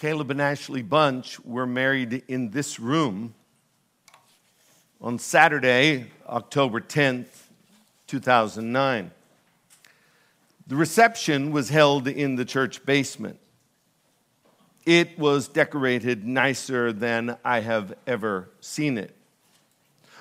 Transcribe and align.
Caleb 0.00 0.30
and 0.30 0.40
Ashley 0.40 0.80
Bunch 0.80 1.38
were 1.40 1.66
married 1.66 2.22
in 2.26 2.52
this 2.52 2.80
room 2.80 3.34
on 4.98 5.18
Saturday, 5.18 6.06
October 6.26 6.80
10th, 6.80 7.26
2009. 8.06 9.10
The 10.66 10.74
reception 10.74 11.52
was 11.52 11.68
held 11.68 12.08
in 12.08 12.36
the 12.36 12.46
church 12.46 12.86
basement. 12.86 13.38
It 14.86 15.18
was 15.18 15.48
decorated 15.48 16.26
nicer 16.26 16.94
than 16.94 17.36
I 17.44 17.60
have 17.60 17.92
ever 18.06 18.48
seen 18.60 18.96
it. 18.96 19.14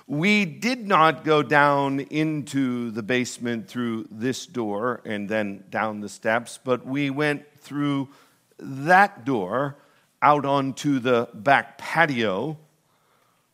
We 0.07 0.43
did 0.43 0.89
not 0.89 1.23
go 1.23 1.41
down 1.41 2.02
into 2.02 2.91
the 2.91 3.04
basement 3.04 3.70
through 3.70 4.09
this 4.11 4.46
door 4.46 5.00
and 5.05 5.30
then 5.30 5.64
down 5.70 6.02
the 6.02 6.09
steps, 6.09 6.59
but 6.61 6.86
we 6.86 7.09
went 7.09 7.46
through 7.61 8.09
that 8.60 9.26
door 9.26 9.78
out 10.21 10.46
onto 10.46 11.00
the 11.00 11.29
back 11.33 11.78
patio 11.78 12.57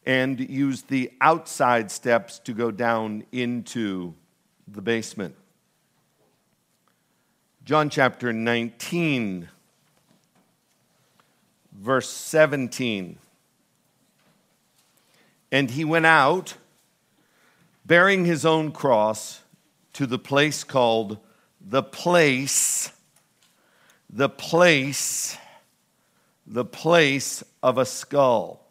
and 0.05 0.39
used 0.39 0.87
the 0.87 1.11
outside 1.21 1.89
steps 1.91 2.39
to 2.39 2.53
go 2.53 2.71
down 2.71 3.23
into 3.31 4.13
the 4.67 4.81
basement. 4.81 5.35
John 7.63 7.89
chapter 7.89 8.31
19, 8.31 9.49
verse 11.73 12.09
17. 12.09 13.17
And 15.51 15.71
he 15.71 15.83
went 15.83 16.05
out 16.05 16.55
bearing 17.85 18.25
his 18.25 18.45
own 18.45 18.71
cross 18.71 19.41
to 19.93 20.05
the 20.05 20.19
place 20.19 20.63
called 20.63 21.17
the 21.59 21.81
place 21.81 22.91
the 24.15 24.29
place, 24.29 25.37
the 26.47 26.63
place 26.63 27.43
of 27.61 27.77
a 27.77 27.85
skull, 27.85 28.65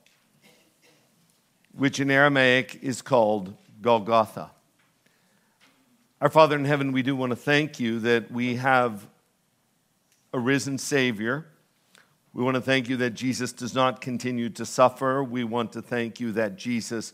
which 1.76 2.00
in 2.00 2.10
Aramaic 2.10 2.78
is 2.80 3.02
called 3.02 3.52
Golgotha. 3.82 4.50
Our 6.22 6.30
Father 6.30 6.56
in 6.56 6.64
heaven, 6.64 6.92
we 6.92 7.02
do 7.02 7.14
want 7.14 7.28
to 7.28 7.36
thank 7.36 7.78
you 7.78 8.00
that 8.00 8.30
we 8.30 8.56
have 8.56 9.06
a 10.32 10.38
risen 10.38 10.78
Savior. 10.78 11.44
We 12.32 12.42
want 12.42 12.54
to 12.54 12.62
thank 12.62 12.88
you 12.88 12.96
that 12.96 13.10
Jesus 13.10 13.52
does 13.52 13.74
not 13.74 14.00
continue 14.00 14.48
to 14.48 14.64
suffer. 14.64 15.22
We 15.22 15.44
want 15.44 15.72
to 15.72 15.82
thank 15.82 16.20
you 16.20 16.32
that 16.32 16.56
Jesus 16.56 17.12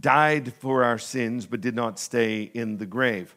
died 0.00 0.54
for 0.54 0.82
our 0.82 0.96
sins 0.96 1.44
but 1.44 1.60
did 1.60 1.74
not 1.74 1.98
stay 1.98 2.50
in 2.54 2.78
the 2.78 2.86
grave. 2.86 3.34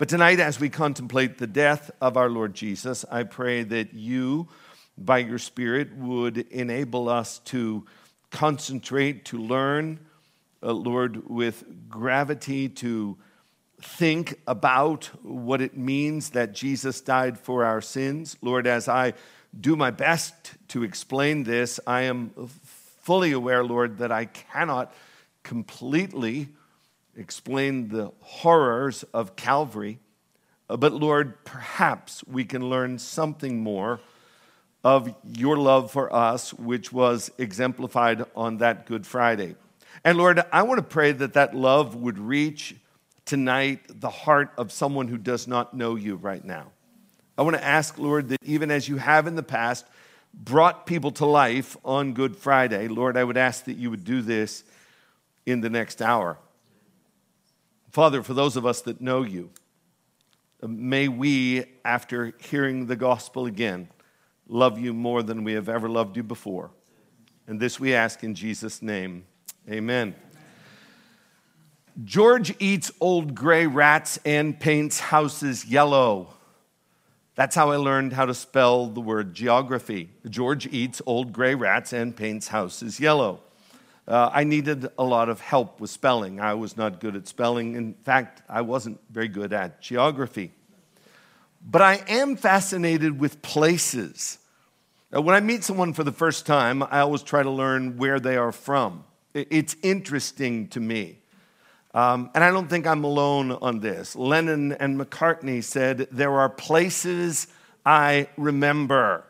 But 0.00 0.08
tonight, 0.08 0.40
as 0.40 0.58
we 0.58 0.70
contemplate 0.70 1.36
the 1.36 1.46
death 1.46 1.90
of 2.00 2.16
our 2.16 2.30
Lord 2.30 2.54
Jesus, 2.54 3.04
I 3.10 3.24
pray 3.24 3.64
that 3.64 3.92
you, 3.92 4.48
by 4.96 5.18
your 5.18 5.36
Spirit, 5.36 5.94
would 5.94 6.38
enable 6.38 7.10
us 7.10 7.38
to 7.40 7.84
concentrate, 8.30 9.26
to 9.26 9.36
learn, 9.36 10.00
uh, 10.62 10.72
Lord, 10.72 11.28
with 11.28 11.90
gravity, 11.90 12.70
to 12.70 13.18
think 13.82 14.40
about 14.46 15.10
what 15.22 15.60
it 15.60 15.76
means 15.76 16.30
that 16.30 16.54
Jesus 16.54 17.02
died 17.02 17.38
for 17.38 17.66
our 17.66 17.82
sins. 17.82 18.38
Lord, 18.40 18.66
as 18.66 18.88
I 18.88 19.12
do 19.60 19.76
my 19.76 19.90
best 19.90 20.34
to 20.68 20.82
explain 20.82 21.42
this, 21.42 21.78
I 21.86 22.04
am 22.04 22.30
fully 23.02 23.32
aware, 23.32 23.62
Lord, 23.62 23.98
that 23.98 24.10
I 24.10 24.24
cannot 24.24 24.94
completely 25.42 26.48
explain 27.20 27.88
the 27.88 28.10
horrors 28.20 29.04
of 29.14 29.36
Calvary. 29.36 30.00
Uh, 30.68 30.76
but 30.76 30.92
Lord, 30.92 31.44
perhaps 31.44 32.24
we 32.26 32.44
can 32.44 32.70
learn 32.70 32.98
something 32.98 33.60
more 33.60 34.00
of 34.82 35.14
your 35.22 35.58
love 35.58 35.92
for 35.92 36.12
us, 36.12 36.54
which 36.54 36.90
was 36.92 37.30
exemplified 37.36 38.24
on 38.34 38.58
that 38.58 38.86
Good 38.86 39.06
Friday. 39.06 39.54
And 40.02 40.16
Lord, 40.16 40.42
I 40.50 40.62
want 40.62 40.78
to 40.78 40.82
pray 40.82 41.12
that 41.12 41.34
that 41.34 41.54
love 41.54 41.94
would 41.94 42.18
reach 42.18 42.74
tonight 43.26 43.80
the 43.88 44.08
heart 44.08 44.52
of 44.56 44.72
someone 44.72 45.06
who 45.06 45.18
does 45.18 45.46
not 45.46 45.74
know 45.74 45.96
you 45.96 46.16
right 46.16 46.44
now. 46.44 46.72
I 47.36 47.42
want 47.42 47.56
to 47.56 47.64
ask, 47.64 47.98
Lord, 47.98 48.30
that 48.30 48.38
even 48.42 48.70
as 48.70 48.88
you 48.88 48.96
have 48.96 49.26
in 49.26 49.34
the 49.34 49.42
past 49.42 49.84
brought 50.32 50.86
people 50.86 51.10
to 51.12 51.26
life 51.26 51.76
on 51.84 52.14
Good 52.14 52.36
Friday, 52.36 52.88
Lord, 52.88 53.18
I 53.18 53.24
would 53.24 53.36
ask 53.36 53.64
that 53.64 53.76
you 53.76 53.90
would 53.90 54.04
do 54.04 54.22
this 54.22 54.64
in 55.44 55.60
the 55.60 55.68
next 55.68 56.00
hour. 56.00 56.38
Father, 57.90 58.22
for 58.22 58.34
those 58.34 58.56
of 58.56 58.64
us 58.64 58.82
that 58.82 59.00
know 59.00 59.22
you, 59.22 59.50
uh, 60.62 60.68
may 60.68 61.08
we, 61.08 61.64
after 61.84 62.32
hearing 62.38 62.86
the 62.86 62.94
gospel 62.94 63.46
again, 63.46 63.88
love 64.46 64.78
you 64.78 64.94
more 64.94 65.24
than 65.24 65.42
we 65.42 65.54
have 65.54 65.68
ever 65.68 65.88
loved 65.88 66.16
you 66.16 66.22
before. 66.22 66.70
And 67.48 67.58
this 67.58 67.80
we 67.80 67.92
ask 67.94 68.22
in 68.22 68.36
Jesus' 68.36 68.80
name. 68.80 69.24
Amen. 69.68 70.14
George 72.04 72.54
eats 72.60 72.92
old 73.00 73.34
gray 73.34 73.66
rats 73.66 74.20
and 74.24 74.58
paints 74.58 75.00
houses 75.00 75.64
yellow. 75.64 76.34
That's 77.34 77.56
how 77.56 77.72
I 77.72 77.76
learned 77.76 78.12
how 78.12 78.26
to 78.26 78.34
spell 78.34 78.86
the 78.86 79.00
word 79.00 79.34
geography. 79.34 80.10
George 80.28 80.66
eats 80.66 81.02
old 81.06 81.32
gray 81.32 81.56
rats 81.56 81.92
and 81.92 82.14
paints 82.14 82.48
houses 82.48 83.00
yellow 83.00 83.40
uh, 84.10 84.28
I 84.32 84.42
needed 84.42 84.88
a 84.98 85.04
lot 85.04 85.28
of 85.28 85.40
help 85.40 85.80
with 85.80 85.88
spelling. 85.88 86.40
I 86.40 86.54
was 86.54 86.76
not 86.76 86.98
good 86.98 87.14
at 87.14 87.28
spelling. 87.28 87.76
In 87.76 87.94
fact, 87.94 88.42
I 88.48 88.62
wasn't 88.62 89.00
very 89.08 89.28
good 89.28 89.52
at 89.52 89.80
geography. 89.80 90.50
But 91.64 91.80
I 91.80 92.02
am 92.08 92.34
fascinated 92.34 93.20
with 93.20 93.40
places. 93.40 94.38
Now, 95.12 95.20
when 95.20 95.36
I 95.36 95.40
meet 95.40 95.62
someone 95.62 95.92
for 95.92 96.02
the 96.02 96.12
first 96.12 96.44
time, 96.44 96.82
I 96.82 97.00
always 97.00 97.22
try 97.22 97.44
to 97.44 97.50
learn 97.50 97.98
where 97.98 98.18
they 98.18 98.36
are 98.36 98.50
from. 98.50 99.04
It's 99.32 99.76
interesting 99.82 100.66
to 100.68 100.80
me. 100.80 101.18
Um, 101.94 102.30
and 102.34 102.42
I 102.42 102.50
don't 102.50 102.68
think 102.68 102.88
I'm 102.88 103.04
alone 103.04 103.52
on 103.52 103.78
this. 103.78 104.16
Lennon 104.16 104.72
and 104.72 104.98
McCartney 104.98 105.62
said, 105.62 106.08
There 106.10 106.32
are 106.32 106.48
places 106.48 107.46
I 107.86 108.28
remember. 108.36 109.24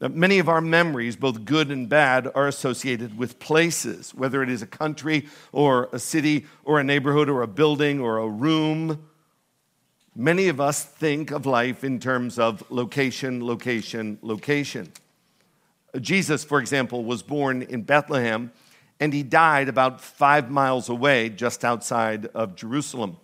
Many 0.00 0.38
of 0.38 0.48
our 0.48 0.60
memories, 0.60 1.16
both 1.16 1.44
good 1.44 1.72
and 1.72 1.88
bad, 1.88 2.30
are 2.36 2.46
associated 2.46 3.18
with 3.18 3.40
places, 3.40 4.14
whether 4.14 4.44
it 4.44 4.48
is 4.48 4.62
a 4.62 4.66
country 4.66 5.26
or 5.50 5.88
a 5.92 5.98
city 5.98 6.46
or 6.64 6.78
a 6.78 6.84
neighborhood 6.84 7.28
or 7.28 7.42
a 7.42 7.48
building 7.48 7.98
or 7.98 8.18
a 8.18 8.28
room. 8.28 9.08
Many 10.14 10.46
of 10.48 10.60
us 10.60 10.84
think 10.84 11.32
of 11.32 11.46
life 11.46 11.82
in 11.82 11.98
terms 11.98 12.38
of 12.38 12.62
location, 12.70 13.44
location, 13.44 14.18
location. 14.22 14.92
Jesus, 16.00 16.44
for 16.44 16.60
example, 16.60 17.04
was 17.04 17.22
born 17.22 17.62
in 17.62 17.82
Bethlehem 17.82 18.52
and 19.00 19.12
he 19.12 19.22
died 19.24 19.68
about 19.68 20.00
five 20.00 20.50
miles 20.50 20.88
away, 20.88 21.28
just 21.28 21.64
outside 21.64 22.26
of 22.26 22.54
Jerusalem. 22.56 23.16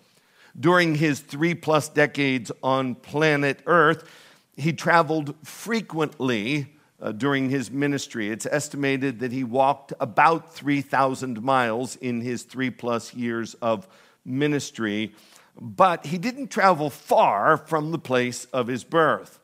During 0.58 0.96
his 0.96 1.20
three 1.20 1.54
plus 1.54 1.88
decades 1.88 2.50
on 2.62 2.94
planet 2.94 3.60
Earth, 3.66 4.08
he 4.56 4.72
traveled 4.72 5.34
frequently 5.44 6.68
uh, 7.00 7.12
during 7.12 7.50
his 7.50 7.70
ministry. 7.70 8.30
It's 8.30 8.46
estimated 8.46 9.20
that 9.20 9.32
he 9.32 9.44
walked 9.44 9.92
about 10.00 10.54
3,000 10.54 11.42
miles 11.42 11.96
in 11.96 12.20
his 12.20 12.44
three 12.44 12.70
plus 12.70 13.14
years 13.14 13.54
of 13.54 13.88
ministry, 14.24 15.14
but 15.60 16.06
he 16.06 16.18
didn't 16.18 16.48
travel 16.48 16.90
far 16.90 17.56
from 17.56 17.90
the 17.90 17.98
place 17.98 18.46
of 18.46 18.68
his 18.68 18.84
birth. 18.84 19.40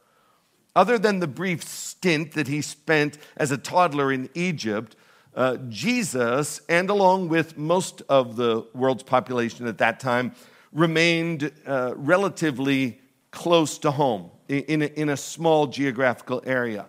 Other 0.75 0.99
than 0.99 1.19
the 1.19 1.27
brief 1.27 1.65
stint 1.65 2.33
that 2.33 2.47
he 2.47 2.63
spent 2.63 3.19
as 3.37 3.51
a 3.51 3.59
toddler 3.59 4.13
in 4.13 4.31
Egypt, 4.35 4.97
uh, 5.35 5.57
Jesus, 5.69 6.61
and 6.69 6.89
along 6.89 7.29
with 7.29 7.59
most 7.59 8.03
of 8.09 8.37
the 8.37 8.67
world's 8.75 9.03
population 9.03 9.67
at 9.67 9.79
that 9.79 10.01
time, 10.01 10.35
remained 10.73 11.53
uh, 11.67 11.93
relatively 11.97 13.01
close 13.33 13.79
to 13.79 13.91
home 13.91 14.31
in 14.59 14.83
a, 14.83 14.87
in 14.87 15.09
a 15.09 15.17
small 15.17 15.67
geographical 15.67 16.43
area. 16.45 16.87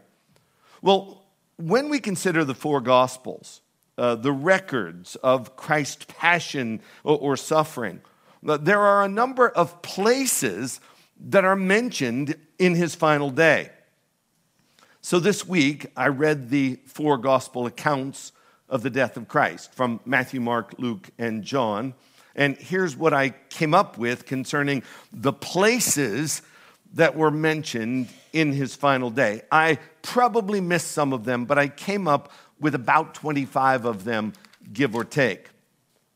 Well, 0.82 1.24
when 1.58 1.90
we 1.90 2.00
consider 2.00 2.44
the 2.44 2.56
four 2.56 2.82
Gospels, 2.82 3.62
uh, 3.98 4.16
the 4.16 4.32
records 4.32 5.16
of 5.18 5.56
Christ's 5.56 6.06
passion 6.08 6.82
or, 7.04 7.18
or 7.18 7.38
suffering, 7.38 8.02
uh, 8.48 8.58
there 8.58 8.80
are 8.80 9.04
a 9.04 9.10
number 9.10 9.50
of 9.50 9.82
places 9.82 10.80
that 11.30 11.46
are 11.46 11.56
mentioned 11.56 12.36
in 12.58 12.74
his 12.74 12.96
final 12.96 13.30
day. 13.30 13.70
So 15.02 15.20
this 15.20 15.48
week, 15.48 15.88
I 15.96 16.08
read 16.08 16.50
the 16.50 16.80
four 16.86 17.18
gospel 17.18 17.66
accounts 17.66 18.32
of 18.70 18.82
the 18.84 18.90
death 18.90 19.18
of 19.18 19.28
Christ 19.28 19.74
from 19.74 20.00
Matthew, 20.06 20.40
Mark, 20.40 20.76
Luke, 20.78 21.10
and 21.18 21.44
John. 21.44 21.94
And 22.36 22.56
here's 22.58 22.96
what 22.96 23.14
I 23.14 23.30
came 23.50 23.74
up 23.74 23.98
with 23.98 24.26
concerning 24.26 24.84
the 25.12 25.34
places 25.34 26.42
that 26.94 27.16
were 27.16 27.32
mentioned 27.32 28.10
in 28.34 28.52
his 28.52 28.76
final 28.76 29.10
day. 29.10 29.42
I 29.52 29.80
probably 30.02 30.62
missed 30.62 30.92
some 30.92 31.14
of 31.14 31.24
them, 31.24 31.46
but 31.46 31.58
I 31.58 31.68
came 31.68 32.08
up 32.08 32.32
with 32.60 32.76
about 32.76 33.14
25 33.14 33.86
of 33.86 34.04
them, 34.04 34.34
give 34.72 34.96
or 34.96 35.04
take. 35.04 35.50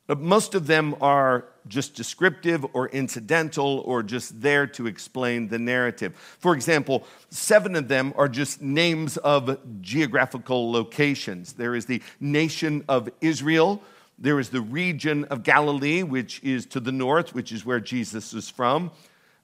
But 0.07 0.19
most 0.19 0.54
of 0.54 0.68
them 0.68 0.95
are 1.01 1.45
just 1.68 1.95
descriptive 1.95 2.63
or 2.74 2.89
incidental 2.89 3.81
or 3.86 4.04
just 4.04 4.39
there 4.39 4.68
to 4.68 4.86
explain 4.86 5.48
the 5.48 5.57
narrative. 5.57 6.16
For 6.39 6.54
example, 6.54 7.06
seven 7.31 7.75
of 7.75 7.88
them 7.88 8.13
are 8.16 8.27
just 8.27 8.62
names 8.62 9.18
of 9.18 9.57
geographical 9.81 10.72
locations. 10.72 11.54
There 11.54 11.74
is 11.74 11.88
the 11.88 12.04
nation 12.19 12.86
of 12.88 13.10
Israel, 13.19 13.81
there 14.18 14.39
is 14.39 14.50
the 14.50 14.62
region 14.62 15.25
of 15.25 15.44
Galilee, 15.44 16.04
which 16.04 16.42
is 16.44 16.66
to 16.68 16.80
the 16.80 16.92
north, 16.92 17.33
which 17.33 17.51
is 17.51 17.66
where 17.66 17.80
Jesus 17.80 18.33
is 18.33 18.50
from. 18.50 18.92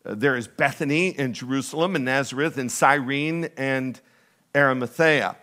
Uh, 0.05 0.15
there 0.15 0.35
is 0.35 0.47
Bethany 0.47 1.15
and 1.17 1.35
Jerusalem 1.35 1.95
and 1.95 2.05
Nazareth 2.05 2.57
and 2.57 2.71
Cyrene 2.71 3.49
and 3.57 3.99
Arimathea. 4.55 5.37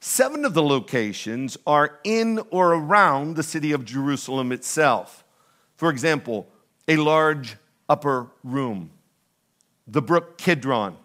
Seven 0.00 0.44
of 0.44 0.54
the 0.54 0.62
locations 0.62 1.56
are 1.66 1.98
in 2.04 2.40
or 2.50 2.72
around 2.72 3.36
the 3.36 3.42
city 3.42 3.72
of 3.72 3.84
Jerusalem 3.84 4.52
itself. 4.52 5.24
For 5.76 5.90
example, 5.90 6.48
a 6.86 6.96
large 6.96 7.56
upper 7.88 8.28
room, 8.44 8.90
the 9.86 10.02
brook 10.02 10.38
Kidron, 10.38 10.96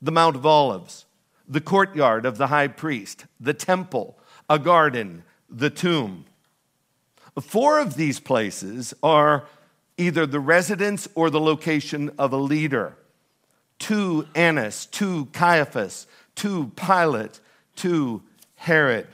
the 0.00 0.12
Mount 0.12 0.36
of 0.36 0.46
Olives, 0.46 1.04
the 1.46 1.60
courtyard 1.60 2.24
of 2.24 2.38
the 2.38 2.46
high 2.46 2.68
priest, 2.68 3.26
the 3.38 3.54
temple, 3.54 4.18
a 4.48 4.58
garden, 4.58 5.24
the 5.48 5.70
tomb. 5.70 6.24
Four 7.40 7.78
of 7.78 7.96
these 7.96 8.20
places 8.20 8.94
are 9.02 9.46
either 10.00 10.26
the 10.26 10.40
residence 10.40 11.06
or 11.14 11.28
the 11.28 11.40
location 11.40 12.10
of 12.18 12.32
a 12.32 12.36
leader. 12.36 12.96
To 13.80 14.26
Annas, 14.34 14.86
to 14.86 15.26
Caiaphas, 15.26 16.06
to 16.36 16.72
Pilate, 16.76 17.40
to 17.76 18.22
Herod. 18.56 19.06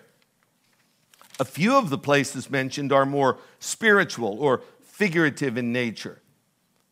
A 1.38 1.44
few 1.44 1.76
of 1.76 1.90
the 1.90 1.98
places 1.98 2.50
mentioned 2.50 2.92
are 2.92 3.06
more 3.06 3.38
spiritual 3.58 4.38
or 4.40 4.62
figurative 4.82 5.56
in 5.56 5.72
nature. 5.72 6.20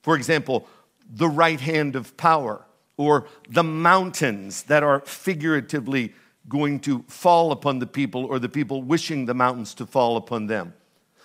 For 0.03 0.17
example, 0.17 0.69
the 1.09 1.29
right 1.29 1.61
hand 1.61 1.97
of 1.97 2.17
power, 2.17 2.65
or 2.97 3.27
the 3.49 3.65
mountains 3.65 4.65
that 4.65 4.83
are 4.83 5.01
figuratively 5.01 6.13
going 6.49 6.79
to 6.81 7.05
fall 7.09 7.53
upon 7.53 7.79
the 7.79 7.87
people, 7.87 8.25
or 8.25 8.39
the 8.39 8.49
people 8.49 8.83
wishing 8.83 9.27
the 9.27 9.35
mountains 9.35 9.75
to 9.75 9.87
fall 9.87 10.17
upon 10.17 10.47
them. 10.47 10.75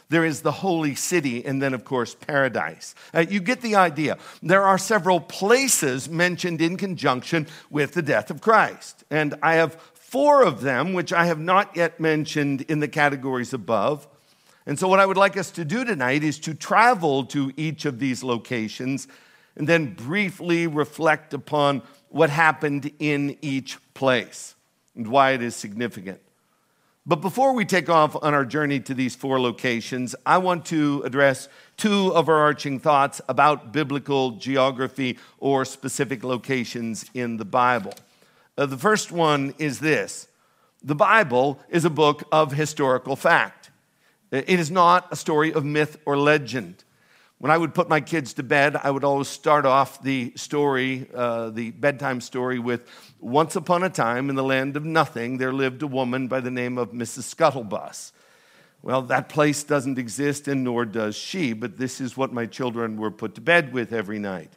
There 0.09 0.25
is 0.25 0.41
the 0.41 0.51
holy 0.51 0.95
city, 0.95 1.45
and 1.45 1.61
then, 1.61 1.75
of 1.75 1.85
course, 1.85 2.15
paradise. 2.15 2.95
Uh, 3.13 3.25
you 3.29 3.39
get 3.39 3.61
the 3.61 3.75
idea. 3.75 4.17
There 4.41 4.63
are 4.63 4.79
several 4.79 5.19
places 5.19 6.09
mentioned 6.09 6.61
in 6.61 6.77
conjunction 6.77 7.45
with 7.69 7.93
the 7.93 8.01
death 8.01 8.31
of 8.31 8.41
Christ. 8.41 9.03
And 9.11 9.35
I 9.43 9.55
have 9.55 9.75
four 9.93 10.43
of 10.43 10.61
them, 10.61 10.93
which 10.93 11.13
I 11.13 11.25
have 11.25 11.39
not 11.39 11.75
yet 11.75 11.99
mentioned 11.99 12.61
in 12.61 12.79
the 12.79 12.87
categories 12.87 13.53
above. 13.53 14.07
And 14.65 14.79
so, 14.79 14.87
what 14.87 14.99
I 14.99 15.05
would 15.05 15.17
like 15.17 15.37
us 15.37 15.51
to 15.51 15.65
do 15.65 15.85
tonight 15.85 16.23
is 16.23 16.39
to 16.39 16.55
travel 16.55 17.25
to 17.25 17.53
each 17.55 17.85
of 17.85 17.99
these 17.99 18.23
locations 18.23 19.07
and 19.55 19.67
then 19.67 19.93
briefly 19.93 20.65
reflect 20.65 21.35
upon 21.35 21.83
what 22.09 22.31
happened 22.31 22.91
in 22.97 23.37
each 23.41 23.77
place 23.93 24.55
and 24.95 25.07
why 25.07 25.31
it 25.31 25.43
is 25.43 25.55
significant. 25.55 26.19
But 27.05 27.21
before 27.21 27.53
we 27.53 27.65
take 27.65 27.89
off 27.89 28.15
on 28.21 28.33
our 28.33 28.45
journey 28.45 28.79
to 28.81 28.93
these 28.93 29.15
four 29.15 29.39
locations, 29.39 30.15
I 30.25 30.37
want 30.37 30.65
to 30.65 31.01
address 31.05 31.47
two 31.77 32.13
overarching 32.13 32.79
thoughts 32.79 33.21
about 33.27 33.71
biblical 33.71 34.31
geography 34.31 35.17
or 35.39 35.65
specific 35.65 36.23
locations 36.23 37.05
in 37.13 37.37
the 37.37 37.45
Bible. 37.45 37.93
Uh, 38.57 38.65
the 38.65 38.77
first 38.77 39.11
one 39.11 39.53
is 39.57 39.79
this 39.79 40.27
the 40.83 40.95
Bible 40.95 41.59
is 41.69 41.85
a 41.85 41.89
book 41.89 42.23
of 42.31 42.51
historical 42.51 43.15
fact, 43.15 43.71
it 44.31 44.59
is 44.59 44.69
not 44.69 45.07
a 45.11 45.15
story 45.15 45.53
of 45.53 45.65
myth 45.65 45.97
or 46.05 46.17
legend. 46.17 46.83
When 47.39 47.51
I 47.51 47.57
would 47.57 47.73
put 47.73 47.87
my 47.87 48.01
kids 48.01 48.33
to 48.33 48.43
bed, 48.43 48.75
I 48.75 48.91
would 48.91 49.05
always 49.05 49.29
start 49.29 49.65
off 49.65 50.03
the 50.03 50.33
story, 50.35 51.07
uh, 51.15 51.51
the 51.51 51.71
bedtime 51.71 52.19
story, 52.19 52.59
with 52.59 52.85
Once 53.21 53.55
upon 53.55 53.81
a 53.81 53.89
time 53.89 54.29
in 54.29 54.35
the 54.35 54.43
land 54.43 54.75
of 54.75 54.83
nothing, 54.83 55.37
there 55.37 55.53
lived 55.53 55.81
a 55.81 55.87
woman 55.87 56.27
by 56.27 56.41
the 56.41 56.51
name 56.51 56.77
of 56.77 56.91
Mrs. 56.91 57.33
Scuttlebus. 57.33 58.11
Well, 58.81 59.03
that 59.03 59.29
place 59.29 59.63
doesn't 59.63 59.97
exist, 59.97 60.49
and 60.49 60.65
nor 60.65 60.83
does 60.83 61.15
she, 61.15 61.53
but 61.53 61.77
this 61.77 62.01
is 62.01 62.17
what 62.17 62.33
my 62.33 62.45
children 62.45 62.97
were 62.97 63.09
put 63.11 63.35
to 63.35 63.41
bed 63.41 63.71
with 63.71 63.93
every 63.93 64.19
night. 64.19 64.51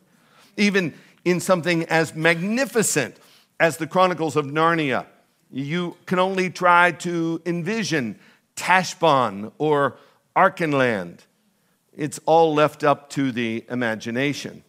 Even 0.57 0.93
in 1.25 1.39
something 1.39 1.85
as 1.85 2.17
magnificent 2.17 3.17
as 3.61 3.77
the 3.77 3.87
Chronicles 3.87 4.35
of 4.35 4.47
Narnia, 4.47 5.07
you 5.53 5.97
can 6.07 6.19
only 6.19 6.51
try 6.51 6.91
to 6.91 7.41
envision 7.47 8.19
Tashbaan 8.57 9.53
or 9.59 9.99
Archenland 10.35 11.21
it's 11.97 12.21
all 12.27 12.55
left 12.55 12.85
up 12.85 13.11
to 13.11 13.33
the 13.33 13.65
imagination. 13.69 14.65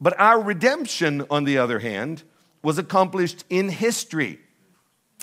But 0.00 0.18
our 0.18 0.40
redemption, 0.40 1.24
on 1.30 1.44
the 1.44 1.58
other 1.58 1.78
hand, 1.78 2.22
was 2.62 2.78
accomplished 2.78 3.44
in 3.48 3.68
history, 3.68 4.40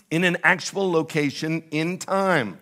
in 0.09 0.23
an 0.23 0.37
actual 0.43 0.91
location 0.91 1.63
in 1.71 1.97
time. 1.97 2.59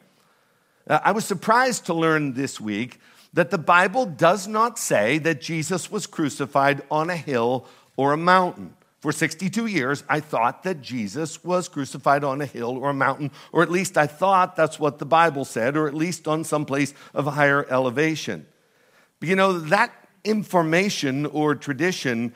Uh, 0.88 1.00
I 1.04 1.12
was 1.12 1.26
surprised 1.26 1.86
to 1.86 1.94
learn 1.94 2.34
this 2.34 2.60
week 2.60 3.00
that 3.34 3.52
the 3.52 3.58
Bible 3.58 4.06
does 4.06 4.48
not 4.48 4.80
say 4.80 5.20
that 5.20 5.42
Jesus 5.42 5.92
was 5.92 6.08
crucified 6.08 6.82
on 6.90 7.10
a 7.10 7.16
hill 7.16 7.68
or 7.96 8.14
a 8.14 8.18
mountain. 8.18 8.74
For 9.00 9.14
62 9.14 9.68
years, 9.68 10.04
I 10.10 10.20
thought 10.20 10.64
that 10.64 10.82
Jesus 10.82 11.42
was 11.44 11.70
crucified 11.70 12.26
on 12.26 12.42
a 12.42 12.46
hill 12.46 12.78
or 12.78 12.90
a 12.90 12.94
mountain, 12.94 13.32
or 13.54 13.64
at 13.64 13.72
least 13.72 13.98
I 13.98 14.08
thought 14.08 14.58
that's 14.58 14.78
what 14.78 15.00
the 15.00 15.06
Bible 15.06 15.46
said, 15.46 15.78
or 15.78 15.88
at 15.88 15.94
least 15.94 16.28
on 16.28 16.44
some 16.44 16.66
place 16.66 16.94
of 17.14 17.26
higher 17.26 17.66
elevation. 17.70 18.46
But 19.20 19.30
you 19.30 19.38
know, 19.38 19.54
that 19.54 19.94
information 20.26 21.26
or 21.28 21.56
tradition 21.56 22.34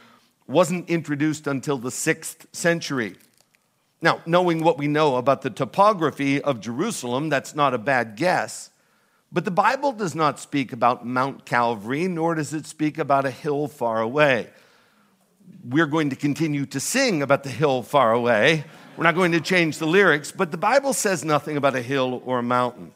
wasn't 0.48 0.90
introduced 0.90 1.48
until 1.48 1.78
the 1.78 1.92
sixth 1.92 2.48
century. 2.54 3.18
Now, 4.02 4.22
knowing 4.26 4.64
what 4.64 4.78
we 4.78 4.88
know 4.88 5.18
about 5.18 5.42
the 5.42 5.50
topography 5.50 6.42
of 6.42 6.62
Jerusalem, 6.62 7.28
that's 7.28 7.56
not 7.56 7.74
a 7.74 7.78
bad 7.78 8.16
guess. 8.16 8.70
But 9.34 9.44
the 9.44 9.52
Bible 9.52 9.92
does 9.92 10.16
not 10.16 10.40
speak 10.40 10.72
about 10.72 11.06
Mount 11.06 11.46
Calvary, 11.46 12.08
nor 12.08 12.36
does 12.36 12.54
it 12.54 12.68
speak 12.68 12.98
about 12.98 13.26
a 13.26 13.32
hill 13.32 13.68
far 13.68 14.00
away 14.00 14.50
we're 15.68 15.88
going 15.88 16.10
to 16.10 16.16
continue 16.16 16.66
to 16.68 16.80
sing 16.80 17.22
about 17.22 17.44
the 17.44 17.50
hill 17.50 17.84
far 17.84 18.12
away. 18.12 18.66
We're 18.98 19.06
not 19.06 19.16
going 19.16 19.32
to 19.32 19.42
change 19.42 19.78
the 19.78 19.88
lyrics, 19.88 20.32
but 20.32 20.52
the 20.52 20.58
Bible 20.58 20.94
says 20.94 21.24
nothing 21.24 21.58
about 21.58 21.76
a 21.76 21.82
hill 21.82 22.22
or 22.26 22.40
a 22.40 22.44
mountain. 22.44 22.94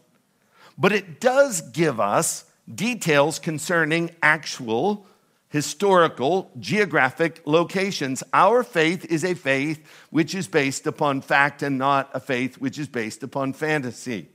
But 0.78 0.92
it 0.92 1.20
does 1.20 1.62
give 1.62 2.00
us 2.00 2.46
details 2.74 3.40
concerning 3.40 4.12
actual 4.22 5.08
historical 5.50 6.52
geographic 6.60 7.42
locations. 7.46 8.22
Our 8.34 8.64
faith 8.64 9.06
is 9.06 9.24
a 9.24 9.34
faith 9.34 9.88
which 10.10 10.36
is 10.36 10.48
based 10.48 10.86
upon 10.86 11.22
fact 11.22 11.64
and 11.64 11.78
not 11.78 12.10
a 12.14 12.20
faith 12.20 12.58
which 12.58 12.78
is 12.78 12.88
based 12.88 13.24
upon 13.24 13.54
fantasy. 13.54 14.28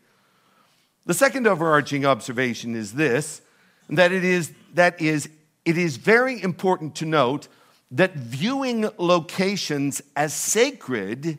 The 1.05 1.15
second 1.15 1.47
overarching 1.47 2.07
observation 2.07 2.75
is 2.75 2.95
this 2.95 3.43
that 3.91 4.13
it 4.13 4.25
is 4.25 4.53
that 4.75 5.01
is 5.01 5.29
it 5.65 5.77
is 5.77 5.97
very 5.97 6.43
important 6.43 6.95
to 6.97 7.05
note 7.05 7.49
that 7.93 8.15
viewing 8.15 8.89
locations 8.97 10.03
as 10.17 10.35
sacred 10.35 11.39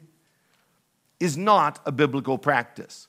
is 1.19 1.35
not 1.35 1.79
a 1.85 1.91
biblical 1.91 2.37
practice. 2.37 3.07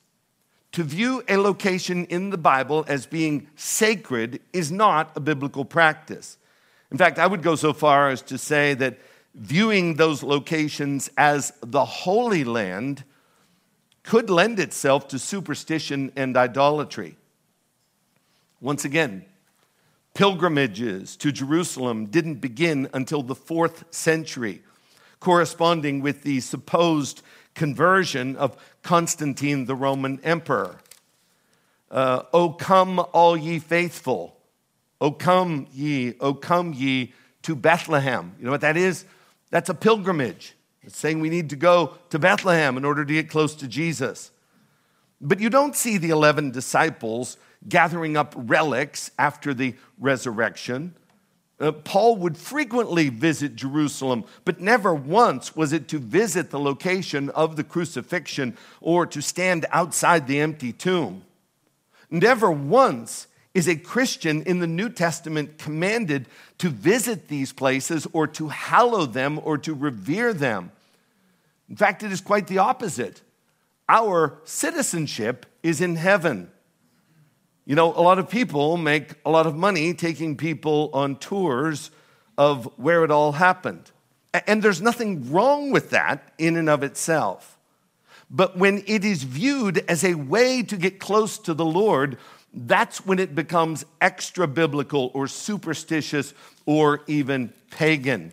To 0.72 0.82
view 0.82 1.22
a 1.28 1.36
location 1.36 2.06
in 2.06 2.30
the 2.30 2.38
Bible 2.38 2.84
as 2.88 3.06
being 3.06 3.48
sacred 3.54 4.40
is 4.52 4.72
not 4.72 5.12
a 5.14 5.20
biblical 5.20 5.64
practice. 5.64 6.38
In 6.90 6.98
fact, 6.98 7.18
I 7.18 7.26
would 7.26 7.42
go 7.42 7.54
so 7.54 7.72
far 7.72 8.08
as 8.10 8.22
to 8.22 8.38
say 8.38 8.74
that 8.74 8.98
viewing 9.34 9.96
those 9.96 10.22
locations 10.22 11.10
as 11.18 11.52
the 11.60 11.84
Holy 11.84 12.44
Land 12.44 13.04
could 14.02 14.30
lend 14.30 14.58
itself 14.58 15.06
to 15.08 15.18
superstition 15.18 16.12
and 16.16 16.36
idolatry. 16.36 17.16
Once 18.60 18.84
again, 18.84 19.24
Pilgrimages 20.14 21.16
to 21.16 21.32
Jerusalem 21.32 22.06
didn't 22.06 22.36
begin 22.36 22.88
until 22.94 23.22
the 23.22 23.34
fourth 23.34 23.84
century, 23.92 24.62
corresponding 25.18 26.00
with 26.00 26.22
the 26.22 26.38
supposed 26.38 27.22
conversion 27.54 28.36
of 28.36 28.56
Constantine, 28.82 29.66
the 29.66 29.74
Roman 29.74 30.20
emperor. 30.22 30.78
Uh, 31.90 32.22
o 32.32 32.50
come, 32.50 33.04
all 33.12 33.36
ye 33.36 33.58
faithful. 33.58 34.36
O 35.00 35.10
come 35.10 35.66
ye, 35.72 36.14
O 36.20 36.32
come 36.32 36.72
ye 36.72 37.12
to 37.42 37.56
Bethlehem. 37.56 38.34
You 38.38 38.44
know 38.44 38.52
what 38.52 38.60
that 38.60 38.76
is? 38.76 39.04
That's 39.50 39.68
a 39.68 39.74
pilgrimage. 39.74 40.54
It's 40.82 40.96
saying 40.96 41.20
we 41.20 41.30
need 41.30 41.50
to 41.50 41.56
go 41.56 41.94
to 42.10 42.18
Bethlehem 42.18 42.76
in 42.76 42.84
order 42.84 43.04
to 43.04 43.12
get 43.12 43.28
close 43.28 43.54
to 43.56 43.66
Jesus. 43.66 44.30
But 45.20 45.40
you 45.40 45.50
don't 45.50 45.74
see 45.74 45.98
the 45.98 46.10
11 46.10 46.50
disciples 46.50 47.36
gathering 47.68 48.16
up 48.16 48.34
relics 48.36 49.10
after 49.18 49.54
the 49.54 49.74
resurrection. 49.98 50.94
Uh, 51.60 51.72
Paul 51.72 52.16
would 52.16 52.36
frequently 52.36 53.08
visit 53.08 53.54
Jerusalem, 53.54 54.24
but 54.44 54.60
never 54.60 54.94
once 54.94 55.54
was 55.54 55.72
it 55.72 55.86
to 55.88 55.98
visit 55.98 56.50
the 56.50 56.58
location 56.58 57.30
of 57.30 57.56
the 57.56 57.64
crucifixion 57.64 58.56
or 58.80 59.06
to 59.06 59.22
stand 59.22 59.66
outside 59.70 60.26
the 60.26 60.40
empty 60.40 60.72
tomb. 60.72 61.22
Never 62.10 62.50
once 62.50 63.28
is 63.54 63.68
a 63.68 63.76
Christian 63.76 64.42
in 64.42 64.58
the 64.58 64.66
New 64.66 64.88
Testament 64.88 65.58
commanded 65.58 66.26
to 66.58 66.68
visit 66.68 67.28
these 67.28 67.52
places 67.52 68.06
or 68.12 68.26
to 68.26 68.48
hallow 68.48 69.06
them 69.06 69.40
or 69.42 69.56
to 69.58 69.74
revere 69.74 70.32
them? 70.32 70.72
In 71.70 71.76
fact, 71.76 72.02
it 72.02 72.12
is 72.12 72.20
quite 72.20 72.48
the 72.48 72.58
opposite. 72.58 73.22
Our 73.88 74.38
citizenship 74.44 75.46
is 75.62 75.80
in 75.80 75.96
heaven. 75.96 76.50
You 77.66 77.74
know, 77.74 77.92
a 77.92 78.02
lot 78.02 78.18
of 78.18 78.28
people 78.28 78.76
make 78.76 79.14
a 79.24 79.30
lot 79.30 79.46
of 79.46 79.56
money 79.56 79.94
taking 79.94 80.36
people 80.36 80.90
on 80.92 81.16
tours 81.16 81.90
of 82.36 82.70
where 82.76 83.04
it 83.04 83.10
all 83.10 83.32
happened. 83.32 83.90
And 84.46 84.62
there's 84.62 84.82
nothing 84.82 85.30
wrong 85.30 85.70
with 85.70 85.90
that 85.90 86.32
in 86.36 86.56
and 86.56 86.68
of 86.68 86.82
itself. 86.82 87.56
But 88.30 88.58
when 88.58 88.82
it 88.86 89.04
is 89.04 89.22
viewed 89.22 89.78
as 89.88 90.04
a 90.04 90.14
way 90.14 90.62
to 90.62 90.76
get 90.76 90.98
close 90.98 91.38
to 91.38 91.54
the 91.54 91.64
Lord, 91.64 92.18
that's 92.52 93.06
when 93.06 93.18
it 93.18 93.34
becomes 93.34 93.84
extra 94.00 94.46
biblical 94.46 95.10
or 95.14 95.28
superstitious 95.28 96.34
or 96.66 97.02
even 97.06 97.52
pagan. 97.70 98.32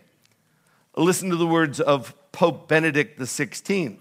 Listen 0.95 1.29
to 1.29 1.35
the 1.35 1.47
words 1.47 1.79
of 1.79 2.13
Pope 2.31 2.67
Benedict 2.67 3.19
XVI. 3.19 3.97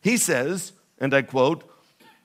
He 0.00 0.16
says, 0.16 0.72
and 0.98 1.14
I 1.14 1.22
quote, 1.22 1.70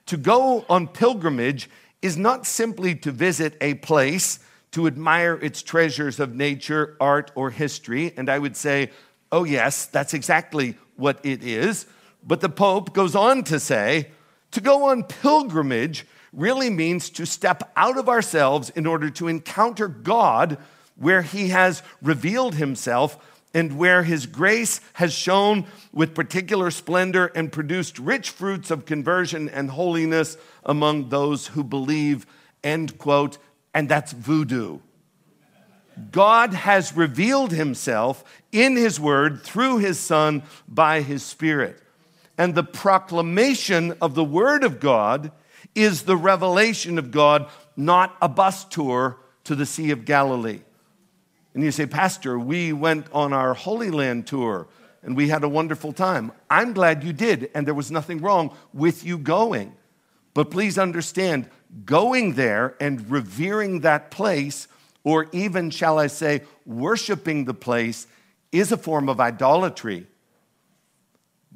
to 0.08 0.18
go 0.18 0.66
on 0.70 0.88
pilgrimage 0.88 1.70
is 2.02 2.18
not 2.18 2.46
simply 2.46 2.96
to 2.96 3.12
visit 3.12 3.56
a 3.62 3.76
place 3.76 4.40
to 4.72 4.88
admire 4.88 5.36
its 5.36 5.62
treasures 5.62 6.20
of 6.20 6.34
nature, 6.34 6.96
art, 7.00 7.32
or 7.36 7.52
history. 7.52 8.14
And 8.18 8.30
I 8.30 8.40
would 8.40 8.56
say, 8.56 8.92
oh, 9.32 9.44
yes, 9.44 9.86
that's 9.86 10.14
exactly 10.14 10.78
what 10.96 11.20
it 11.24 11.44
is. 11.44 11.86
But 12.24 12.42
the 12.42 12.50
Pope 12.50 12.94
goes 12.94 13.16
on 13.16 13.44
to 13.46 13.60
say, 13.60 14.12
to 14.52 14.62
go 14.62 14.90
on 14.90 15.04
pilgrimage 15.04 16.06
really 16.34 16.70
means 16.70 17.10
to 17.12 17.26
step 17.26 17.72
out 17.76 17.98
of 17.98 18.08
ourselves 18.08 18.70
in 18.70 18.86
order 18.86 19.10
to 19.10 19.28
encounter 19.28 19.88
God 19.88 20.58
where 20.96 21.22
He 21.22 21.50
has 21.50 21.84
revealed 22.02 22.56
Himself 22.56 23.18
and 23.54 23.78
where 23.78 24.04
His 24.04 24.26
grace 24.26 24.82
has 24.94 25.14
shone 25.14 25.66
with 25.92 26.16
particular 26.16 26.72
splendor 26.72 27.28
and 27.28 27.52
produced 27.52 28.00
rich 28.00 28.30
fruits 28.30 28.72
of 28.72 28.86
conversion 28.86 29.50
and 29.50 29.72
holiness 29.72 30.38
among 30.64 31.10
those 31.10 31.48
who 31.48 31.64
believe. 31.64 32.26
End 32.64 32.98
quote. 32.98 33.38
And 33.74 33.88
that's 33.88 34.12
voodoo. 34.12 34.80
God 36.12 36.54
has 36.54 36.96
revealed 36.96 37.52
Himself 37.52 38.24
in 38.52 38.76
His 38.76 39.00
Word 39.00 39.44
through 39.44 39.80
His 39.80 40.00
Son 40.00 40.44
by 40.68 41.02
His 41.02 41.24
Spirit. 41.24 41.82
And 42.38 42.56
the 42.56 42.64
proclamation 42.64 43.96
of 44.02 44.16
the 44.16 44.24
Word 44.24 44.64
of 44.64 44.80
God 44.80 45.32
is 45.76 46.04
the 46.04 46.18
revelation 46.18 46.98
of 46.98 47.12
God, 47.12 47.50
not 47.76 48.16
a 48.22 48.28
bus 48.28 48.66
tour 48.66 49.18
to 49.44 49.56
the 49.56 49.66
Sea 49.66 49.92
of 49.92 50.06
Galilee. 50.06 50.62
And 51.54 51.64
you 51.64 51.72
say, 51.72 51.86
Pastor, 51.86 52.40
we 52.40 52.74
went 52.74 53.08
on 53.12 53.34
our 53.34 53.54
Holy 53.54 53.92
Land 53.92 54.28
tour 54.28 54.68
and 55.04 55.16
we 55.16 55.30
had 55.30 55.44
a 55.44 55.50
wonderful 55.50 55.94
time. 55.94 56.32
I'm 56.50 56.74
glad 56.74 57.04
you 57.04 57.12
did, 57.12 57.50
and 57.56 57.66
there 57.66 57.74
was 57.74 57.92
nothing 57.92 58.22
wrong 58.22 58.56
with 58.74 59.04
you 59.04 59.18
going. 59.18 59.76
But 60.34 60.52
please 60.52 60.78
understand, 60.78 61.50
going 61.86 62.34
there 62.34 62.76
and 62.80 63.10
revering 63.10 63.82
that 63.82 64.12
place, 64.12 64.68
or 65.04 65.28
even, 65.32 65.72
shall 65.72 65.98
I 65.98 66.08
say, 66.08 66.44
worshiping 66.66 67.46
the 67.46 67.54
place, 67.54 68.06
is 68.52 68.72
a 68.72 68.78
form 68.78 69.10
of 69.10 69.20
idolatry. 69.20 70.08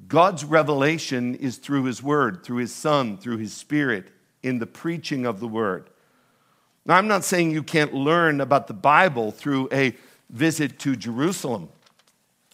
God's 0.07 0.43
revelation 0.43 1.35
is 1.35 1.57
through 1.57 1.83
His 1.85 2.01
Word, 2.01 2.43
through 2.43 2.57
His 2.57 2.73
Son, 2.73 3.17
through 3.17 3.37
His 3.37 3.53
Spirit, 3.53 4.07
in 4.41 4.59
the 4.59 4.67
preaching 4.67 5.25
of 5.25 5.39
the 5.39 5.47
Word. 5.47 5.89
Now, 6.85 6.97
I'm 6.97 7.07
not 7.07 7.23
saying 7.23 7.51
you 7.51 7.63
can't 7.63 7.93
learn 7.93 8.41
about 8.41 8.67
the 8.67 8.73
Bible 8.73 9.31
through 9.31 9.69
a 9.71 9.95
visit 10.29 10.77
to 10.79 10.95
Jerusalem. 10.95 11.69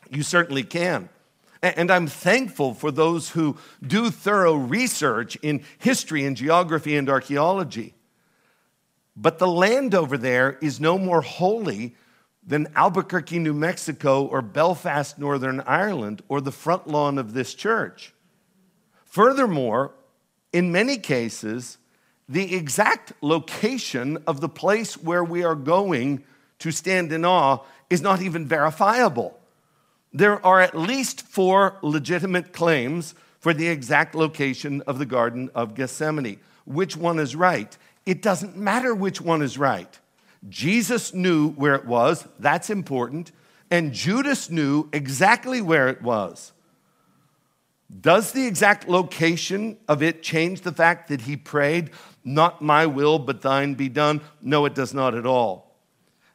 You 0.09 0.23
certainly 0.23 0.63
can. 0.63 1.09
And 1.61 1.91
I'm 1.91 2.07
thankful 2.07 2.73
for 2.73 2.91
those 2.91 3.29
who 3.29 3.57
do 3.85 4.09
thorough 4.09 4.55
research 4.55 5.35
in 5.37 5.63
history 5.77 6.25
and 6.25 6.35
geography 6.35 6.95
and 6.95 7.09
archaeology. 7.09 7.93
But 9.15 9.37
the 9.37 9.47
land 9.47 9.93
over 9.93 10.17
there 10.17 10.57
is 10.61 10.79
no 10.79 10.97
more 10.97 11.21
holy 11.21 11.95
than 12.43 12.67
Albuquerque, 12.75 13.37
New 13.37 13.53
Mexico, 13.53 14.25
or 14.25 14.41
Belfast, 14.41 15.19
Northern 15.19 15.61
Ireland, 15.61 16.23
or 16.27 16.41
the 16.41 16.51
front 16.51 16.87
lawn 16.87 17.19
of 17.19 17.33
this 17.33 17.53
church. 17.53 18.13
Furthermore, 19.05 19.93
in 20.51 20.71
many 20.71 20.97
cases, 20.97 21.77
the 22.31 22.55
exact 22.55 23.11
location 23.21 24.17
of 24.25 24.39
the 24.39 24.47
place 24.47 24.95
where 24.95 25.23
we 25.23 25.43
are 25.43 25.55
going 25.55 26.23
to 26.59 26.71
stand 26.71 27.11
in 27.11 27.25
awe 27.25 27.59
is 27.89 28.01
not 28.01 28.21
even 28.21 28.47
verifiable. 28.47 29.37
There 30.13 30.43
are 30.45 30.61
at 30.61 30.77
least 30.77 31.23
four 31.23 31.75
legitimate 31.81 32.53
claims 32.53 33.15
for 33.39 33.53
the 33.53 33.67
exact 33.67 34.15
location 34.15 34.81
of 34.83 34.97
the 34.97 35.05
Garden 35.05 35.49
of 35.53 35.75
Gethsemane. 35.75 36.39
Which 36.65 36.95
one 36.95 37.19
is 37.19 37.35
right? 37.35 37.77
It 38.05 38.21
doesn't 38.21 38.55
matter 38.55 38.95
which 38.95 39.19
one 39.19 39.41
is 39.41 39.57
right. 39.57 39.99
Jesus 40.47 41.13
knew 41.13 41.49
where 41.49 41.75
it 41.75 41.85
was, 41.85 42.25
that's 42.39 42.69
important, 42.69 43.33
and 43.69 43.93
Judas 43.93 44.49
knew 44.49 44.87
exactly 44.93 45.61
where 45.61 45.89
it 45.89 46.01
was. 46.01 46.53
Does 47.99 48.31
the 48.31 48.47
exact 48.47 48.87
location 48.87 49.77
of 49.87 50.01
it 50.01 50.23
change 50.23 50.61
the 50.61 50.71
fact 50.71 51.09
that 51.09 51.21
he 51.21 51.35
prayed, 51.35 51.89
Not 52.23 52.61
my 52.61 52.85
will, 52.85 53.19
but 53.19 53.41
thine 53.41 53.73
be 53.73 53.89
done? 53.89 54.21
No, 54.41 54.65
it 54.65 54.75
does 54.75 54.93
not 54.93 55.15
at 55.15 55.25
all. 55.25 55.75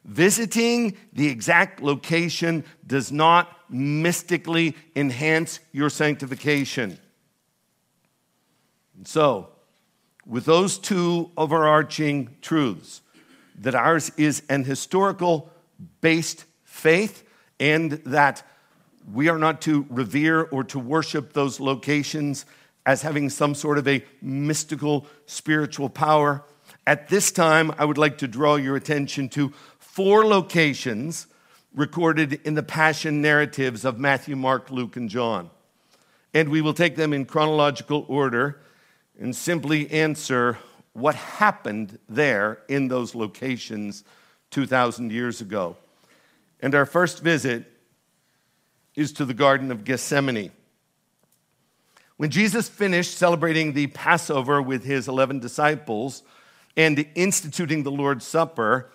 Visiting 0.03 0.95
the 1.11 1.27
exact 1.27 1.81
location 1.81 2.63
does 2.85 3.11
not 3.11 3.55
mystically 3.69 4.75
enhance 4.95 5.59
your 5.71 5.89
sanctification. 5.89 6.97
And 8.95 9.07
so, 9.07 9.49
with 10.25 10.45
those 10.45 10.77
two 10.77 11.31
overarching 11.37 12.35
truths, 12.41 13.01
that 13.59 13.75
ours 13.75 14.11
is 14.17 14.43
an 14.49 14.63
historical 14.63 15.51
based 16.01 16.45
faith 16.63 17.23
and 17.59 17.93
that 18.05 18.43
we 19.11 19.29
are 19.29 19.37
not 19.37 19.61
to 19.61 19.85
revere 19.89 20.43
or 20.43 20.63
to 20.65 20.79
worship 20.79 21.33
those 21.33 21.59
locations 21.59 22.45
as 22.87 23.01
having 23.01 23.29
some 23.29 23.53
sort 23.53 23.77
of 23.77 23.85
a 23.85 24.01
mystical 24.21 25.05
spiritual 25.25 25.89
power. 25.89 26.41
At 26.87 27.09
this 27.09 27.33
time, 27.33 27.73
I 27.77 27.83
would 27.83 27.97
like 27.97 28.19
to 28.19 28.29
draw 28.29 28.55
your 28.55 28.77
attention 28.77 29.27
to 29.29 29.49
four 29.77 30.25
locations 30.25 31.27
recorded 31.75 32.39
in 32.45 32.53
the 32.53 32.63
passion 32.63 33.21
narratives 33.21 33.83
of 33.83 33.99
Matthew, 33.99 34.37
Mark, 34.37 34.71
Luke, 34.71 34.95
and 34.95 35.09
John. 35.09 35.49
And 36.33 36.47
we 36.47 36.61
will 36.61 36.73
take 36.73 36.95
them 36.95 37.11
in 37.11 37.25
chronological 37.25 38.05
order 38.07 38.61
and 39.19 39.35
simply 39.35 39.91
answer 39.91 40.57
what 40.93 41.15
happened 41.15 41.99
there 42.07 42.59
in 42.69 42.87
those 42.87 43.13
locations 43.13 44.05
2,000 44.51 45.11
years 45.11 45.41
ago. 45.41 45.75
And 46.61 46.73
our 46.73 46.85
first 46.85 47.21
visit 47.21 47.65
is 48.95 49.11
to 49.13 49.25
the 49.25 49.33
Garden 49.33 49.71
of 49.71 49.83
Gethsemane. 49.83 50.51
When 52.17 52.31
Jesus 52.31 52.67
finished 52.67 53.15
celebrating 53.15 53.73
the 53.73 53.85
Passover 53.87 54.59
with 54.59 54.83
his 54.83 55.07
11 55.07 55.37
disciples 55.39 56.23
and 56.75 57.05
instituting 57.13 57.83
the 57.83 57.91
Lord's 57.91 58.25
Supper, 58.25 58.89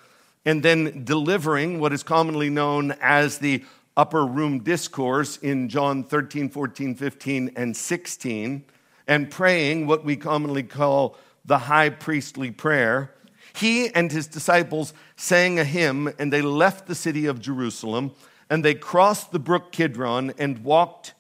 and 0.45 0.61
then 0.61 1.05
delivering 1.05 1.79
what 1.79 1.93
is 1.93 2.03
commonly 2.03 2.51
known 2.51 2.91
as 3.01 3.39
the 3.39 3.65
upper 3.97 4.27
room 4.27 4.59
discourse 4.65 5.37
in 5.37 5.69
John 5.69 6.03
13, 6.03 6.49
14, 6.49 6.97
15, 6.97 7.53
and 7.55 7.77
16, 7.77 8.65
and 9.07 9.31
praying 9.31 9.87
what 9.87 10.05
we 10.05 10.17
commonly 10.17 10.65
call 10.65 11.17
the 11.45 11.59
high 11.59 11.91
priestly 11.91 12.51
prayer, 12.51 13.15
he 13.55 13.89
and 13.95 14.11
his 14.11 14.27
disciples 14.27 14.95
sang 15.15 15.61
a 15.61 15.65
hymn 15.65 16.13
and 16.19 16.33
they 16.33 16.43
left 16.43 16.89
the 16.89 16.95
city 16.97 17.27
of 17.27 17.41
Jerusalem 17.41 18.11
and 18.51 18.65
they 18.65 18.75
crossed 18.75 19.31
the 19.31 19.39
brook 19.39 19.71
Kidron 19.71 20.33
and 20.39 20.65
walked 20.65 21.15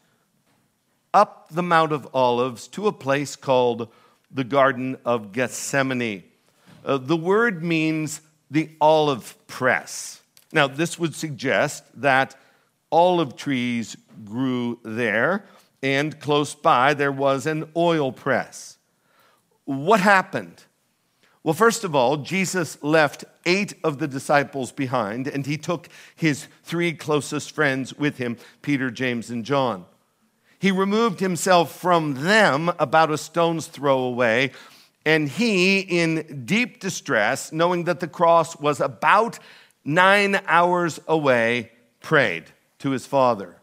up 1.14 1.49
the 1.50 1.62
Mount 1.62 1.92
of 1.92 2.09
Olives 2.14 2.69
to 2.69 2.87
a 2.87 2.92
place 2.92 3.37
called 3.37 3.88
the 4.31 4.45
Garden 4.45 4.97
of 5.04 5.33
Gethsemane. 5.33 6.25
Uh, 6.85 6.97
the 6.99 7.16
word 7.16 7.62
means 7.62 8.21
the 8.50 8.71
olive 8.81 9.37
press. 9.47 10.23
Now, 10.52 10.66
this 10.66 10.99
would 10.99 11.14
suggest 11.14 11.85
that 12.00 12.37
olive 12.90 13.37
trees 13.37 13.97
grew 14.25 14.78
there, 14.83 15.47
and 15.83 16.19
close 16.21 16.54
by 16.54 16.95
there 16.95 17.12
was 17.12 17.47
an 17.47 17.71
oil 17.76 18.12
press. 18.12 18.78
What 19.64 20.00
happened? 20.00 20.64
Well, 21.42 21.54
first 21.54 21.83
of 21.83 21.95
all, 21.95 22.19
Jesus 22.19 22.81
left 22.83 23.25
eight 23.47 23.75
of 23.83 23.99
the 23.99 24.07
disciples 24.07 24.71
behind, 24.71 25.26
and 25.26 25.45
he 25.45 25.57
took 25.57 25.88
his 26.14 26.47
three 26.62 26.92
closest 26.92 27.50
friends 27.52 27.95
with 27.95 28.19
him 28.19 28.37
Peter, 28.61 28.90
James, 28.90 29.31
and 29.31 29.45
John. 29.45 29.87
He 30.62 30.71
removed 30.71 31.19
himself 31.19 31.75
from 31.75 32.14
them 32.23 32.71
about 32.78 33.11
a 33.11 33.19
stone's 33.19 33.66
throw 33.66 33.99
away, 33.99 34.52
And 35.04 35.28
he, 35.28 35.81
in 35.81 36.45
deep 36.45 36.78
distress, 36.78 37.50
knowing 37.50 37.83
that 37.85 37.99
the 37.99 38.07
cross 38.07 38.57
was 38.61 38.81
about 38.81 39.40
nine 39.85 40.40
hours 40.47 41.00
away, 41.09 41.73
prayed 42.00 42.45
to 42.78 42.90
his 42.90 43.07
Father. 43.07 43.57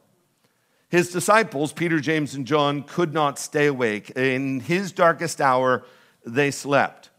His 0.90 1.10
disciples, 1.10 1.72
Peter, 1.72 2.02
James, 2.02 2.36
and 2.36 2.46
John, 2.46 2.84
could 2.84 3.14
not 3.14 3.40
stay 3.40 3.68
awake. 3.68 4.10
In 4.18 4.60
his 4.60 4.92
darkest 4.92 5.40
hour, 5.40 5.86
they 6.26 6.52
slept. 6.52 7.12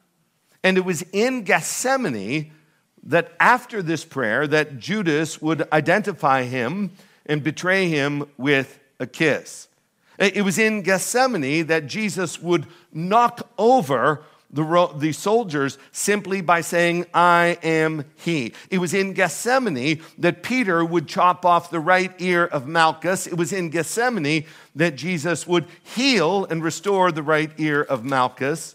And 0.63 0.77
it 0.77 0.85
was 0.85 1.01
in 1.11 1.45
Gethsemane 1.45 2.53
that 3.05 3.33
after 3.41 3.83
this 3.83 4.05
prayer 4.05 4.47
that 4.47 4.79
Judas 4.79 5.41
would 5.41 5.67
identify 5.73 6.43
him 6.43 6.91
and 7.25 7.43
betray 7.43 7.89
him 7.89 8.27
with 8.37 8.79
a 8.99 9.07
kiss. 9.07 9.69
It 10.21 10.45
was 10.45 10.59
in 10.59 10.83
Gethsemane 10.83 11.67
that 11.69 11.87
Jesus 11.87 12.41
would 12.43 12.67
knock 12.93 13.49
over 13.57 14.23
the, 14.53 14.91
the 14.97 15.13
soldiers 15.13 15.79
simply 15.93 16.43
by 16.43 16.61
saying, 16.61 17.07
I 17.15 17.57
am 17.63 18.05
he. 18.17 18.53
It 18.69 18.79
was 18.79 18.93
in 18.93 19.15
Gethsemane 19.15 20.03
that 20.19 20.43
Peter 20.43 20.85
would 20.85 21.09
chop 21.09 21.47
off 21.47 21.71
the 21.71 21.81
right 21.81 22.13
ear 22.19 22.45
of 22.45 22.67
Malchus. 22.67 23.27
It 23.27 23.39
was 23.39 23.53
in 23.53 23.71
Gethsemane 23.71 24.45
that 24.75 24.97
Jesus 24.97 25.47
would 25.47 25.67
heal 25.83 26.45
and 26.45 26.63
restore 26.63 27.11
the 27.13 27.23
right 27.23 27.51
ear 27.59 27.81
of 27.83 28.05
Malchus. 28.05 28.75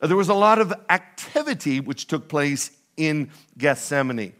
Uh, 0.00 0.06
there 0.06 0.16
was 0.16 0.28
a 0.28 0.34
lot 0.34 0.60
of 0.60 0.72
activity 0.90 1.80
which 1.80 2.06
took 2.06 2.28
place 2.28 2.70
in 2.96 3.30
Gethsemane. 3.58 4.32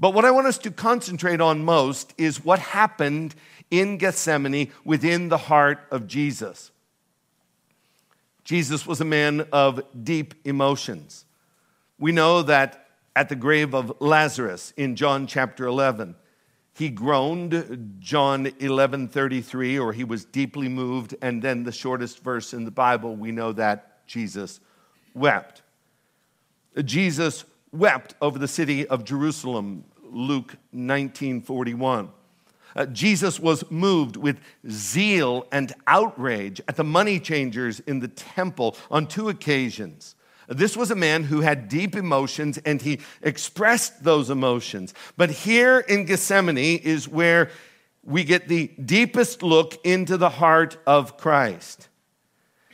But 0.00 0.14
what 0.14 0.24
I 0.24 0.32
want 0.32 0.48
us 0.48 0.58
to 0.58 0.72
concentrate 0.72 1.40
on 1.40 1.64
most 1.64 2.12
is 2.18 2.44
what 2.44 2.58
happened 2.58 3.34
in 3.80 3.98
Gethsemane 3.98 4.70
within 4.84 5.28
the 5.28 5.38
heart 5.38 5.80
of 5.90 6.06
Jesus. 6.06 6.70
Jesus 8.44 8.86
was 8.86 9.00
a 9.00 9.04
man 9.04 9.46
of 9.52 9.82
deep 10.04 10.34
emotions. 10.44 11.24
We 11.98 12.12
know 12.12 12.42
that 12.42 12.86
at 13.16 13.28
the 13.28 13.36
grave 13.36 13.74
of 13.74 13.92
Lazarus 14.00 14.72
in 14.76 14.96
John 14.96 15.26
chapter 15.26 15.66
11, 15.66 16.14
he 16.74 16.90
groaned, 16.90 17.96
John 18.00 18.52
11 18.58 19.08
33, 19.08 19.78
or 19.78 19.92
he 19.92 20.02
was 20.02 20.24
deeply 20.24 20.68
moved. 20.68 21.14
And 21.22 21.40
then 21.40 21.62
the 21.62 21.72
shortest 21.72 22.22
verse 22.22 22.52
in 22.52 22.64
the 22.64 22.72
Bible, 22.72 23.14
we 23.14 23.30
know 23.30 23.52
that 23.52 24.06
Jesus 24.06 24.60
wept. 25.14 25.62
Jesus 26.84 27.44
wept 27.72 28.14
over 28.20 28.38
the 28.38 28.48
city 28.48 28.86
of 28.88 29.04
Jerusalem, 29.04 29.84
Luke 30.02 30.56
19 30.72 31.42
41. 31.42 32.10
Uh, 32.76 32.86
Jesus 32.86 33.38
was 33.38 33.70
moved 33.70 34.16
with 34.16 34.40
zeal 34.68 35.46
and 35.52 35.72
outrage 35.86 36.60
at 36.66 36.76
the 36.76 36.84
money 36.84 37.20
changers 37.20 37.80
in 37.80 38.00
the 38.00 38.08
temple 38.08 38.76
on 38.90 39.06
two 39.06 39.28
occasions. 39.28 40.14
This 40.48 40.76
was 40.76 40.90
a 40.90 40.96
man 40.96 41.24
who 41.24 41.40
had 41.40 41.68
deep 41.68 41.96
emotions 41.96 42.58
and 42.58 42.82
he 42.82 43.00
expressed 43.22 44.04
those 44.04 44.28
emotions. 44.28 44.92
But 45.16 45.30
here 45.30 45.78
in 45.78 46.04
Gethsemane 46.04 46.58
is 46.58 47.08
where 47.08 47.50
we 48.02 48.24
get 48.24 48.48
the 48.48 48.68
deepest 48.84 49.42
look 49.42 49.78
into 49.84 50.16
the 50.16 50.28
heart 50.28 50.76
of 50.86 51.16
Christ. 51.16 51.88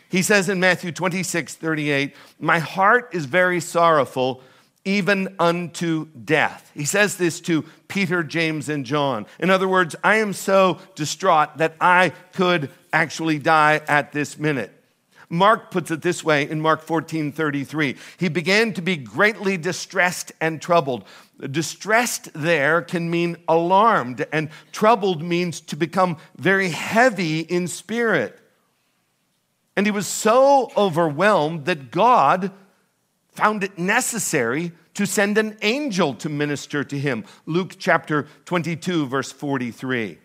He 0.09 0.23
says 0.23 0.49
in 0.49 0.59
Matthew 0.59 0.91
26, 0.91 1.55
38, 1.55 2.17
My 2.41 2.59
heart 2.59 3.11
is 3.13 3.27
very 3.27 3.61
sorrowful 3.61 4.43
even 4.85 5.35
unto 5.39 6.07
death. 6.25 6.71
He 6.75 6.85
says 6.85 7.17
this 7.17 7.41
to 7.43 7.65
Peter, 7.89 8.23
James, 8.23 8.69
and 8.69 8.85
John. 8.87 9.27
In 9.39 9.51
other 9.51 9.69
words, 9.69 9.95
I 10.03 10.17
am 10.17 10.33
so 10.33 10.79
distraught 10.95 11.59
that 11.59 11.77
I 11.81 12.11
could 12.33 12.71
actually 12.93 13.39
die 13.39 13.83
at 13.87 14.13
this 14.13 14.39
minute. 14.39 14.73
Mark 15.33 15.71
puts 15.71 15.93
it 15.93 16.03
this 16.03 16.25
way 16.25 16.51
in 16.51 16.61
Mark 16.61 16.83
14 16.83 17.31
33. 17.31 17.97
He 18.19 18.29
began 18.29 18.73
to 18.73 18.83
be 18.83 18.97
greatly 18.97 19.57
distressed 19.57 20.33
and 20.41 20.61
troubled. 20.61 21.05
Distressed 21.39 22.31
there 22.35 22.83
can 22.83 23.09
mean 23.09 23.37
alarmed, 23.47 24.27
and 24.33 24.51
troubled 24.73 25.23
means 25.23 25.61
to 25.61 25.77
become 25.77 26.17
very 26.37 26.71
heavy 26.71 27.41
in 27.41 27.69
spirit. 27.69 28.41
And 29.77 29.87
he 29.87 29.93
was 29.93 30.09
so 30.09 30.73
overwhelmed 30.77 31.65
that 31.67 31.93
God 31.93 32.51
found 33.41 33.65
it 33.65 33.79
necessary 33.79 34.73
to 34.93 35.07
send 35.07 35.39
an 35.39 35.57
angel 35.63 36.13
to 36.15 36.29
minister 36.29 36.85
to 36.85 36.99
him. 36.99 37.25
Luke 37.47 37.77
chapter 37.79 38.27
22, 38.45 39.07
verse 39.07 39.33
43. 39.33 40.19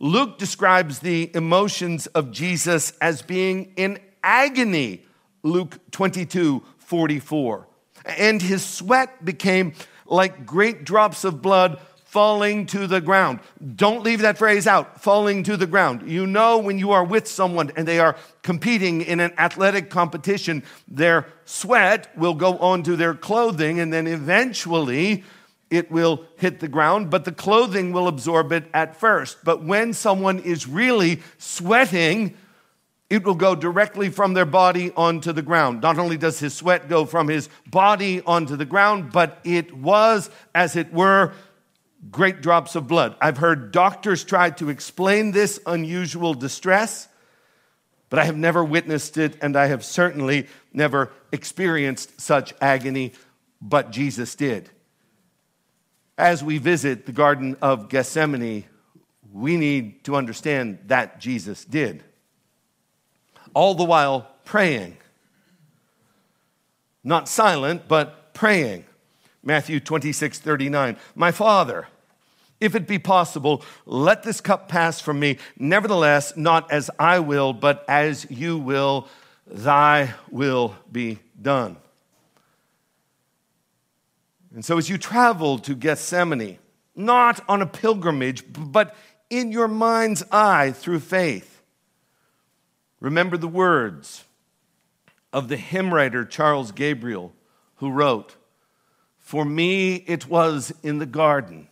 Luke 0.00 0.38
describes 0.38 1.00
the 1.00 1.30
emotions 1.34 2.06
of 2.08 2.30
Jesus 2.30 2.92
as 3.02 3.20
being 3.20 3.72
in 3.76 3.98
agony. 4.22 5.04
Luke 5.42 5.78
22, 5.90 6.62
44. 6.78 7.68
And 8.06 8.40
his 8.40 8.64
sweat 8.64 9.22
became 9.22 9.74
like 10.06 10.46
great 10.46 10.84
drops 10.84 11.24
of 11.24 11.42
blood 11.42 11.80
falling 12.08 12.64
to 12.64 12.86
the 12.86 13.02
ground. 13.02 13.38
Don't 13.76 14.02
leave 14.02 14.22
that 14.22 14.38
phrase 14.38 14.66
out, 14.66 15.02
falling 15.02 15.42
to 15.42 15.58
the 15.58 15.66
ground. 15.66 16.10
You 16.10 16.26
know, 16.26 16.56
when 16.56 16.78
you 16.78 16.92
are 16.92 17.04
with 17.04 17.28
someone 17.28 17.70
and 17.76 17.86
they 17.86 17.98
are 17.98 18.16
competing 18.42 19.02
in 19.02 19.20
an 19.20 19.32
athletic 19.36 19.90
competition, 19.90 20.62
their 20.88 21.26
sweat 21.44 22.10
will 22.16 22.32
go 22.32 22.56
onto 22.58 22.96
their 22.96 23.12
clothing 23.12 23.78
and 23.78 23.92
then 23.92 24.06
eventually 24.06 25.22
it 25.68 25.90
will 25.90 26.24
hit 26.38 26.60
the 26.60 26.68
ground, 26.68 27.10
but 27.10 27.26
the 27.26 27.32
clothing 27.32 27.92
will 27.92 28.08
absorb 28.08 28.52
it 28.52 28.64
at 28.72 28.96
first. 28.96 29.44
But 29.44 29.62
when 29.62 29.92
someone 29.92 30.38
is 30.38 30.66
really 30.66 31.20
sweating, 31.36 32.34
it 33.10 33.22
will 33.22 33.34
go 33.34 33.54
directly 33.54 34.08
from 34.08 34.32
their 34.32 34.46
body 34.46 34.92
onto 34.96 35.32
the 35.32 35.42
ground. 35.42 35.82
Not 35.82 35.98
only 35.98 36.16
does 36.16 36.40
his 36.40 36.54
sweat 36.54 36.88
go 36.88 37.04
from 37.04 37.28
his 37.28 37.50
body 37.66 38.22
onto 38.22 38.56
the 38.56 38.64
ground, 38.64 39.12
but 39.12 39.40
it 39.44 39.76
was, 39.76 40.30
as 40.54 40.74
it 40.74 40.90
were, 40.90 41.32
great 42.10 42.40
drops 42.40 42.74
of 42.74 42.86
blood. 42.86 43.16
I've 43.20 43.38
heard 43.38 43.72
doctors 43.72 44.24
try 44.24 44.50
to 44.50 44.70
explain 44.70 45.32
this 45.32 45.60
unusual 45.66 46.34
distress, 46.34 47.08
but 48.08 48.18
I 48.18 48.24
have 48.24 48.36
never 48.36 48.64
witnessed 48.64 49.18
it, 49.18 49.36
and 49.42 49.56
I 49.56 49.66
have 49.66 49.84
certainly 49.84 50.46
never 50.72 51.12
experienced 51.32 52.20
such 52.20 52.54
agony, 52.60 53.12
but 53.60 53.90
Jesus 53.90 54.34
did. 54.34 54.70
As 56.16 56.42
we 56.42 56.58
visit 56.58 57.06
the 57.06 57.12
Garden 57.12 57.56
of 57.60 57.88
Gethsemane, 57.88 58.64
we 59.32 59.56
need 59.56 60.04
to 60.04 60.16
understand 60.16 60.78
that 60.86 61.20
Jesus 61.20 61.64
did. 61.64 62.02
All 63.54 63.74
the 63.74 63.84
while 63.84 64.28
praying. 64.44 64.96
Not 67.04 67.28
silent, 67.28 67.88
but 67.88 68.34
praying. 68.34 68.84
Matthew 69.42 69.80
26, 69.80 70.38
39. 70.38 70.96
My 71.14 71.30
Father, 71.30 71.86
if 72.60 72.74
it 72.74 72.88
be 72.88 72.98
possible, 72.98 73.62
let 73.86 74.22
this 74.22 74.40
cup 74.40 74.68
pass 74.68 75.00
from 75.00 75.20
me. 75.20 75.38
Nevertheless, 75.58 76.36
not 76.36 76.70
as 76.70 76.90
I 76.98 77.20
will, 77.20 77.52
but 77.52 77.84
as 77.88 78.26
you 78.30 78.58
will, 78.58 79.08
thy 79.46 80.14
will 80.30 80.74
be 80.90 81.20
done. 81.40 81.76
And 84.54 84.64
so, 84.64 84.78
as 84.78 84.88
you 84.88 84.98
travel 84.98 85.58
to 85.60 85.74
Gethsemane, 85.74 86.58
not 86.96 87.40
on 87.48 87.62
a 87.62 87.66
pilgrimage, 87.66 88.44
but 88.48 88.96
in 89.30 89.52
your 89.52 89.68
mind's 89.68 90.24
eye 90.32 90.72
through 90.72 91.00
faith, 91.00 91.62
remember 92.98 93.36
the 93.36 93.46
words 93.46 94.24
of 95.32 95.48
the 95.48 95.56
hymn 95.56 95.94
writer 95.94 96.24
Charles 96.24 96.72
Gabriel, 96.72 97.32
who 97.76 97.90
wrote, 97.90 98.34
For 99.28 99.44
me 99.44 99.96
it 100.06 100.26
was 100.26 100.72
in 100.82 100.96
the 100.96 101.04
garden 101.04 101.68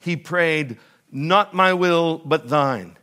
he 0.00 0.16
prayed, 0.16 0.78
Not 1.12 1.54
my 1.54 1.72
will, 1.72 2.18
but 2.18 2.48
thine. 2.48 2.96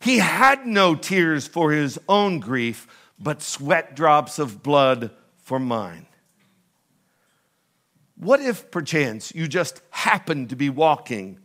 He 0.00 0.18
had 0.18 0.66
no 0.66 0.94
tears 0.94 1.46
for 1.46 1.72
his 1.72 2.00
own 2.08 2.38
grief, 2.38 2.86
but 3.20 3.42
sweat 3.42 3.94
drops 3.94 4.38
of 4.38 4.62
blood 4.62 5.10
for 5.36 5.58
mine. 5.58 6.06
What 8.16 8.40
if, 8.40 8.70
perchance, 8.70 9.34
you 9.34 9.46
just 9.46 9.82
happened 9.90 10.48
to 10.48 10.56
be 10.56 10.70
walking 10.70 11.38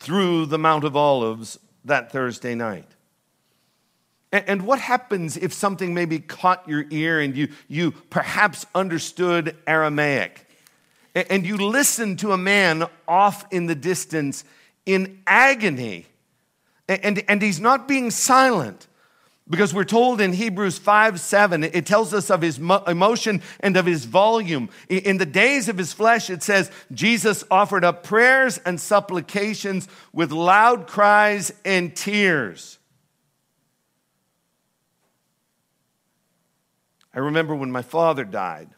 through 0.00 0.46
the 0.46 0.58
Mount 0.58 0.82
of 0.82 0.96
Olives 0.96 1.56
that 1.84 2.10
Thursday 2.10 2.56
night? 2.56 2.88
And 4.32 4.62
what 4.62 4.80
happens 4.80 5.36
if 5.36 5.52
something 5.52 5.94
maybe 5.94 6.18
caught 6.18 6.68
your 6.68 6.84
ear 6.90 7.20
and 7.20 7.36
you, 7.36 7.48
you 7.68 7.92
perhaps 7.92 8.66
understood 8.74 9.56
Aramaic? 9.68 10.46
And 11.14 11.46
you 11.46 11.56
listen 11.56 12.16
to 12.18 12.32
a 12.32 12.38
man 12.38 12.84
off 13.08 13.44
in 13.52 13.66
the 13.66 13.74
distance 13.74 14.44
in 14.86 15.22
agony, 15.26 16.06
and, 16.88 17.22
and 17.28 17.42
he's 17.42 17.60
not 17.60 17.86
being 17.86 18.10
silent. 18.10 18.86
Because 19.48 19.74
we're 19.74 19.82
told 19.82 20.20
in 20.20 20.32
Hebrews 20.32 20.78
5 20.78 21.18
7, 21.18 21.64
it 21.64 21.84
tells 21.84 22.14
us 22.14 22.30
of 22.30 22.40
his 22.40 22.58
emotion 22.58 23.42
and 23.58 23.76
of 23.76 23.84
his 23.84 24.04
volume. 24.04 24.70
In 24.88 25.18
the 25.18 25.26
days 25.26 25.68
of 25.68 25.76
his 25.76 25.92
flesh, 25.92 26.30
it 26.30 26.44
says, 26.44 26.70
Jesus 26.92 27.42
offered 27.50 27.84
up 27.84 28.04
prayers 28.04 28.58
and 28.58 28.80
supplications 28.80 29.88
with 30.12 30.30
loud 30.30 30.86
cries 30.86 31.52
and 31.64 31.96
tears. 31.96 32.78
I 37.12 37.18
remember 37.18 37.56
when 37.56 37.72
my 37.72 37.82
father 37.82 38.24
died. 38.24 38.70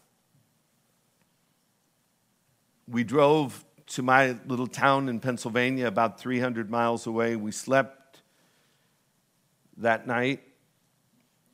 We 2.88 3.04
drove 3.04 3.64
to 3.88 4.02
my 4.02 4.36
little 4.46 4.66
town 4.66 5.08
in 5.08 5.20
Pennsylvania, 5.20 5.86
about 5.86 6.18
300 6.20 6.70
miles 6.70 7.06
away. 7.06 7.36
We 7.36 7.52
slept 7.52 8.22
that 9.76 10.06
night 10.06 10.42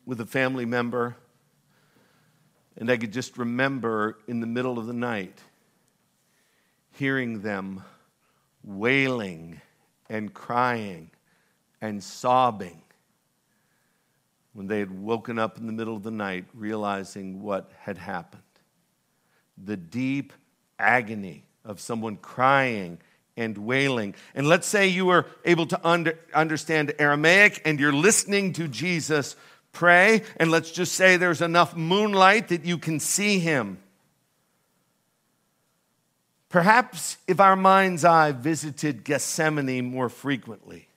with 0.06 0.20
a 0.20 0.26
family 0.26 0.64
member. 0.64 1.16
And 2.76 2.90
I 2.90 2.96
could 2.96 3.12
just 3.12 3.36
remember 3.38 4.18
in 4.26 4.40
the 4.40 4.46
middle 4.46 4.78
of 4.78 4.86
the 4.86 4.92
night 4.92 5.40
hearing 6.92 7.42
them 7.42 7.82
wailing 8.64 9.60
and 10.08 10.32
crying 10.32 11.10
and 11.80 12.02
sobbing 12.02 12.82
when 14.52 14.66
they 14.66 14.78
had 14.78 14.90
woken 14.90 15.38
up 15.38 15.58
in 15.58 15.66
the 15.66 15.72
middle 15.72 15.96
of 15.96 16.02
the 16.02 16.10
night 16.10 16.44
realizing 16.54 17.42
what 17.42 17.70
had 17.80 17.98
happened. 17.98 18.42
The 19.56 19.76
deep 19.76 20.32
agony 20.78 21.44
of 21.64 21.80
someone 21.80 22.16
crying 22.16 22.98
and 23.36 23.56
wailing. 23.58 24.14
And 24.34 24.48
let's 24.48 24.66
say 24.66 24.88
you 24.88 25.06
were 25.06 25.26
able 25.44 25.66
to 25.66 25.86
under, 25.86 26.18
understand 26.34 26.92
Aramaic 26.98 27.62
and 27.64 27.78
you're 27.78 27.92
listening 27.92 28.52
to 28.54 28.68
Jesus 28.68 29.36
pray, 29.72 30.22
and 30.38 30.50
let's 30.50 30.72
just 30.72 30.94
say 30.94 31.16
there's 31.16 31.42
enough 31.42 31.76
moonlight 31.76 32.48
that 32.48 32.64
you 32.64 32.78
can 32.78 32.98
see 32.98 33.38
him. 33.38 33.78
Perhaps 36.48 37.18
if 37.26 37.40
our 37.40 37.56
mind's 37.56 38.04
eye 38.04 38.32
visited 38.32 39.04
Gethsemane 39.04 39.84
more 39.84 40.08
frequently, 40.08 40.88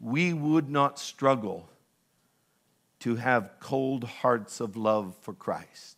we 0.00 0.32
would 0.32 0.70
not 0.70 0.98
struggle 0.98 1.68
to 3.00 3.16
have 3.16 3.50
cold 3.60 4.04
hearts 4.04 4.60
of 4.60 4.76
love 4.76 5.14
for 5.20 5.34
Christ. 5.34 5.97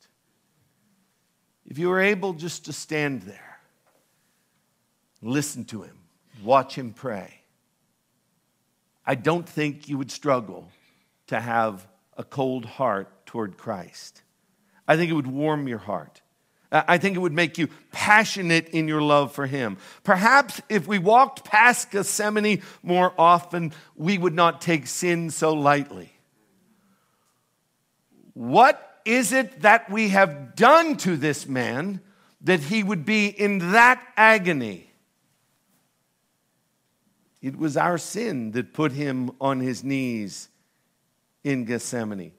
If 1.70 1.78
you 1.78 1.88
were 1.88 2.00
able 2.00 2.32
just 2.32 2.64
to 2.66 2.72
stand 2.72 3.22
there, 3.22 3.58
listen 5.22 5.64
to 5.66 5.82
him, 5.82 5.96
watch 6.42 6.74
him 6.74 6.92
pray, 6.92 7.32
I 9.06 9.14
don't 9.14 9.48
think 9.48 9.88
you 9.88 9.96
would 9.96 10.10
struggle 10.10 10.68
to 11.28 11.40
have 11.40 11.86
a 12.16 12.24
cold 12.24 12.64
heart 12.64 13.24
toward 13.24 13.56
Christ. 13.56 14.22
I 14.86 14.96
think 14.96 15.10
it 15.10 15.14
would 15.14 15.26
warm 15.26 15.68
your 15.68 15.78
heart. 15.78 16.20
I 16.72 16.98
think 16.98 17.16
it 17.16 17.20
would 17.20 17.32
make 17.32 17.58
you 17.58 17.68
passionate 17.90 18.68
in 18.68 18.86
your 18.86 19.02
love 19.02 19.32
for 19.32 19.46
Him. 19.46 19.78
Perhaps 20.04 20.60
if 20.68 20.86
we 20.86 20.98
walked 20.98 21.44
past 21.44 21.90
Gethsemane 21.90 22.62
more 22.82 23.12
often, 23.18 23.72
we 23.96 24.18
would 24.18 24.34
not 24.34 24.60
take 24.60 24.86
sin 24.86 25.30
so 25.30 25.52
lightly. 25.52 26.12
What 28.34 28.89
is 29.10 29.32
it 29.32 29.62
that 29.62 29.90
we 29.90 30.10
have 30.10 30.54
done 30.54 30.96
to 30.98 31.16
this 31.16 31.48
man 31.48 32.00
that 32.40 32.60
he 32.60 32.84
would 32.84 33.04
be 33.04 33.26
in 33.26 33.72
that 33.72 34.00
agony? 34.16 34.92
It 37.42 37.58
was 37.58 37.76
our 37.76 37.98
sin 37.98 38.52
that 38.52 38.72
put 38.72 38.92
him 38.92 39.32
on 39.40 39.58
his 39.58 39.82
knees 39.82 40.48
in 41.42 41.64
Gethsemane. 41.64 42.30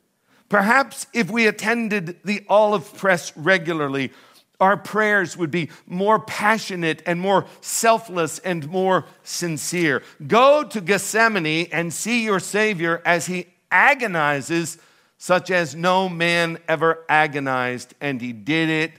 Perhaps 0.47 1.07
if 1.13 1.29
we 1.29 1.45
attended 1.45 2.19
the 2.23 2.45
olive 2.47 2.95
press 2.95 3.35
regularly, 3.35 4.13
our 4.61 4.77
prayers 4.77 5.35
would 5.35 5.51
be 5.51 5.69
more 5.85 6.19
passionate 6.19 7.01
and 7.05 7.19
more 7.19 7.47
selfless 7.59 8.39
and 8.39 8.69
more 8.69 9.05
sincere. 9.23 10.03
Go 10.25 10.63
to 10.63 10.79
Gethsemane 10.79 11.67
and 11.73 11.93
see 11.93 12.23
your 12.23 12.39
Savior 12.39 13.01
as 13.03 13.25
he 13.25 13.47
agonizes, 13.71 14.77
such 15.21 15.51
as 15.51 15.75
no 15.75 16.09
man 16.09 16.57
ever 16.67 17.05
agonized, 17.07 17.93
and 18.01 18.19
he 18.19 18.33
did 18.33 18.69
it 18.69 18.93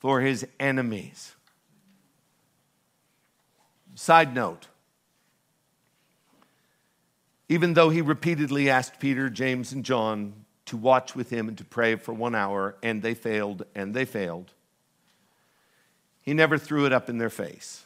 for 0.00 0.20
his 0.20 0.44
enemies. 0.58 1.36
Side 3.94 4.34
note 4.34 4.66
even 7.48 7.74
though 7.74 7.90
he 7.90 8.02
repeatedly 8.02 8.68
asked 8.68 8.98
Peter, 8.98 9.30
James, 9.30 9.72
and 9.72 9.84
John 9.84 10.44
to 10.66 10.76
watch 10.76 11.14
with 11.14 11.30
him 11.30 11.46
and 11.46 11.56
to 11.56 11.64
pray 11.64 11.94
for 11.94 12.12
one 12.12 12.34
hour, 12.34 12.74
and 12.82 13.00
they 13.00 13.14
failed, 13.14 13.64
and 13.76 13.94
they 13.94 14.04
failed, 14.04 14.52
he 16.20 16.34
never 16.34 16.58
threw 16.58 16.86
it 16.86 16.92
up 16.92 17.08
in 17.08 17.18
their 17.18 17.30
face. 17.30 17.84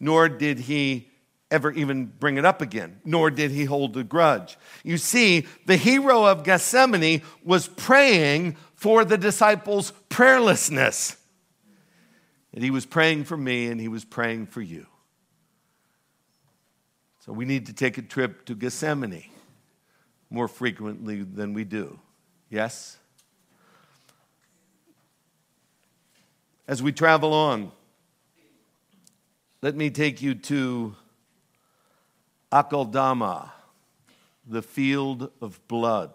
Nor 0.00 0.28
did 0.28 0.58
he 0.58 1.11
ever 1.52 1.70
even 1.70 2.06
bring 2.06 2.38
it 2.38 2.44
up 2.44 2.60
again, 2.60 2.98
nor 3.04 3.30
did 3.30 3.50
he 3.50 3.64
hold 3.64 3.96
a 3.96 4.02
grudge. 4.02 4.56
You 4.82 4.96
see, 4.96 5.46
the 5.66 5.76
hero 5.76 6.24
of 6.24 6.42
Gethsemane 6.42 7.22
was 7.44 7.68
praying 7.68 8.56
for 8.74 9.04
the 9.04 9.18
disciples' 9.18 9.92
prayerlessness. 10.08 11.16
And 12.54 12.64
he 12.64 12.70
was 12.70 12.86
praying 12.86 13.24
for 13.24 13.36
me, 13.36 13.68
and 13.68 13.80
he 13.80 13.88
was 13.88 14.04
praying 14.04 14.46
for 14.46 14.62
you. 14.62 14.86
So 17.20 17.32
we 17.32 17.44
need 17.44 17.66
to 17.66 17.72
take 17.72 17.98
a 17.98 18.02
trip 18.02 18.44
to 18.46 18.54
Gethsemane 18.54 19.30
more 20.30 20.48
frequently 20.48 21.22
than 21.22 21.52
we 21.52 21.64
do. 21.64 22.00
Yes? 22.50 22.98
As 26.66 26.82
we 26.82 26.92
travel 26.92 27.34
on, 27.34 27.70
let 29.60 29.76
me 29.76 29.90
take 29.90 30.22
you 30.22 30.34
to 30.34 30.96
Akeldama, 32.52 33.50
the 34.46 34.62
field 34.62 35.30
of 35.40 35.66
blood. 35.68 36.10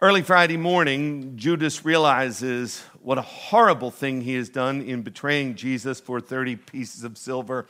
Early 0.00 0.22
Friday 0.22 0.56
morning, 0.56 1.36
Judas 1.36 1.84
realizes 1.84 2.80
what 3.02 3.18
a 3.18 3.22
horrible 3.22 3.90
thing 3.90 4.22
he 4.22 4.34
has 4.36 4.48
done 4.48 4.80
in 4.80 5.02
betraying 5.02 5.56
Jesus 5.56 6.00
for 6.00 6.22
30 6.22 6.56
pieces 6.56 7.04
of 7.04 7.18
silver 7.18 7.66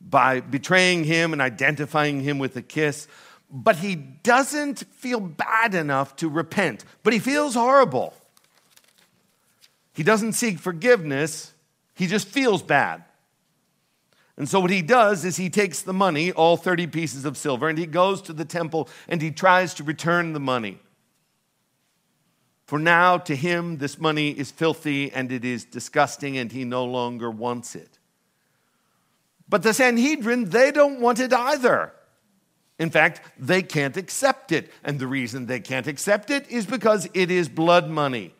by 0.00 0.40
betraying 0.40 1.04
him 1.04 1.32
and 1.32 1.40
identifying 1.40 2.20
him 2.20 2.40
with 2.40 2.56
a 2.56 2.62
kiss, 2.62 3.06
but 3.48 3.76
he 3.76 3.94
doesn't 3.94 4.80
feel 4.94 5.20
bad 5.20 5.76
enough 5.76 6.16
to 6.16 6.28
repent, 6.28 6.84
but 7.04 7.12
he 7.12 7.20
feels 7.20 7.54
horrible. 7.54 8.12
He 9.94 10.02
doesn't 10.02 10.32
seek 10.32 10.58
forgiveness, 10.58 11.52
he 11.94 12.08
just 12.08 12.26
feels 12.26 12.62
bad. 12.62 13.04
And 14.38 14.48
so, 14.48 14.60
what 14.60 14.70
he 14.70 14.82
does 14.82 15.24
is 15.24 15.36
he 15.36 15.50
takes 15.50 15.82
the 15.82 15.92
money, 15.92 16.30
all 16.30 16.56
30 16.56 16.86
pieces 16.86 17.24
of 17.24 17.36
silver, 17.36 17.68
and 17.68 17.76
he 17.76 17.86
goes 17.86 18.22
to 18.22 18.32
the 18.32 18.44
temple 18.44 18.88
and 19.08 19.20
he 19.20 19.32
tries 19.32 19.74
to 19.74 19.82
return 19.82 20.32
the 20.32 20.40
money. 20.40 20.78
For 22.64 22.78
now, 22.78 23.18
to 23.18 23.34
him, 23.34 23.78
this 23.78 23.98
money 23.98 24.30
is 24.30 24.52
filthy 24.52 25.10
and 25.10 25.32
it 25.32 25.44
is 25.44 25.64
disgusting, 25.64 26.38
and 26.38 26.52
he 26.52 26.64
no 26.64 26.84
longer 26.84 27.30
wants 27.30 27.74
it. 27.74 27.98
But 29.48 29.64
the 29.64 29.74
Sanhedrin, 29.74 30.50
they 30.50 30.70
don't 30.70 31.00
want 31.00 31.18
it 31.18 31.32
either. 31.32 31.92
In 32.78 32.90
fact, 32.90 33.22
they 33.38 33.62
can't 33.62 33.96
accept 33.96 34.52
it. 34.52 34.70
And 34.84 35.00
the 35.00 35.08
reason 35.08 35.46
they 35.46 35.60
can't 35.60 35.88
accept 35.88 36.30
it 36.30 36.48
is 36.48 36.64
because 36.64 37.08
it 37.12 37.32
is 37.32 37.48
blood 37.48 37.88
money. 37.88 38.34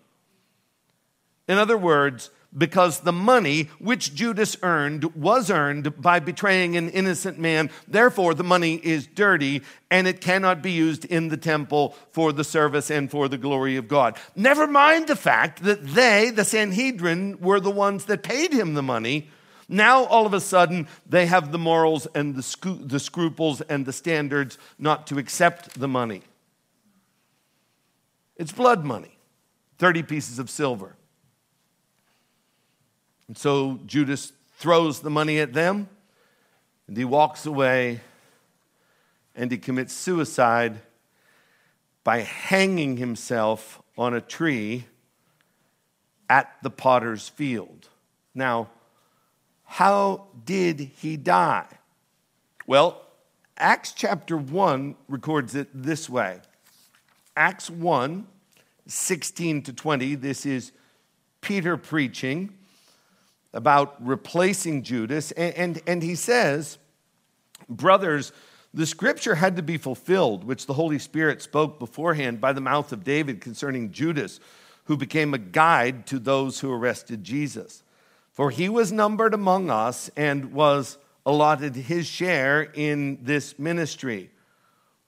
In 1.49 1.59
other 1.59 1.79
words, 1.79 2.31
because 2.57 3.01
the 3.01 3.13
money 3.13 3.69
which 3.79 4.15
Judas 4.15 4.57
earned 4.63 5.05
was 5.15 5.51
earned 5.51 6.01
by 6.01 6.19
betraying 6.19 6.77
an 6.77 6.89
innocent 6.89 7.39
man. 7.39 7.71
Therefore, 7.87 8.35
the 8.35 8.45
money 8.45 8.77
is 8.77 9.07
dirty 9.07 9.63
and 9.91 10.07
it 10.07 10.21
cannot 10.21 10.63
be 10.63 10.73
used 10.73 11.05
in 11.05 11.29
the 11.29 11.37
temple 11.37 11.95
for 12.11 12.33
the 12.33 12.45
service 12.45 12.91
and 12.91 13.11
for 13.11 13.29
the 13.29 13.39
glory 13.39 13.77
of 13.77 13.87
God. 13.87 14.17
Never 14.35 14.67
mind 14.67 15.09
the 15.09 15.17
fact 15.17 15.63
that 15.65 15.87
they, 15.87 16.31
the 16.31 16.45
Sanhedrin, 16.45 17.39
were 17.41 17.61
the 17.61 17.71
ones 17.71 18.07
that 18.07 18.23
paid 18.23 18.53
him 18.53 18.75
the 18.75 18.83
money 18.83 19.29
now, 19.69 20.05
all 20.05 20.25
of 20.25 20.33
a 20.33 20.41
sudden, 20.41 20.89
they 21.07 21.27
have 21.27 21.53
the 21.53 21.59
morals 21.59 22.07
and 22.15 22.35
the, 22.35 22.43
sc- 22.43 22.81
the 22.81 22.99
scruples 22.99 23.61
and 23.61 23.85
the 23.85 23.93
standards 23.93 24.57
not 24.79 25.07
to 25.09 25.19
accept 25.19 25.79
the 25.79 25.89
money. 25.89 26.23
It's 28.37 28.53
blood 28.53 28.85
money 28.85 29.19
30 29.79 30.05
pieces 30.05 30.39
of 30.39 30.49
silver. 30.49 30.97
And 33.29 33.37
so 33.37 33.79
Judas 33.87 34.33
throws 34.57 35.01
the 35.01 35.11
money 35.11 35.39
at 35.39 35.53
them 35.53 35.89
and 36.89 36.97
he 36.97 37.05
walks 37.05 37.47
away 37.47 38.01
and 39.37 39.51
he 39.51 39.59
commits 39.59 39.93
suicide 39.93 40.81
by 42.03 42.21
hanging 42.21 42.97
himself 42.97 43.81
on 43.97 44.15
a 44.15 44.21
tree 44.21 44.87
at 46.29 46.57
the 46.63 46.71
potter's 46.71 47.29
field. 47.29 47.89
Now, 48.35 48.71
how 49.65 50.29
did 50.45 50.81
he 50.81 51.17
die? 51.17 51.67
Well, 52.67 53.03
Acts 53.59 53.93
chapter 53.93 54.37
1 54.37 54.97
records 55.09 55.55
it 55.55 55.69
this 55.75 56.09
way 56.09 56.41
Acts 57.37 57.69
1, 57.69 58.27
16 58.87 59.63
to 59.63 59.73
20. 59.73 60.15
This 60.15 60.47
is 60.47 60.73
Peter 61.41 61.77
preaching 61.77 62.58
about 63.53 63.95
replacing 64.05 64.83
Judas. 64.83 65.31
And, 65.33 65.55
and, 65.55 65.83
and 65.87 66.03
he 66.03 66.15
says, 66.15 66.79
Brothers, 67.69 68.33
The 68.75 68.87
scripture 68.87 69.35
had 69.35 69.57
to 69.57 69.63
be 69.63 69.79
fulfilled, 69.79 70.45
which 70.45 70.67
the 70.67 70.75
Holy 70.75 70.99
Spirit 70.99 71.43
spoke 71.43 71.79
beforehand 71.79 72.41
by 72.41 72.53
the 72.53 72.61
mouth 72.61 72.93
of 72.93 73.05
David 73.05 73.41
concerning 73.41 73.93
Judas, 73.93 74.41
who 74.85 74.97
became 74.97 75.35
a 75.35 75.39
guide 75.39 76.07
to 76.07 76.19
those 76.19 76.61
who 76.61 76.73
arrested 76.73 77.25
Jesus. 77.25 77.83
For 78.33 78.51
he 78.51 78.69
was 78.69 78.93
numbered 78.93 79.35
among 79.35 79.71
us 79.71 80.11
and 80.17 80.53
was 80.53 80.97
allotted 81.27 81.75
his 81.75 82.07
share 82.07 82.63
in 82.63 83.19
this 83.23 83.59
ministry. 83.59 84.31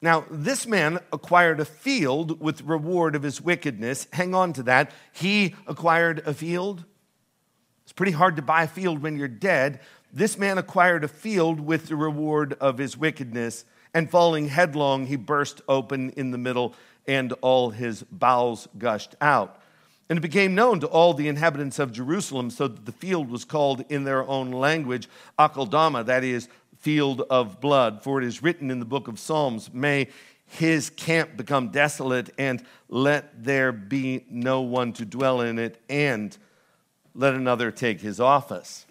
Now, 0.02 0.24
this 0.30 0.66
man 0.66 0.98
acquired 1.12 1.60
a 1.60 1.64
field 1.64 2.40
with 2.40 2.62
reward 2.62 3.14
of 3.14 3.22
his 3.22 3.40
wickedness. 3.40 4.06
Hang 4.12 4.34
on 4.34 4.52
to 4.54 4.62
that. 4.64 4.90
He 5.12 5.54
acquired 5.66 6.22
a 6.26 6.34
field. 6.34 6.84
It's 7.90 7.96
pretty 7.96 8.12
hard 8.12 8.36
to 8.36 8.42
buy 8.42 8.62
a 8.62 8.68
field 8.68 9.02
when 9.02 9.16
you're 9.16 9.26
dead. 9.26 9.80
This 10.12 10.38
man 10.38 10.58
acquired 10.58 11.02
a 11.02 11.08
field 11.08 11.58
with 11.58 11.88
the 11.88 11.96
reward 11.96 12.52
of 12.60 12.78
his 12.78 12.96
wickedness, 12.96 13.64
and 13.92 14.08
falling 14.08 14.46
headlong, 14.46 15.06
he 15.06 15.16
burst 15.16 15.60
open 15.66 16.10
in 16.10 16.30
the 16.30 16.38
middle, 16.38 16.72
and 17.08 17.32
all 17.40 17.70
his 17.70 18.04
bowels 18.04 18.68
gushed 18.78 19.16
out. 19.20 19.60
And 20.08 20.16
it 20.16 20.22
became 20.22 20.54
known 20.54 20.78
to 20.78 20.86
all 20.86 21.14
the 21.14 21.26
inhabitants 21.26 21.80
of 21.80 21.90
Jerusalem, 21.90 22.50
so 22.50 22.68
that 22.68 22.86
the 22.86 22.92
field 22.92 23.28
was 23.28 23.44
called 23.44 23.84
in 23.88 24.04
their 24.04 24.24
own 24.24 24.52
language 24.52 25.08
Akeldama, 25.36 26.06
that 26.06 26.22
is, 26.22 26.48
field 26.78 27.22
of 27.28 27.60
blood. 27.60 28.04
For 28.04 28.22
it 28.22 28.24
is 28.24 28.40
written 28.40 28.70
in 28.70 28.78
the 28.78 28.84
book 28.84 29.08
of 29.08 29.18
Psalms, 29.18 29.74
May 29.74 30.06
his 30.46 30.90
camp 30.90 31.36
become 31.36 31.70
desolate, 31.70 32.30
and 32.38 32.64
let 32.88 33.42
there 33.42 33.72
be 33.72 34.26
no 34.30 34.60
one 34.60 34.92
to 34.92 35.04
dwell 35.04 35.40
in 35.40 35.58
it, 35.58 35.82
and 35.88 36.38
let 37.14 37.34
another 37.34 37.70
take 37.70 38.00
his 38.00 38.20
office. 38.20 38.86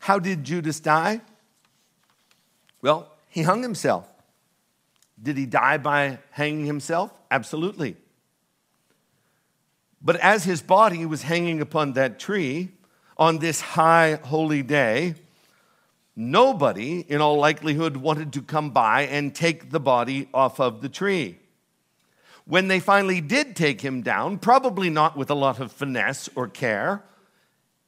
How 0.00 0.18
did 0.18 0.44
Judas 0.44 0.80
die? 0.80 1.20
Well, 2.82 3.12
he 3.28 3.42
hung 3.42 3.62
himself. 3.62 4.08
Did 5.22 5.36
he 5.36 5.46
die 5.46 5.78
by 5.78 6.18
hanging 6.30 6.66
himself? 6.66 7.12
Absolutely. 7.30 7.96
But 10.02 10.16
as 10.16 10.44
his 10.44 10.62
body 10.62 11.04
was 11.04 11.22
hanging 11.22 11.60
upon 11.60 11.92
that 11.92 12.18
tree 12.18 12.70
on 13.18 13.38
this 13.38 13.60
high 13.60 14.18
holy 14.22 14.62
day, 14.62 15.14
nobody, 16.16 17.00
in 17.00 17.20
all 17.20 17.36
likelihood, 17.36 17.98
wanted 17.98 18.32
to 18.32 18.42
come 18.42 18.70
by 18.70 19.02
and 19.02 19.34
take 19.34 19.70
the 19.70 19.80
body 19.80 20.28
off 20.32 20.58
of 20.58 20.80
the 20.80 20.88
tree. 20.88 21.39
When 22.50 22.66
they 22.66 22.80
finally 22.80 23.20
did 23.20 23.54
take 23.54 23.80
him 23.80 24.02
down, 24.02 24.38
probably 24.38 24.90
not 24.90 25.16
with 25.16 25.30
a 25.30 25.36
lot 25.36 25.60
of 25.60 25.70
finesse 25.70 26.28
or 26.34 26.48
care, 26.48 27.04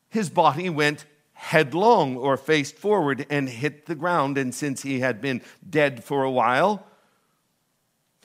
his 0.08 0.30
body 0.30 0.70
went 0.70 1.04
headlong 1.32 2.16
or 2.16 2.36
faced 2.36 2.76
forward 2.76 3.26
and 3.28 3.48
hit 3.48 3.86
the 3.86 3.96
ground. 3.96 4.38
And 4.38 4.54
since 4.54 4.82
he 4.82 5.00
had 5.00 5.20
been 5.20 5.42
dead 5.68 6.04
for 6.04 6.22
a 6.22 6.30
while, 6.30 6.86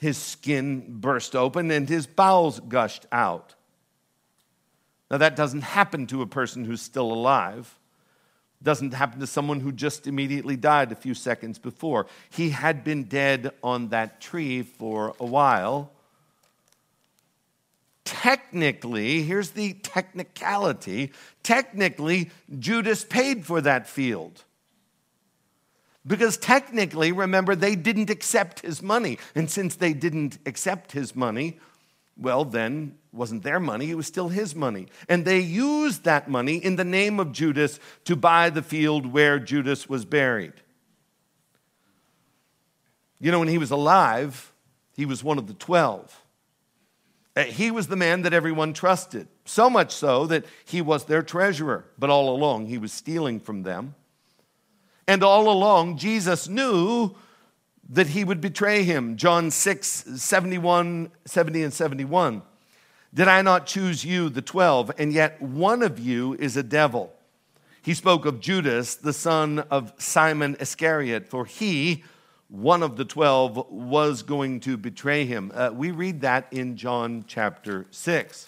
his 0.00 0.16
skin 0.16 1.00
burst 1.00 1.34
open 1.34 1.72
and 1.72 1.88
his 1.88 2.06
bowels 2.06 2.60
gushed 2.60 3.06
out. 3.10 3.56
Now, 5.10 5.18
that 5.18 5.34
doesn't 5.34 5.62
happen 5.62 6.06
to 6.06 6.22
a 6.22 6.26
person 6.28 6.64
who's 6.64 6.82
still 6.82 7.12
alive. 7.12 7.76
Doesn't 8.62 8.94
happen 8.94 9.18
to 9.18 9.26
someone 9.26 9.58
who 9.58 9.72
just 9.72 10.06
immediately 10.06 10.54
died 10.54 10.92
a 10.92 10.94
few 10.94 11.14
seconds 11.14 11.58
before. 11.58 12.06
He 12.30 12.50
had 12.50 12.84
been 12.84 13.04
dead 13.04 13.50
on 13.60 13.88
that 13.88 14.20
tree 14.20 14.62
for 14.62 15.16
a 15.18 15.26
while 15.26 15.90
technically, 18.08 19.22
here's 19.22 19.50
the 19.50 19.74
technicality 19.74 21.12
technically, 21.42 22.30
Judas 22.58 23.04
paid 23.04 23.46
for 23.46 23.60
that 23.60 23.86
field. 23.86 24.44
Because 26.06 26.38
technically, 26.38 27.12
remember, 27.12 27.54
they 27.54 27.76
didn't 27.76 28.08
accept 28.08 28.60
his 28.60 28.82
money. 28.82 29.18
And 29.34 29.50
since 29.50 29.76
they 29.76 29.92
didn't 29.92 30.38
accept 30.46 30.92
his 30.92 31.14
money, 31.14 31.58
well, 32.16 32.44
then 32.44 32.96
wasn't 33.12 33.42
their 33.42 33.60
money, 33.60 33.90
it 33.90 33.94
was 33.94 34.06
still 34.06 34.28
his 34.28 34.54
money. 34.54 34.86
And 35.08 35.24
they 35.24 35.40
used 35.40 36.04
that 36.04 36.28
money 36.28 36.56
in 36.56 36.76
the 36.76 36.84
name 36.84 37.20
of 37.20 37.32
Judas 37.32 37.78
to 38.04 38.16
buy 38.16 38.50
the 38.50 38.62
field 38.62 39.06
where 39.06 39.38
Judas 39.38 39.88
was 39.88 40.04
buried. 40.04 40.54
You 43.20 43.30
know, 43.30 43.38
when 43.38 43.48
he 43.48 43.58
was 43.58 43.70
alive, 43.70 44.52
he 44.96 45.04
was 45.04 45.22
one 45.24 45.38
of 45.38 45.46
the 45.46 45.54
12. 45.54 46.24
Uh, 47.38 47.44
he 47.44 47.70
was 47.70 47.86
the 47.86 47.94
man 47.94 48.22
that 48.22 48.32
everyone 48.32 48.72
trusted, 48.72 49.28
so 49.44 49.70
much 49.70 49.92
so 49.92 50.26
that 50.26 50.44
he 50.64 50.82
was 50.82 51.04
their 51.04 51.22
treasurer, 51.22 51.84
but 51.96 52.10
all 52.10 52.34
along 52.34 52.66
he 52.66 52.76
was 52.76 52.92
stealing 52.92 53.38
from 53.38 53.62
them. 53.62 53.94
And 55.06 55.22
all 55.22 55.48
along, 55.48 55.98
Jesus 55.98 56.48
knew 56.48 57.14
that 57.90 58.08
he 58.08 58.24
would 58.24 58.40
betray 58.40 58.82
him. 58.82 59.16
John 59.16 59.52
6, 59.52 59.86
71, 60.16 61.12
70, 61.26 61.62
and 61.62 61.72
71. 61.72 62.42
Did 63.14 63.28
I 63.28 63.42
not 63.42 63.66
choose 63.66 64.04
you, 64.04 64.30
the 64.30 64.42
12, 64.42 64.90
and 64.98 65.12
yet 65.12 65.40
one 65.40 65.84
of 65.84 66.00
you 66.00 66.34
is 66.34 66.56
a 66.56 66.64
devil? 66.64 67.14
He 67.82 67.94
spoke 67.94 68.26
of 68.26 68.40
Judas, 68.40 68.96
the 68.96 69.12
son 69.12 69.60
of 69.70 69.92
Simon 69.96 70.56
Iscariot, 70.58 71.28
for 71.28 71.46
he, 71.46 72.02
one 72.48 72.82
of 72.82 72.96
the 72.96 73.04
12 73.04 73.70
was 73.70 74.22
going 74.22 74.60
to 74.60 74.76
betray 74.76 75.26
him. 75.26 75.52
Uh, 75.54 75.70
we 75.72 75.90
read 75.90 76.22
that 76.22 76.46
in 76.50 76.76
John 76.76 77.24
chapter 77.26 77.86
6. 77.90 78.46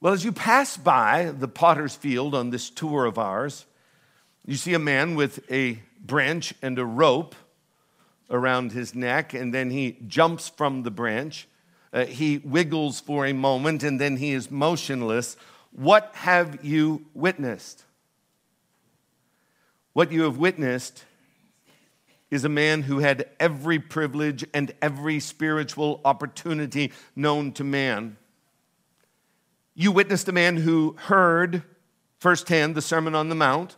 Well, 0.00 0.14
as 0.14 0.24
you 0.24 0.32
pass 0.32 0.76
by 0.76 1.32
the 1.36 1.48
potter's 1.48 1.94
field 1.94 2.34
on 2.34 2.50
this 2.50 2.70
tour 2.70 3.04
of 3.04 3.18
ours, 3.18 3.66
you 4.46 4.56
see 4.56 4.74
a 4.74 4.78
man 4.78 5.14
with 5.14 5.40
a 5.50 5.80
branch 6.00 6.54
and 6.62 6.78
a 6.78 6.84
rope 6.84 7.34
around 8.30 8.72
his 8.72 8.94
neck, 8.94 9.34
and 9.34 9.52
then 9.52 9.70
he 9.70 9.98
jumps 10.06 10.48
from 10.48 10.84
the 10.84 10.90
branch. 10.90 11.48
Uh, 11.92 12.06
he 12.06 12.38
wiggles 12.38 13.00
for 13.00 13.26
a 13.26 13.32
moment, 13.32 13.82
and 13.82 14.00
then 14.00 14.16
he 14.16 14.32
is 14.32 14.50
motionless. 14.50 15.36
What 15.72 16.10
have 16.14 16.64
you 16.64 17.06
witnessed? 17.14 17.84
What 19.92 20.12
you 20.12 20.22
have 20.22 20.38
witnessed 20.38 21.04
is 22.36 22.44
a 22.44 22.48
man 22.50 22.82
who 22.82 22.98
had 22.98 23.28
every 23.40 23.78
privilege 23.78 24.44
and 24.52 24.72
every 24.82 25.18
spiritual 25.18 26.02
opportunity 26.04 26.92
known 27.16 27.50
to 27.50 27.64
man. 27.64 28.18
You 29.74 29.90
witnessed 29.90 30.28
a 30.28 30.32
man 30.32 30.58
who 30.58 30.94
heard 30.98 31.62
firsthand 32.18 32.74
the 32.74 32.82
Sermon 32.82 33.14
on 33.14 33.30
the 33.30 33.34
Mount, 33.34 33.76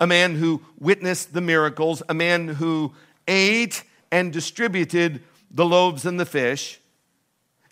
a 0.00 0.08
man 0.08 0.34
who 0.34 0.62
witnessed 0.76 1.32
the 1.32 1.40
miracles, 1.40 2.02
a 2.08 2.14
man 2.14 2.48
who 2.48 2.92
ate 3.28 3.84
and 4.10 4.32
distributed 4.32 5.22
the 5.50 5.64
loaves 5.64 6.04
and 6.04 6.18
the 6.18 6.26
fish. 6.26 6.80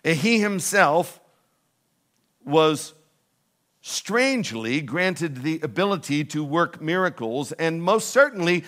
And 0.05 0.17
he 0.17 0.39
himself 0.39 1.19
was 2.45 2.93
strangely 3.81 4.79
granted 4.79 5.43
the 5.43 5.59
ability 5.61 6.23
to 6.23 6.45
work 6.45 6.81
miracles, 6.81 7.51
and 7.51 7.83
most 7.83 8.09
certainly 8.09 8.63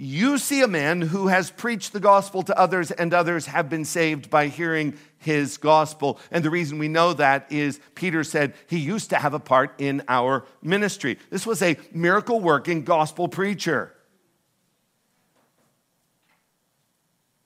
you 0.00 0.38
see 0.38 0.62
a 0.62 0.68
man 0.68 1.00
who 1.00 1.26
has 1.26 1.50
preached 1.50 1.92
the 1.92 1.98
gospel 1.98 2.44
to 2.44 2.56
others, 2.56 2.92
and 2.92 3.12
others 3.12 3.46
have 3.46 3.68
been 3.68 3.84
saved 3.84 4.30
by 4.30 4.46
hearing 4.46 4.96
his 5.18 5.56
gospel. 5.56 6.20
And 6.30 6.44
the 6.44 6.50
reason 6.50 6.78
we 6.78 6.86
know 6.86 7.14
that 7.14 7.50
is 7.50 7.80
Peter 7.96 8.22
said 8.22 8.54
he 8.68 8.78
used 8.78 9.10
to 9.10 9.16
have 9.16 9.34
a 9.34 9.40
part 9.40 9.74
in 9.78 10.04
our 10.06 10.46
ministry. 10.62 11.18
This 11.30 11.44
was 11.44 11.62
a 11.62 11.76
miracle 11.92 12.38
working 12.38 12.84
gospel 12.84 13.26
preacher. 13.26 13.92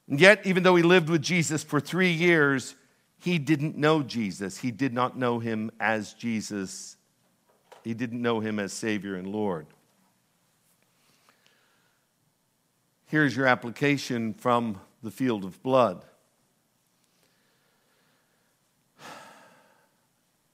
And 0.06 0.20
yet, 0.20 0.46
even 0.46 0.62
though 0.62 0.76
he 0.76 0.82
lived 0.82 1.08
with 1.08 1.22
Jesus 1.22 1.64
for 1.64 1.80
three 1.80 2.12
years, 2.12 2.74
he 3.18 3.38
didn't 3.38 3.78
know 3.78 4.02
Jesus. 4.02 4.58
He 4.58 4.72
did 4.72 4.92
not 4.92 5.16
know 5.16 5.38
him 5.38 5.70
as 5.80 6.12
Jesus. 6.12 6.98
He 7.82 7.94
didn't 7.94 8.20
know 8.20 8.40
him 8.40 8.58
as 8.58 8.74
Savior 8.74 9.14
and 9.14 9.28
Lord. 9.28 9.68
Here's 13.12 13.37
your 13.37 13.46
application 13.46 14.33
from 14.33 14.81
the 15.03 15.11
field 15.11 15.44
of 15.44 15.62
blood. 15.62 16.03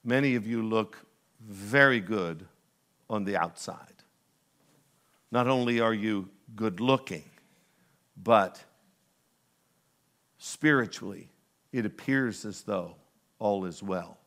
Many 0.03 0.35
of 0.35 0.45
you 0.45 0.61
look 0.61 0.97
very 1.39 2.01
good 2.01 2.45
on 3.09 3.23
the 3.23 3.37
outside. 3.37 4.03
Not 5.31 5.47
only 5.47 5.79
are 5.79 5.93
you 5.93 6.27
good 6.53 6.81
looking, 6.81 7.23
but 8.21 8.61
spiritually, 10.37 11.29
it 11.71 11.85
appears 11.85 12.43
as 12.43 12.63
though 12.63 12.95
all 13.39 13.63
is 13.63 13.81
well. 13.81 14.17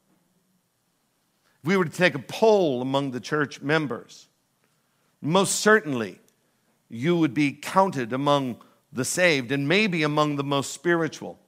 If 1.61 1.69
we 1.69 1.77
were 1.77 1.85
to 1.85 1.91
take 1.91 2.15
a 2.15 2.19
poll 2.19 2.81
among 2.81 3.11
the 3.11 3.21
church 3.21 3.61
members, 3.61 4.27
most 5.21 5.57
certainly 5.57 6.19
you 6.93 7.17
would 7.17 7.33
be 7.33 7.53
counted 7.53 8.13
among 8.13 8.59
the 8.93 9.05
saved 9.05 9.51
and 9.51 9.67
maybe 9.67 10.03
among 10.03 10.37
the 10.37 10.45
most 10.45 10.73
spiritual. 10.73 11.39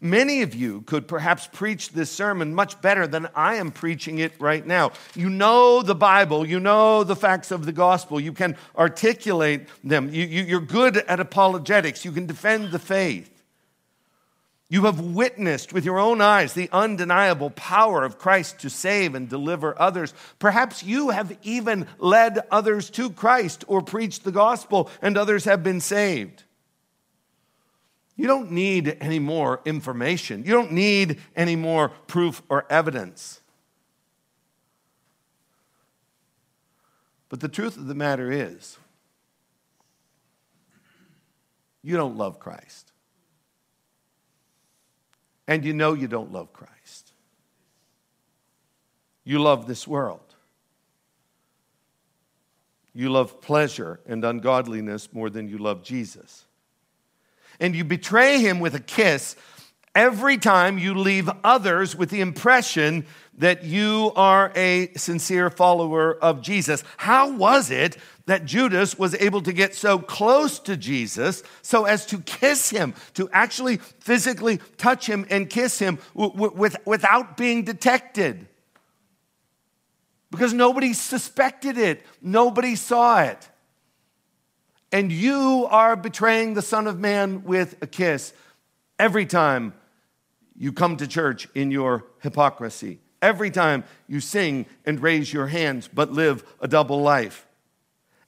Many 0.00 0.40
of 0.42 0.54
you 0.54 0.80
could 0.82 1.06
perhaps 1.08 1.46
preach 1.46 1.90
this 1.90 2.10
sermon 2.10 2.54
much 2.54 2.80
better 2.80 3.06
than 3.06 3.28
I 3.34 3.56
am 3.56 3.70
preaching 3.70 4.18
it 4.18 4.32
right 4.38 4.66
now. 4.66 4.92
You 5.14 5.28
know 5.28 5.82
the 5.82 5.94
Bible, 5.94 6.46
you 6.46 6.58
know 6.58 7.04
the 7.04 7.16
facts 7.16 7.50
of 7.50 7.66
the 7.66 7.72
gospel, 7.72 8.18
you 8.18 8.32
can 8.32 8.56
articulate 8.76 9.68
them, 9.84 10.12
you, 10.12 10.24
you, 10.24 10.42
you're 10.44 10.60
good 10.60 10.96
at 10.96 11.20
apologetics, 11.20 12.04
you 12.04 12.12
can 12.12 12.26
defend 12.26 12.70
the 12.70 12.78
faith. 12.78 13.35
You 14.68 14.86
have 14.86 14.98
witnessed 15.00 15.72
with 15.72 15.84
your 15.84 15.98
own 15.98 16.20
eyes 16.20 16.52
the 16.52 16.68
undeniable 16.72 17.50
power 17.50 18.02
of 18.02 18.18
Christ 18.18 18.60
to 18.60 18.70
save 18.70 19.14
and 19.14 19.28
deliver 19.28 19.80
others. 19.80 20.12
Perhaps 20.40 20.82
you 20.82 21.10
have 21.10 21.36
even 21.42 21.86
led 21.98 22.40
others 22.50 22.90
to 22.90 23.10
Christ 23.10 23.64
or 23.68 23.80
preached 23.80 24.24
the 24.24 24.32
gospel 24.32 24.90
and 25.00 25.16
others 25.16 25.44
have 25.44 25.62
been 25.62 25.80
saved. 25.80 26.42
You 28.16 28.26
don't 28.26 28.50
need 28.50 28.96
any 29.00 29.20
more 29.20 29.60
information. 29.64 30.42
You 30.44 30.52
don't 30.52 30.72
need 30.72 31.20
any 31.36 31.54
more 31.54 31.90
proof 31.90 32.42
or 32.48 32.66
evidence. 32.68 33.40
But 37.28 37.40
the 37.40 37.48
truth 37.48 37.76
of 37.76 37.86
the 37.86 37.94
matter 37.94 38.32
is, 38.32 38.78
you 41.82 41.96
don't 41.96 42.16
love 42.16 42.40
Christ. 42.40 42.90
And 45.48 45.64
you 45.64 45.72
know 45.72 45.92
you 45.92 46.08
don't 46.08 46.32
love 46.32 46.52
Christ. 46.52 47.12
You 49.24 49.40
love 49.40 49.66
this 49.66 49.86
world. 49.86 50.20
You 52.94 53.10
love 53.10 53.40
pleasure 53.40 54.00
and 54.06 54.24
ungodliness 54.24 55.12
more 55.12 55.28
than 55.28 55.48
you 55.48 55.58
love 55.58 55.82
Jesus. 55.82 56.46
And 57.60 57.74
you 57.74 57.84
betray 57.84 58.40
him 58.40 58.60
with 58.60 58.74
a 58.74 58.80
kiss 58.80 59.36
every 59.96 60.36
time 60.36 60.78
you 60.78 60.94
leave 60.94 61.28
others 61.42 61.96
with 61.96 62.10
the 62.10 62.20
impression 62.20 63.06
that 63.38 63.64
you 63.64 64.12
are 64.14 64.52
a 64.54 64.92
sincere 64.94 65.50
follower 65.50 66.16
of 66.22 66.42
Jesus. 66.42 66.84
How 66.98 67.32
was 67.32 67.70
it 67.70 67.96
that 68.26 68.44
Judas 68.44 68.98
was 68.98 69.14
able 69.14 69.40
to 69.42 69.52
get 69.52 69.74
so 69.74 69.98
close 69.98 70.58
to 70.60 70.76
Jesus 70.76 71.42
so 71.62 71.84
as 71.84 72.04
to 72.06 72.18
kiss 72.18 72.70
him, 72.70 72.94
to 73.14 73.28
actually 73.32 73.78
physically 73.78 74.60
touch 74.76 75.08
him 75.08 75.26
and 75.30 75.48
kiss 75.48 75.78
him 75.78 75.98
w- 76.14 76.52
with, 76.54 76.76
without 76.86 77.36
being 77.36 77.64
detected? 77.64 78.46
Because 80.30 80.52
nobody 80.52 80.92
suspected 80.92 81.78
it, 81.78 82.04
nobody 82.20 82.74
saw 82.74 83.22
it. 83.22 83.48
And 84.92 85.10
you 85.10 85.66
are 85.70 85.96
betraying 85.96 86.54
the 86.54 86.62
Son 86.62 86.86
of 86.86 86.98
Man 86.98 87.44
with 87.44 87.76
a 87.80 87.86
kiss 87.86 88.34
every 88.98 89.26
time 89.26 89.72
you 90.58 90.72
come 90.72 90.96
to 90.96 91.06
church 91.06 91.48
in 91.54 91.70
your 91.70 92.04
hypocrisy 92.20 93.00
every 93.22 93.50
time 93.50 93.84
you 94.06 94.20
sing 94.20 94.66
and 94.84 95.02
raise 95.02 95.32
your 95.32 95.46
hands, 95.48 95.88
but 95.92 96.12
live 96.12 96.44
a 96.60 96.68
double 96.68 97.00
life. 97.00 97.46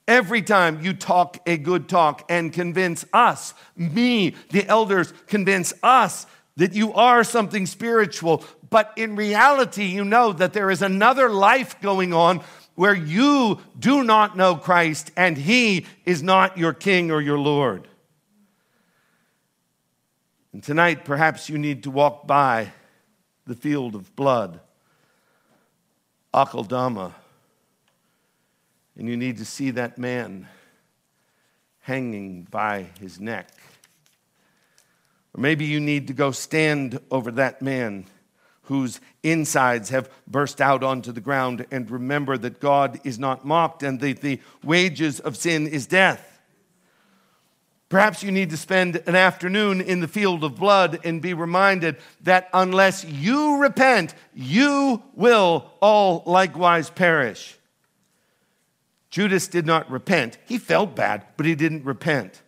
Every 0.06 0.40
time 0.40 0.82
you 0.82 0.94
talk 0.94 1.38
a 1.46 1.58
good 1.58 1.88
talk 1.88 2.24
and 2.30 2.52
convince 2.52 3.04
us, 3.12 3.52
me, 3.76 4.34
the 4.50 4.66
elders, 4.66 5.12
convince 5.26 5.74
us 5.82 6.26
that 6.56 6.72
you 6.72 6.92
are 6.94 7.22
something 7.22 7.66
spiritual, 7.66 8.42
but 8.70 8.92
in 8.96 9.16
reality, 9.16 9.84
you 9.84 10.04
know 10.04 10.32
that 10.32 10.52
there 10.52 10.70
is 10.70 10.82
another 10.82 11.28
life 11.28 11.80
going 11.80 12.14
on 12.14 12.42
where 12.74 12.94
you 12.94 13.60
do 13.78 14.02
not 14.02 14.36
know 14.36 14.56
Christ 14.56 15.10
and 15.16 15.36
He 15.36 15.84
is 16.04 16.22
not 16.22 16.56
your 16.56 16.72
King 16.72 17.10
or 17.10 17.20
your 17.20 17.38
Lord. 17.38 17.87
And 20.52 20.62
tonight, 20.62 21.04
perhaps 21.04 21.48
you 21.48 21.58
need 21.58 21.82
to 21.82 21.90
walk 21.90 22.26
by 22.26 22.72
the 23.46 23.54
field 23.54 23.94
of 23.94 24.14
blood 24.16 24.60
Akeldama. 26.32 27.12
And 28.96 29.08
you 29.08 29.16
need 29.16 29.38
to 29.38 29.44
see 29.44 29.70
that 29.72 29.98
man 29.98 30.48
hanging 31.80 32.42
by 32.50 32.86
his 33.00 33.20
neck. 33.20 33.48
Or 35.34 35.40
maybe 35.40 35.64
you 35.64 35.80
need 35.80 36.08
to 36.08 36.12
go 36.12 36.32
stand 36.32 37.00
over 37.10 37.30
that 37.32 37.62
man 37.62 38.06
whose 38.62 39.00
insides 39.22 39.88
have 39.88 40.10
burst 40.26 40.60
out 40.60 40.82
onto 40.84 41.12
the 41.12 41.20
ground 41.20 41.64
and 41.70 41.90
remember 41.90 42.36
that 42.36 42.60
God 42.60 43.00
is 43.04 43.18
not 43.18 43.46
mocked 43.46 43.82
and 43.82 43.98
that 44.00 44.20
the 44.20 44.40
wages 44.62 45.20
of 45.20 45.36
sin 45.36 45.66
is 45.66 45.86
death. 45.86 46.37
Perhaps 47.88 48.22
you 48.22 48.30
need 48.30 48.50
to 48.50 48.56
spend 48.58 49.02
an 49.06 49.14
afternoon 49.14 49.80
in 49.80 50.00
the 50.00 50.08
field 50.08 50.44
of 50.44 50.56
blood 50.56 51.00
and 51.04 51.22
be 51.22 51.32
reminded 51.32 51.96
that 52.22 52.50
unless 52.52 53.02
you 53.04 53.56
repent, 53.56 54.14
you 54.34 55.02
will 55.14 55.70
all 55.80 56.22
likewise 56.26 56.90
perish. 56.90 57.56
Judas 59.08 59.48
did 59.48 59.64
not 59.64 59.90
repent. 59.90 60.36
He 60.46 60.58
felt 60.58 60.94
bad, 60.94 61.24
but 61.38 61.46
he 61.46 61.54
didn't 61.54 61.84
repent. 61.84 62.42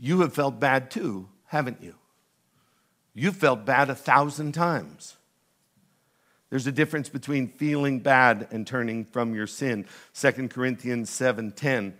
You 0.00 0.20
have 0.20 0.34
felt 0.34 0.58
bad 0.58 0.90
too, 0.90 1.28
haven't 1.46 1.80
you? 1.80 1.94
You 3.14 3.30
felt 3.30 3.64
bad 3.64 3.88
a 3.88 3.94
thousand 3.94 4.52
times. 4.52 5.16
There's 6.50 6.66
a 6.66 6.72
difference 6.72 7.08
between 7.08 7.48
feeling 7.48 8.00
bad 8.00 8.48
and 8.50 8.66
turning 8.66 9.04
from 9.04 9.34
your 9.34 9.46
sin. 9.46 9.86
2 10.12 10.48
Corinthians 10.48 11.08
7:10 11.08 11.94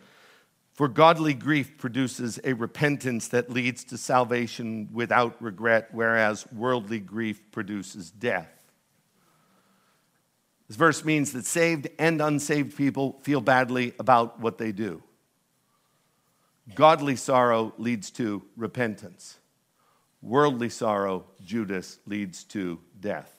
for 0.76 0.88
godly 0.88 1.32
grief 1.32 1.78
produces 1.78 2.38
a 2.44 2.52
repentance 2.52 3.28
that 3.28 3.48
leads 3.50 3.82
to 3.84 3.96
salvation 3.96 4.90
without 4.92 5.40
regret, 5.42 5.88
whereas 5.90 6.46
worldly 6.52 7.00
grief 7.00 7.40
produces 7.50 8.10
death. 8.10 8.50
This 10.68 10.76
verse 10.76 11.02
means 11.02 11.32
that 11.32 11.46
saved 11.46 11.88
and 11.98 12.20
unsaved 12.20 12.76
people 12.76 13.18
feel 13.22 13.40
badly 13.40 13.94
about 13.98 14.38
what 14.38 14.58
they 14.58 14.70
do. 14.70 15.02
Godly 16.74 17.16
sorrow 17.16 17.72
leads 17.78 18.10
to 18.12 18.42
repentance. 18.54 19.38
Worldly 20.20 20.68
sorrow, 20.68 21.24
Judas, 21.42 22.00
leads 22.06 22.44
to 22.44 22.80
death. 23.00 23.32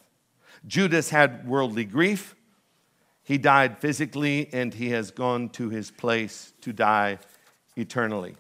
Judas 0.66 1.12
had 1.12 1.48
worldly 1.48 1.86
grief. 1.86 2.36
He 3.28 3.38
died 3.38 3.80
physically, 3.80 4.48
and 4.54 4.74
he 4.74 4.92
has 4.92 5.12
gone 5.12 5.50
to 5.50 5.68
his 5.68 5.92
place 5.92 6.54
to 6.62 6.72
die 6.72 7.20
eternally. 7.76 8.38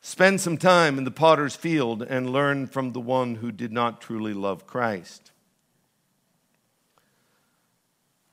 Spend 0.00 0.40
some 0.40 0.56
time 0.56 0.96
in 0.96 1.04
the 1.04 1.10
potter's 1.10 1.54
field 1.54 2.00
and 2.00 2.32
learn 2.32 2.66
from 2.66 2.92
the 2.92 3.00
one 3.00 3.34
who 3.34 3.52
did 3.52 3.70
not 3.70 4.00
truly 4.00 4.32
love 4.32 4.66
Christ. 4.66 5.32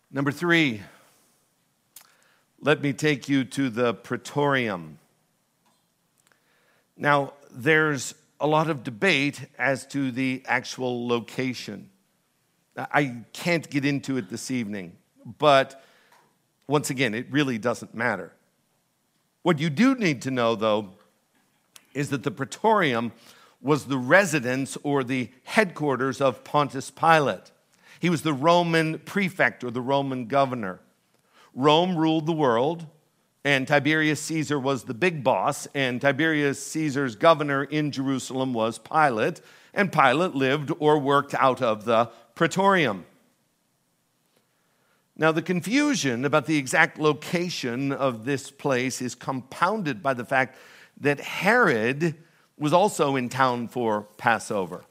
Number 0.09 0.31
three, 0.31 0.83
let 2.61 2.81
me 2.81 2.93
take 2.93 3.27
you 3.27 3.43
to 3.43 3.69
the 3.69 3.93
praetorium. 3.93 4.99
Now, 6.95 7.33
there's 7.51 8.15
a 8.39 8.47
lot 8.47 8.69
of 8.69 8.85
debate 8.85 9.41
as 9.59 9.85
to 9.87 10.11
the 10.11 10.43
actual 10.45 11.09
location. 11.09 11.89
I 12.77 13.17
can't 13.33 13.69
get 13.69 13.83
into 13.83 14.15
it 14.15 14.29
this 14.29 14.49
evening. 14.49 14.95
But 15.25 15.83
once 16.67 16.89
again, 16.89 17.13
it 17.13 17.27
really 17.29 17.57
doesn't 17.57 17.93
matter. 17.93 18.31
What 19.41 19.59
you 19.59 19.69
do 19.69 19.95
need 19.95 20.21
to 20.23 20.31
know, 20.31 20.55
though, 20.55 20.91
is 21.93 22.09
that 22.09 22.23
the 22.23 22.31
praetorium 22.31 23.11
was 23.61 23.85
the 23.85 23.97
residence 23.97 24.77
or 24.83 25.03
the 25.03 25.29
headquarters 25.43 26.21
of 26.21 26.43
Pontius 26.43 26.91
Pilate. 26.91 27.51
He 27.99 28.09
was 28.09 28.21
the 28.21 28.33
Roman 28.33 28.99
prefect 28.99 29.63
or 29.63 29.71
the 29.71 29.81
Roman 29.81 30.27
governor. 30.27 30.79
Rome 31.53 31.95
ruled 31.95 32.25
the 32.25 32.33
world, 32.33 32.85
and 33.43 33.67
Tiberius 33.67 34.21
Caesar 34.21 34.59
was 34.59 34.83
the 34.83 34.93
big 34.93 35.23
boss, 35.23 35.67
and 35.73 36.01
Tiberius 36.01 36.63
Caesar's 36.67 37.15
governor 37.15 37.63
in 37.63 37.91
Jerusalem 37.91 38.53
was 38.53 38.77
Pilate, 38.77 39.41
and 39.73 39.91
Pilate 39.91 40.35
lived 40.35 40.71
or 40.79 40.99
worked 40.99 41.33
out 41.35 41.61
of 41.61 41.85
the 41.85 42.09
praetorium. 42.35 43.05
Now, 45.17 45.31
the 45.31 45.41
confusion 45.41 46.25
about 46.25 46.45
the 46.45 46.57
exact 46.57 46.99
location 46.99 47.93
of 47.93 48.25
this 48.25 48.51
place 48.51 49.01
is 49.01 49.15
compounded 49.15 50.03
by 50.03 50.13
the 50.13 50.25
fact 50.25 50.57
that 50.99 51.21
Herod 51.21 52.15
was 52.57 52.73
also 52.73 53.15
in 53.15 53.29
town 53.29 53.69
for 53.69 54.03
Passover. 54.17 54.83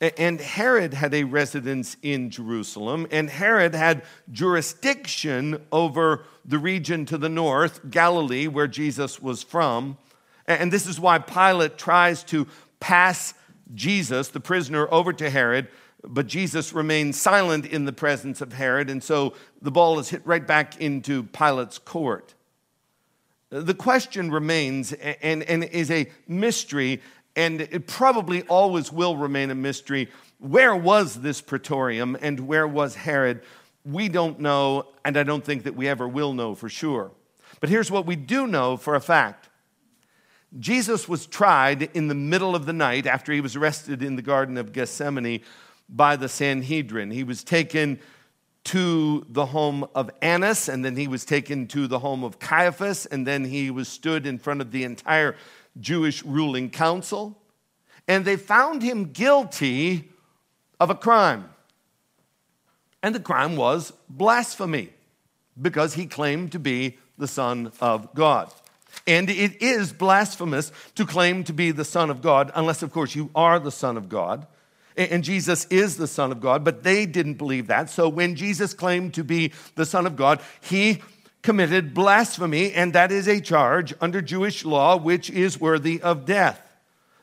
And 0.00 0.40
Herod 0.40 0.92
had 0.92 1.14
a 1.14 1.24
residence 1.24 1.96
in 2.02 2.28
Jerusalem, 2.28 3.06
and 3.10 3.30
Herod 3.30 3.74
had 3.74 4.02
jurisdiction 4.30 5.64
over 5.72 6.24
the 6.44 6.58
region 6.58 7.06
to 7.06 7.16
the 7.16 7.30
north, 7.30 7.80
Galilee, 7.90 8.46
where 8.46 8.66
Jesus 8.66 9.22
was 9.22 9.42
from. 9.42 9.96
And 10.46 10.70
this 10.70 10.86
is 10.86 11.00
why 11.00 11.18
Pilate 11.18 11.78
tries 11.78 12.22
to 12.24 12.46
pass 12.78 13.32
Jesus, 13.74 14.28
the 14.28 14.40
prisoner, 14.40 14.86
over 14.92 15.12
to 15.14 15.30
Herod 15.30 15.68
but 16.06 16.26
Jesus 16.26 16.72
remains 16.72 17.20
silent 17.20 17.66
in 17.66 17.84
the 17.84 17.92
presence 17.92 18.40
of 18.40 18.52
Herod, 18.52 18.90
and 18.90 19.02
so 19.02 19.34
the 19.60 19.70
ball 19.70 19.98
is 19.98 20.08
hit 20.08 20.22
right 20.24 20.46
back 20.46 20.80
into 20.80 21.24
Pilate's 21.24 21.78
court. 21.78 22.34
The 23.50 23.74
question 23.74 24.30
remains 24.30 24.92
and, 24.92 25.42
and 25.44 25.64
is 25.64 25.90
a 25.90 26.10
mystery, 26.26 27.00
and 27.34 27.60
it 27.60 27.86
probably 27.86 28.42
always 28.42 28.92
will 28.92 29.16
remain 29.16 29.50
a 29.50 29.54
mystery. 29.54 30.08
Where 30.38 30.74
was 30.74 31.14
this 31.14 31.40
praetorium 31.40 32.16
and 32.20 32.40
where 32.40 32.66
was 32.66 32.94
Herod? 32.94 33.42
We 33.84 34.08
don't 34.08 34.40
know, 34.40 34.86
and 35.04 35.16
I 35.16 35.22
don't 35.22 35.44
think 35.44 35.64
that 35.64 35.76
we 35.76 35.88
ever 35.88 36.08
will 36.08 36.34
know 36.34 36.54
for 36.54 36.68
sure. 36.68 37.12
But 37.60 37.70
here's 37.70 37.90
what 37.90 38.06
we 38.06 38.16
do 38.16 38.46
know 38.46 38.76
for 38.76 38.94
a 38.94 39.00
fact 39.00 39.48
Jesus 40.58 41.08
was 41.08 41.26
tried 41.26 41.82
in 41.94 42.08
the 42.08 42.14
middle 42.14 42.54
of 42.54 42.66
the 42.66 42.72
night 42.72 43.06
after 43.06 43.32
he 43.32 43.40
was 43.40 43.56
arrested 43.56 44.02
in 44.02 44.16
the 44.16 44.22
Garden 44.22 44.56
of 44.56 44.72
Gethsemane 44.72 45.42
by 45.88 46.16
the 46.16 46.28
Sanhedrin. 46.28 47.10
He 47.10 47.24
was 47.24 47.44
taken 47.44 48.00
to 48.64 49.24
the 49.28 49.46
home 49.46 49.86
of 49.94 50.10
Annas, 50.20 50.68
and 50.68 50.84
then 50.84 50.96
he 50.96 51.06
was 51.06 51.24
taken 51.24 51.68
to 51.68 51.86
the 51.86 52.00
home 52.00 52.24
of 52.24 52.40
Caiaphas, 52.40 53.06
and 53.06 53.26
then 53.26 53.44
he 53.44 53.70
was 53.70 53.88
stood 53.88 54.26
in 54.26 54.38
front 54.38 54.60
of 54.60 54.72
the 54.72 54.82
entire 54.82 55.36
Jewish 55.78 56.24
ruling 56.24 56.70
council. 56.70 57.38
And 58.08 58.24
they 58.24 58.36
found 58.36 58.82
him 58.82 59.12
guilty 59.12 60.10
of 60.80 60.90
a 60.90 60.94
crime. 60.94 61.48
And 63.02 63.14
the 63.14 63.20
crime 63.20 63.56
was 63.56 63.92
blasphemy 64.08 64.90
because 65.60 65.94
he 65.94 66.06
claimed 66.06 66.52
to 66.52 66.58
be 66.58 66.98
the 67.18 67.28
Son 67.28 67.70
of 67.80 68.14
God. 68.14 68.52
And 69.06 69.30
it 69.30 69.62
is 69.62 69.92
blasphemous 69.92 70.72
to 70.96 71.06
claim 71.06 71.44
to 71.44 71.52
be 71.52 71.70
the 71.70 71.84
Son 71.84 72.10
of 72.10 72.20
God, 72.20 72.50
unless, 72.54 72.82
of 72.82 72.92
course, 72.92 73.14
you 73.14 73.30
are 73.34 73.60
the 73.60 73.70
Son 73.70 73.96
of 73.96 74.08
God 74.08 74.46
and 74.96 75.22
Jesus 75.22 75.66
is 75.66 75.96
the 75.96 76.06
Son 76.06 76.32
of 76.32 76.40
God, 76.40 76.64
but 76.64 76.82
they 76.82 77.06
didn't 77.06 77.34
believe 77.34 77.66
that. 77.66 77.90
So 77.90 78.08
when 78.08 78.34
Jesus 78.34 78.72
claimed 78.74 79.14
to 79.14 79.24
be 79.24 79.52
the 79.74 79.86
Son 79.86 80.06
of 80.06 80.16
God, 80.16 80.40
he 80.60 81.02
committed 81.42 81.94
blasphemy, 81.94 82.72
and 82.72 82.92
that 82.92 83.12
is 83.12 83.28
a 83.28 83.40
charge 83.40 83.94
under 84.00 84.20
Jewish 84.20 84.64
law 84.64 84.96
which 84.96 85.30
is 85.30 85.60
worthy 85.60 86.00
of 86.00 86.24
death. 86.24 86.60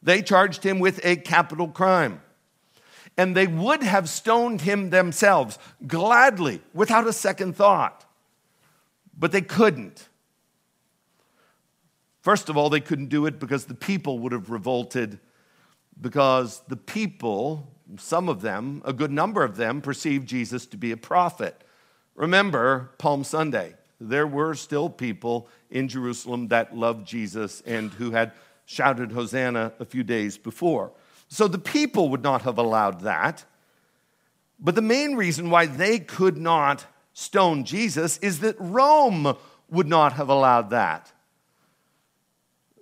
They 0.01 0.21
charged 0.21 0.63
him 0.63 0.80
with 0.80 1.03
a 1.03 1.15
capital 1.15 1.67
crime. 1.67 2.21
And 3.17 3.36
they 3.36 3.47
would 3.47 3.84
have 3.84 4.09
stoned 4.09 4.61
him 4.61 4.89
themselves 4.89 5.59
gladly, 5.86 6.61
without 6.74 7.07
a 7.07 7.13
second 7.13 7.55
thought. 7.55 8.05
But 9.17 9.32
they 9.32 9.41
couldn't. 9.41 10.07
First 12.21 12.49
of 12.49 12.57
all, 12.57 12.69
they 12.69 12.80
couldn't 12.80 13.09
do 13.09 13.26
it 13.26 13.39
because 13.39 13.65
the 13.65 13.76
people 13.76 14.19
would 14.19 14.32
have 14.32 14.49
revolted 14.49 15.19
because 16.00 16.62
the 16.68 16.78
people, 16.78 17.72
some 17.98 18.30
of 18.30 18.41
them, 18.41 18.82
a 18.86 18.94
good 18.94 19.12
number 19.12 19.44
of 19.44 19.56
them, 19.56 19.82
perceived 19.82 20.28
Jesus 20.28 20.66
to 20.68 20.78
be 20.78 20.91
a 20.91 20.98
prophet. 20.98 21.64
Remember 22.16 22.91
Palm 22.98 23.24
Sunday. 23.24 23.76
There 24.00 24.28
were 24.28 24.54
still 24.54 24.89
people 24.89 25.48
in 25.70 25.88
Jerusalem 25.88 26.50
that 26.50 26.76
loved 26.76 27.08
Jesus 27.08 27.62
and 27.62 27.91
who 27.91 28.12
had 28.12 28.34
shouted 28.66 29.12
Hosanna 29.12 29.74
a 29.80 29.86
few 29.86 30.04
days 30.04 30.38
before. 30.38 30.91
So 31.28 31.48
the 31.48 31.58
people 31.60 32.10
would 32.10 32.24
not 32.24 32.44
have 32.44 32.58
allowed 32.58 33.02
that. 33.02 33.46
But 34.60 34.76
the 34.76 34.82
main 34.82 35.16
reason 35.16 35.50
why 35.50 35.66
they 35.66 36.00
could 36.00 36.38
not 36.38 36.86
stone 37.14 37.64
Jesus 37.64 38.18
is 38.20 38.39
that 38.39 38.56
Rome 38.60 39.36
would 39.70 39.88
not 39.88 40.14
have 40.14 40.30
allowed 40.30 40.70
that. 40.70 41.12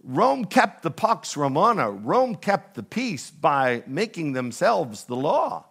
Rome 0.03 0.45
kept 0.45 0.83
the 0.83 0.91
Pax 0.91 1.37
Romana. 1.37 1.91
Rome 1.91 2.35
kept 2.35 2.75
the 2.75 2.83
peace 2.83 3.29
by 3.29 3.83
making 3.85 4.33
themselves 4.33 5.05
the 5.05 5.15
law. 5.15 5.65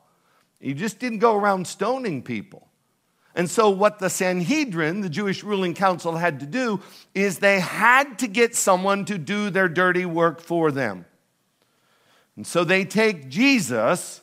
You 0.60 0.74
just 0.74 0.98
didn't 0.98 1.18
go 1.18 1.34
around 1.34 1.66
stoning 1.66 2.22
people. 2.22 2.68
And 3.34 3.48
so, 3.48 3.70
what 3.70 3.98
the 4.00 4.10
Sanhedrin, 4.10 5.00
the 5.00 5.08
Jewish 5.08 5.44
ruling 5.44 5.74
council, 5.74 6.16
had 6.16 6.40
to 6.40 6.46
do 6.46 6.80
is 7.14 7.38
they 7.38 7.60
had 7.60 8.18
to 8.18 8.26
get 8.26 8.56
someone 8.56 9.04
to 9.04 9.18
do 9.18 9.50
their 9.50 9.68
dirty 9.68 10.04
work 10.04 10.40
for 10.40 10.72
them. 10.72 11.06
And 12.36 12.46
so, 12.46 12.64
they 12.64 12.84
take 12.84 13.28
Jesus 13.28 14.20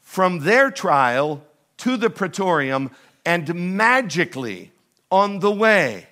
from 0.00 0.40
their 0.40 0.70
trial 0.70 1.44
to 1.78 1.96
the 1.96 2.10
praetorium, 2.10 2.90
and 3.26 3.76
magically, 3.76 4.72
on 5.10 5.40
the 5.40 5.52
way, 5.52 6.08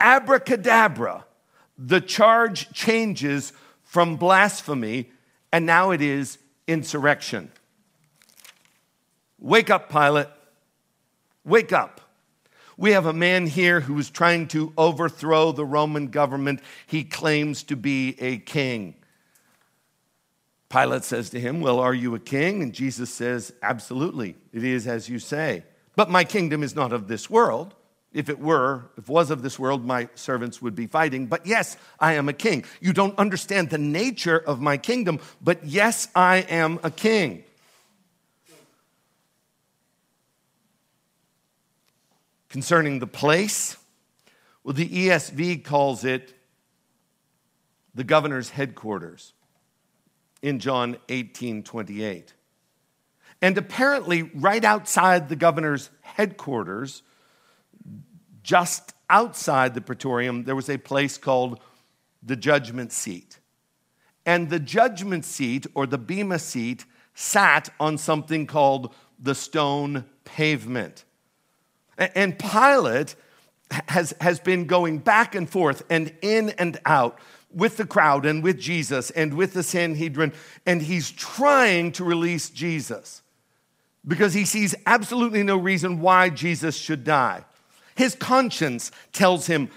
abracadabra, 0.00 1.24
the 1.76 2.00
charge 2.00 2.72
changes 2.72 3.52
from 3.82 4.16
blasphemy 4.16 5.10
and 5.52 5.64
now 5.64 5.90
it 5.90 6.02
is 6.02 6.38
insurrection. 6.66 7.50
Wake 9.38 9.70
up, 9.70 9.90
Pilate. 9.90 10.28
Wake 11.44 11.72
up. 11.72 12.00
We 12.76 12.92
have 12.92 13.06
a 13.06 13.12
man 13.12 13.46
here 13.46 13.80
who 13.80 13.98
is 13.98 14.10
trying 14.10 14.48
to 14.48 14.72
overthrow 14.76 15.52
the 15.52 15.64
Roman 15.64 16.08
government. 16.08 16.60
He 16.86 17.02
claims 17.02 17.62
to 17.64 17.76
be 17.76 18.16
a 18.20 18.38
king. 18.38 18.94
Pilate 20.68 21.04
says 21.04 21.30
to 21.30 21.40
him, 21.40 21.60
Well, 21.60 21.80
are 21.80 21.94
you 21.94 22.14
a 22.14 22.20
king? 22.20 22.62
And 22.62 22.72
Jesus 22.72 23.10
says, 23.10 23.52
Absolutely, 23.62 24.36
it 24.52 24.62
is 24.62 24.86
as 24.86 25.08
you 25.08 25.18
say. 25.18 25.64
But 25.96 26.10
my 26.10 26.24
kingdom 26.24 26.62
is 26.62 26.76
not 26.76 26.92
of 26.92 27.08
this 27.08 27.28
world. 27.30 27.74
If 28.12 28.30
it 28.30 28.38
were, 28.38 28.90
if 28.96 29.04
it 29.04 29.10
was 29.10 29.30
of 29.30 29.42
this 29.42 29.58
world, 29.58 29.84
my 29.84 30.08
servants 30.14 30.62
would 30.62 30.74
be 30.74 30.86
fighting. 30.86 31.26
But 31.26 31.46
yes, 31.46 31.76
I 32.00 32.14
am 32.14 32.28
a 32.28 32.32
king. 32.32 32.64
You 32.80 32.92
don't 32.92 33.18
understand 33.18 33.70
the 33.70 33.78
nature 33.78 34.38
of 34.38 34.60
my 34.60 34.78
kingdom, 34.78 35.20
but 35.42 35.64
yes, 35.64 36.08
I 36.14 36.38
am 36.38 36.80
a 36.82 36.90
king. 36.90 37.44
Concerning 42.48 42.98
the 42.98 43.06
place, 43.06 43.76
well, 44.64 44.72
the 44.72 44.88
ESV 44.88 45.64
calls 45.64 46.04
it 46.04 46.34
the 47.94 48.04
governor's 48.04 48.50
headquarters 48.50 49.34
in 50.40 50.60
John 50.60 50.96
18 51.08 51.62
28. 51.62 52.32
And 53.40 53.56
apparently, 53.56 54.22
right 54.22 54.64
outside 54.64 55.28
the 55.28 55.36
governor's 55.36 55.90
headquarters, 56.00 57.02
just 58.48 58.94
outside 59.10 59.74
the 59.74 59.80
praetorium, 59.82 60.44
there 60.44 60.56
was 60.56 60.70
a 60.70 60.78
place 60.78 61.18
called 61.18 61.60
the 62.22 62.34
judgment 62.34 62.92
seat. 62.92 63.40
And 64.24 64.48
the 64.48 64.58
judgment 64.58 65.26
seat, 65.26 65.66
or 65.74 65.86
the 65.86 65.98
bema 65.98 66.38
seat, 66.38 66.86
sat 67.14 67.68
on 67.78 67.98
something 67.98 68.46
called 68.46 68.94
the 69.18 69.34
stone 69.34 70.06
pavement. 70.24 71.04
And 71.98 72.38
Pilate 72.38 73.16
has, 73.88 74.14
has 74.18 74.40
been 74.40 74.64
going 74.64 75.00
back 75.00 75.34
and 75.34 75.48
forth 75.48 75.82
and 75.90 76.14
in 76.22 76.48
and 76.50 76.80
out 76.86 77.18
with 77.52 77.76
the 77.76 77.84
crowd 77.84 78.24
and 78.24 78.42
with 78.42 78.58
Jesus 78.58 79.10
and 79.10 79.34
with 79.34 79.52
the 79.52 79.62
Sanhedrin, 79.62 80.32
and 80.64 80.80
he's 80.80 81.10
trying 81.10 81.92
to 81.92 82.02
release 82.02 82.48
Jesus 82.48 83.20
because 84.06 84.32
he 84.32 84.46
sees 84.46 84.74
absolutely 84.86 85.42
no 85.42 85.58
reason 85.58 86.00
why 86.00 86.30
Jesus 86.30 86.78
should 86.78 87.04
die. 87.04 87.44
His 87.98 88.14
conscience 88.14 88.92
tells 89.12 89.48
him 89.48 89.70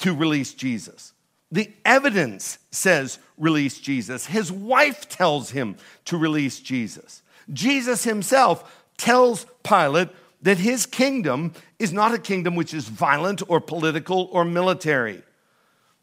to 0.00 0.12
release 0.12 0.52
Jesus. 0.52 1.14
The 1.50 1.72
evidence 1.82 2.58
says 2.70 3.18
release 3.38 3.78
Jesus. 3.78 4.26
His 4.26 4.52
wife 4.52 5.08
tells 5.08 5.52
him 5.52 5.76
to 6.04 6.18
release 6.18 6.60
Jesus. 6.60 7.22
Jesus 7.50 8.04
himself 8.04 8.86
tells 8.98 9.46
Pilate 9.62 10.10
that 10.42 10.58
his 10.58 10.84
kingdom 10.84 11.54
is 11.78 11.90
not 11.90 12.12
a 12.12 12.18
kingdom 12.18 12.54
which 12.54 12.74
is 12.74 12.86
violent 12.86 13.42
or 13.48 13.62
political 13.62 14.28
or 14.30 14.44
military. 14.44 15.22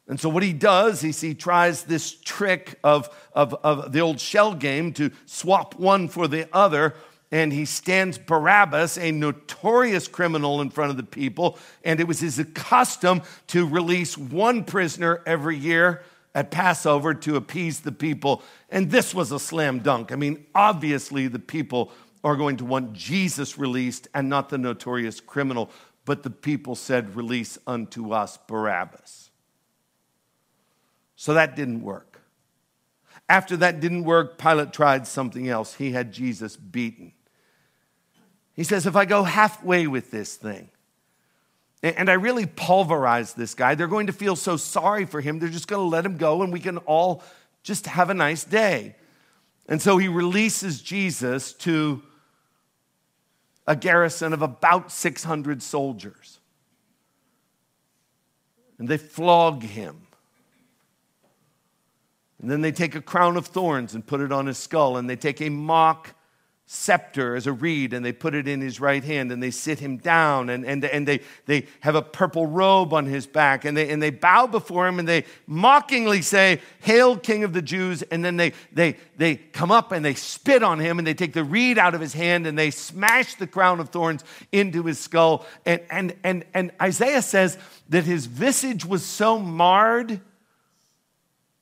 And 0.08 0.20
so, 0.20 0.30
what 0.30 0.42
he 0.42 0.54
does 0.54 1.04
is 1.04 1.22
he 1.22 1.36
tries 1.36 1.84
this 1.84 2.12
trick 2.12 2.80
of, 2.84 3.08
of, 3.34 3.54
of 3.64 3.92
the 3.92 4.00
old 4.00 4.20
shell 4.20 4.56
game 4.56 4.94
to 4.94 5.12
swap 5.28 5.76
one 5.76 6.08
for 6.08 6.28
the 6.28 6.50
other 6.52 6.96
and 7.32 7.54
he 7.54 7.64
stands 7.64 8.18
Barabbas, 8.18 8.98
a 8.98 9.12
notorious 9.12 10.10
criminal, 10.10 10.60
in 10.60 10.70
front 10.70 10.92
of 10.92 10.98
the 10.98 11.04
people. 11.04 11.58
And 11.84 12.02
it 12.02 12.08
was 12.08 12.20
his 12.20 12.46
custom 12.54 13.22
to 13.48 13.66
release 13.66 14.18
one 14.18 14.66
prisoner 14.66 15.24
every 15.26 15.58
year 15.58 16.04
at 16.36 16.52
Passover 16.52 17.14
to 17.14 17.38
appease 17.38 17.80
the 17.80 17.94
people. 17.94 18.44
And 18.70 18.92
this 18.92 19.16
was 19.16 19.32
a 19.32 19.40
slam 19.40 19.80
dunk. 19.80 20.12
I 20.12 20.16
mean, 20.16 20.46
obviously, 20.54 21.28
the 21.28 21.40
people 21.40 21.92
are 22.24 22.36
going 22.36 22.58
to 22.58 22.66
want 22.66 22.94
Jesus 22.94 23.58
released 23.58 24.10
and 24.14 24.28
not 24.30 24.50
the 24.50 24.58
notorious 24.58 25.22
criminal. 25.22 25.72
But 26.04 26.24
the 26.24 26.30
people 26.30 26.76
said, 26.76 27.16
Release 27.16 27.58
unto 27.66 28.12
us 28.12 28.38
Barabbas. 28.48 29.30
So 31.16 31.34
that 31.36 31.56
didn't 31.56 31.82
work. 31.82 32.20
After 33.30 33.56
that 33.58 33.80
didn't 33.80 34.04
work, 34.04 34.38
Pilate 34.38 34.74
tried 34.74 35.08
something 35.08 35.48
else. 35.48 35.76
He 35.76 35.92
had 35.92 36.12
Jesus 36.12 36.58
beaten. 36.58 37.14
He 38.62 38.66
says, 38.66 38.86
if 38.86 38.96
I 38.96 39.06
go 39.06 39.24
halfway 39.24 39.88
with 39.88 40.12
this 40.12 40.36
thing, 40.36 40.70
and 41.82 42.12
I 42.12 42.14
really 42.14 42.46
pulverize 42.46 43.34
this 43.34 43.56
guy, 43.56 43.74
they're 43.74 43.88
going 43.88 44.06
to 44.06 44.14
feel 44.14 44.36
so 44.36 44.56
sorry 44.56 45.06
for 45.06 45.20
him, 45.20 45.40
they're 45.40 45.50
just 45.50 45.68
going 45.68 45.82
to 45.82 45.90
let 45.90 46.06
him 46.06 46.16
go, 46.18 46.44
and 46.44 46.54
we 46.54 46.60
can 46.60 46.78
all 46.78 47.24
just 47.64 47.88
have 47.88 48.12
a 48.12 48.14
nice 48.14 48.44
day. 48.44 48.96
And 49.68 49.82
so 49.82 49.98
he 49.98 50.08
releases 50.08 50.80
Jesus 50.80 51.54
to 51.54 52.04
a 53.66 53.76
garrison 53.76 54.32
of 54.32 54.44
about 54.44 54.92
600 54.92 55.64
soldiers. 55.64 56.38
and 58.78 58.88
they 58.88 58.98
flog 58.98 59.64
him. 59.64 60.08
And 62.40 62.52
then 62.52 62.62
they 62.62 62.72
take 62.72 62.94
a 62.94 63.02
crown 63.02 63.38
of 63.38 63.48
thorns 63.48 63.96
and 63.96 64.06
put 64.06 64.22
it 64.22 64.32
on 64.32 64.46
his 64.46 64.60
skull, 64.60 64.98
and 64.98 65.10
they 65.10 65.16
take 65.16 65.42
a 65.42 65.50
mock 65.50 66.16
scepter 66.74 67.36
as 67.36 67.48
a 67.48 67.52
reed 67.52 67.92
and 67.92 68.04
they 68.04 68.14
put 68.14 68.34
it 68.34 68.48
in 68.48 68.62
his 68.62 68.80
right 68.80 69.04
hand 69.04 69.30
and 69.30 69.44
they 69.44 69.52
sit 69.52 69.78
him 69.80 69.98
down 69.98 70.50
and, 70.50 70.66
and, 70.66 70.86
and 70.86 71.06
they, 71.06 71.20
they 71.46 71.68
have 71.82 71.96
a 71.96 72.02
purple 72.02 72.48
robe 72.48 72.94
on 72.94 73.06
his 73.06 73.28
back 73.28 73.66
and 73.66 73.76
they, 73.76 73.90
and 73.90 74.02
they 74.02 74.10
bow 74.10 74.48
before 74.48 74.88
him 74.88 74.98
and 74.98 75.06
they 75.06 75.26
mockingly 75.48 76.22
say, 76.22 76.62
Hail, 76.80 77.18
King 77.18 77.44
of 77.44 77.52
the 77.52 77.62
Jews. 77.62 78.04
And 78.04 78.24
then 78.24 78.38
they, 78.38 78.54
they, 78.72 78.96
they 79.18 79.36
come 79.36 79.70
up 79.70 79.92
and 79.92 80.04
they 80.04 80.14
spit 80.14 80.64
on 80.64 80.80
him 80.80 80.98
and 80.98 81.06
they 81.06 81.14
take 81.14 81.34
the 81.34 81.44
reed 81.44 81.78
out 81.78 81.94
of 81.94 82.00
his 82.00 82.14
hand 82.14 82.48
and 82.48 82.58
they 82.58 82.72
smash 82.72 83.36
the 83.36 83.48
crown 83.48 83.82
of 83.82 83.90
thorns 83.90 84.24
into 84.54 84.84
his 84.84 84.98
skull. 84.98 85.46
And, 85.66 85.82
and, 85.90 86.16
and, 86.24 86.46
and 86.54 86.72
Isaiah 86.82 87.22
says 87.22 87.58
that 87.90 88.06
his 88.06 88.28
visage 88.28 88.86
was 88.86 89.04
so 89.04 89.38
marred 89.38 90.22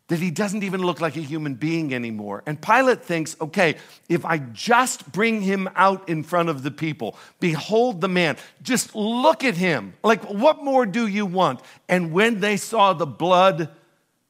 that 0.10 0.20
he 0.20 0.32
doesn't 0.32 0.64
even 0.64 0.82
look 0.82 1.00
like 1.00 1.16
a 1.16 1.22
human 1.22 1.54
being 1.54 1.94
anymore. 1.94 2.44
And 2.46 2.60
Pilate 2.60 3.04
thinks, 3.04 3.36
okay, 3.40 3.76
if 4.10 4.26
I 4.26 4.40
just 4.40 5.10
bring 5.12 5.42
him 5.42 5.70
out 5.76 6.10
in 6.10 6.24
front 6.24 6.50
of 6.50 6.64
the 6.64 6.72
people, 6.72 7.16
behold 7.40 8.02
the 8.02 8.08
man, 8.08 8.36
just 8.64 8.96
look 8.96 9.44
at 9.44 9.56
him. 9.56 9.94
Like, 10.04 10.24
what 10.26 10.64
more 10.64 10.88
do 10.88 11.06
you 11.06 11.28
want? 11.28 11.62
And 11.88 12.12
when 12.12 12.40
they 12.40 12.58
saw 12.58 12.94
the 12.94 13.06
blood 13.06 13.70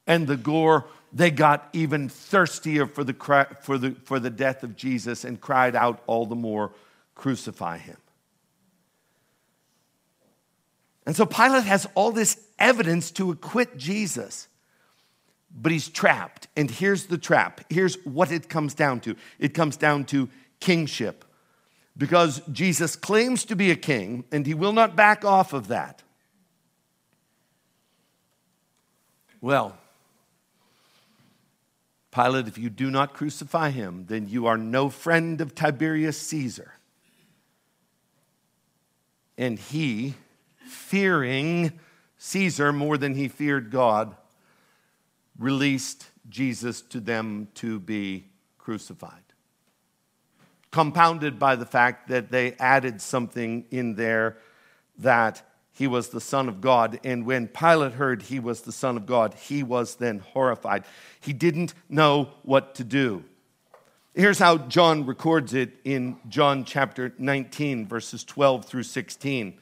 and 0.06 0.26
the 0.26 0.36
gore, 0.36 0.86
they 1.14 1.30
got 1.30 1.68
even 1.72 2.10
thirstier 2.10 2.86
for 2.86 3.02
the, 3.02 3.14
for 3.62 3.78
the, 3.78 3.96
for 4.04 4.20
the 4.20 4.30
death 4.30 4.62
of 4.62 4.76
Jesus 4.76 5.24
and 5.24 5.40
cried 5.40 5.74
out 5.74 6.02
all 6.06 6.26
the 6.26 6.36
more, 6.36 6.72
crucify 7.14 7.78
him. 7.78 7.96
And 11.06 11.16
so 11.16 11.24
Pilate 11.24 11.64
has 11.64 11.88
all 11.94 12.12
this 12.12 12.38
evidence 12.58 13.10
to 13.12 13.30
acquit 13.30 13.78
Jesus 13.78 14.46
but 15.54 15.72
he's 15.72 15.88
trapped. 15.88 16.48
And 16.56 16.70
here's 16.70 17.06
the 17.06 17.18
trap. 17.18 17.60
Here's 17.68 17.96
what 18.04 18.30
it 18.30 18.48
comes 18.48 18.74
down 18.74 19.00
to 19.00 19.16
it 19.38 19.54
comes 19.54 19.76
down 19.76 20.04
to 20.06 20.28
kingship. 20.60 21.24
Because 21.96 22.40
Jesus 22.50 22.96
claims 22.96 23.44
to 23.46 23.56
be 23.56 23.70
a 23.70 23.76
king, 23.76 24.24
and 24.30 24.46
he 24.46 24.54
will 24.54 24.72
not 24.72 24.96
back 24.96 25.24
off 25.24 25.52
of 25.52 25.68
that. 25.68 26.02
Well, 29.40 29.76
Pilate, 32.12 32.48
if 32.48 32.58
you 32.58 32.70
do 32.70 32.90
not 32.90 33.14
crucify 33.14 33.70
him, 33.70 34.06
then 34.08 34.28
you 34.28 34.46
are 34.46 34.56
no 34.56 34.88
friend 34.88 35.40
of 35.40 35.54
Tiberius 35.54 36.20
Caesar. 36.20 36.74
And 39.38 39.58
he, 39.58 40.14
fearing 40.66 41.78
Caesar 42.18 42.72
more 42.72 42.98
than 42.98 43.14
he 43.14 43.28
feared 43.28 43.70
God, 43.70 44.16
released 45.40 46.06
Jesus 46.28 46.82
to 46.82 47.00
them 47.00 47.48
to 47.54 47.80
be 47.80 48.26
crucified. 48.58 49.14
Compounded 50.70 51.38
by 51.40 51.56
the 51.56 51.66
fact 51.66 52.08
that 52.08 52.30
they 52.30 52.52
added 52.52 53.00
something 53.00 53.64
in 53.72 53.96
there 53.96 54.36
that 54.98 55.42
he 55.72 55.86
was 55.86 56.10
the 56.10 56.20
Son 56.20 56.48
of 56.48 56.60
God. 56.60 57.00
And 57.04 57.24
when 57.24 57.48
Pilate 57.48 57.94
heard 57.94 58.22
he 58.22 58.38
was 58.38 58.60
the 58.60 58.70
Son 58.70 58.96
of 58.96 59.06
God, 59.06 59.34
he 59.34 59.62
was 59.62 59.96
then 59.96 60.18
horrified. 60.18 60.84
He 61.20 61.32
didn't 61.32 61.74
know 61.88 62.34
what 62.42 62.74
to 62.76 62.84
do. 62.84 63.24
Here's 64.14 64.38
how 64.38 64.58
John 64.58 65.06
records 65.06 65.54
it 65.54 65.70
in 65.84 66.18
John 66.28 66.64
chapter 66.64 67.14
19, 67.16 67.86
verses 67.86 68.24
12 68.24 68.66
through 68.66 68.82
16. 68.82 69.58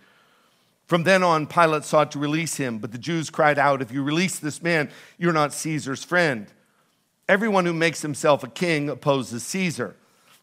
From 0.89 1.03
then 1.03 1.23
on, 1.23 1.47
Pilate 1.47 1.85
sought 1.85 2.13
to 2.13 2.19
release 2.19 2.57
him, 2.57 2.79
but 2.79 2.93
the 2.93 2.99
Jews 2.99 3.29
cried 3.29 3.59
out, 3.59 3.83
If 3.83 3.93
you 3.93 4.03
release 4.03 4.39
this 4.39 4.63
man, 4.63 4.89
you're 5.19 5.35
not 5.35 5.53
Caesar's 5.53 6.03
friend. 6.03 6.47
Everyone 7.29 7.67
who 7.67 7.75
makes 7.75 8.01
himself 8.01 8.43
a 8.43 8.49
king 8.49 8.89
opposes 8.89 9.43
Caesar. 9.43 9.97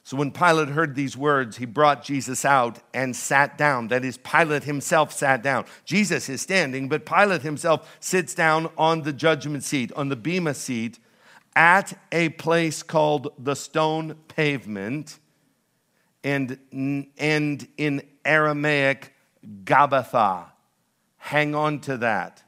So 0.03 0.15
when 0.17 0.29
Pilate 0.29 0.69
heard 0.69 0.93
these 0.93 1.17
words, 1.17 1.57
he 1.57 1.65
brought 1.65 2.03
Jesus 2.03 2.45
out 2.45 2.77
and 2.93 3.15
sat 3.15 3.57
down. 3.57 3.87
That 3.87 4.05
is, 4.05 4.19
Pilate 4.19 4.65
himself 4.65 5.11
sat 5.11 5.41
down. 5.41 5.65
Jesus 5.83 6.29
is 6.29 6.43
standing, 6.43 6.89
but 6.89 7.07
Pilate 7.07 7.41
himself 7.41 7.97
sits 7.99 8.35
down 8.35 8.69
on 8.77 9.01
the 9.01 9.13
judgment 9.13 9.63
seat, 9.63 9.91
on 9.93 10.09
the 10.09 10.15
Bema 10.15 10.53
seat, 10.53 10.99
at 11.55 11.97
a 12.11 12.29
place 12.29 12.83
called 12.83 13.33
the 13.39 13.55
stone 13.55 14.13
pavement, 14.27 15.17
and, 16.23 16.59
and 17.17 17.67
in 17.77 18.03
Aramaic, 18.23 19.14
Gabbatha. 19.63 20.45
Hang 21.17 21.55
on 21.55 21.79
to 21.81 21.97
that. 21.97 22.43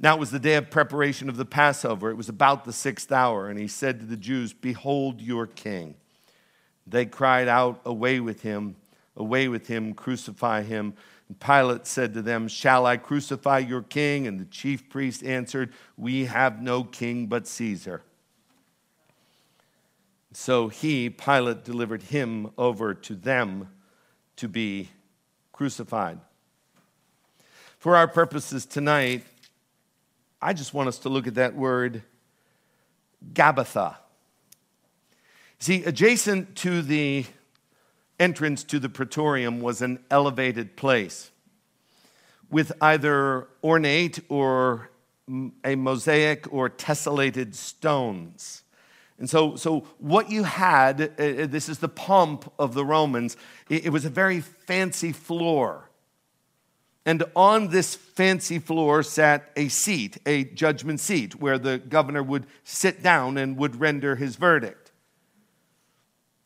Now 0.00 0.14
it 0.14 0.20
was 0.20 0.30
the 0.30 0.38
day 0.38 0.54
of 0.54 0.70
preparation 0.70 1.28
of 1.28 1.36
the 1.36 1.44
Passover. 1.44 2.10
It 2.10 2.16
was 2.16 2.28
about 2.28 2.64
the 2.64 2.72
sixth 2.72 3.10
hour, 3.10 3.48
and 3.48 3.58
he 3.58 3.66
said 3.66 3.98
to 4.00 4.06
the 4.06 4.16
Jews, 4.16 4.52
Behold 4.52 5.20
your 5.20 5.46
king. 5.46 5.96
They 6.86 7.04
cried 7.06 7.48
out, 7.48 7.80
Away 7.84 8.20
with 8.20 8.42
him, 8.42 8.76
away 9.16 9.48
with 9.48 9.66
him, 9.66 9.94
crucify 9.94 10.62
him. 10.62 10.94
And 11.28 11.38
Pilate 11.38 11.86
said 11.86 12.14
to 12.14 12.22
them, 12.22 12.46
Shall 12.46 12.86
I 12.86 12.96
crucify 12.96 13.58
your 13.58 13.82
king? 13.82 14.26
And 14.26 14.38
the 14.38 14.44
chief 14.44 14.88
priest 14.88 15.24
answered, 15.24 15.72
We 15.96 16.26
have 16.26 16.62
no 16.62 16.84
king 16.84 17.26
but 17.26 17.46
Caesar. 17.48 18.02
So 20.32 20.68
he, 20.68 21.10
Pilate, 21.10 21.64
delivered 21.64 22.04
him 22.04 22.50
over 22.56 22.94
to 22.94 23.14
them 23.14 23.68
to 24.36 24.46
be 24.46 24.90
crucified. 25.58 26.20
For 27.80 27.96
our 27.96 28.06
purposes 28.06 28.64
tonight, 28.64 29.24
I 30.40 30.52
just 30.52 30.72
want 30.72 30.86
us 30.88 30.98
to 31.00 31.08
look 31.08 31.26
at 31.26 31.34
that 31.34 31.56
word, 31.56 32.04
Gabbatha. 33.32 33.96
See, 35.58 35.82
adjacent 35.82 36.54
to 36.58 36.80
the 36.80 37.26
entrance 38.20 38.62
to 38.62 38.78
the 38.78 38.88
praetorium 38.88 39.60
was 39.60 39.82
an 39.82 39.98
elevated 40.12 40.76
place 40.76 41.32
with 42.48 42.70
either 42.80 43.48
ornate 43.64 44.20
or 44.28 44.90
a 45.64 45.74
mosaic 45.74 46.52
or 46.52 46.70
tessellated 46.70 47.56
stones. 47.56 48.62
And 49.18 49.28
so, 49.28 49.56
so 49.56 49.80
what 49.98 50.30
you 50.30 50.44
had, 50.44 51.00
uh, 51.00 51.22
uh, 51.22 51.46
this 51.46 51.68
is 51.68 51.78
the 51.78 51.88
pomp 51.88 52.52
of 52.58 52.74
the 52.74 52.84
Romans, 52.84 53.36
it, 53.68 53.86
it 53.86 53.90
was 53.90 54.04
a 54.04 54.10
very 54.10 54.40
fancy 54.40 55.12
floor. 55.12 55.90
And 57.04 57.24
on 57.34 57.68
this 57.68 57.94
fancy 57.94 58.58
floor 58.58 59.02
sat 59.02 59.50
a 59.56 59.68
seat, 59.68 60.18
a 60.26 60.44
judgment 60.44 61.00
seat, 61.00 61.40
where 61.40 61.58
the 61.58 61.78
governor 61.78 62.22
would 62.22 62.46
sit 62.64 63.02
down 63.02 63.38
and 63.38 63.56
would 63.56 63.80
render 63.80 64.14
his 64.16 64.36
verdict. 64.36 64.92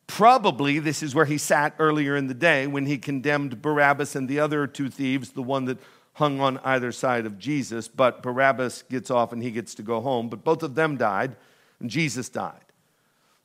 Probably 0.06 0.78
this 0.78 1.02
is 1.02 1.14
where 1.14 1.24
he 1.24 1.38
sat 1.38 1.74
earlier 1.78 2.16
in 2.16 2.26
the 2.26 2.34
day 2.34 2.66
when 2.66 2.86
he 2.86 2.96
condemned 2.96 3.60
Barabbas 3.60 4.14
and 4.14 4.28
the 4.28 4.40
other 4.40 4.66
two 4.66 4.88
thieves, 4.88 5.30
the 5.30 5.42
one 5.42 5.64
that 5.66 5.78
hung 6.14 6.40
on 6.40 6.58
either 6.58 6.92
side 6.92 7.26
of 7.26 7.38
Jesus. 7.38 7.88
But 7.88 8.22
Barabbas 8.22 8.82
gets 8.82 9.10
off 9.10 9.32
and 9.32 9.42
he 9.42 9.50
gets 9.50 9.74
to 9.74 9.82
go 9.82 10.00
home. 10.00 10.28
But 10.28 10.44
both 10.44 10.62
of 10.62 10.74
them 10.74 10.96
died 10.96 11.36
and 11.83 11.91
Jesus 11.91 12.30
died. 12.30 12.64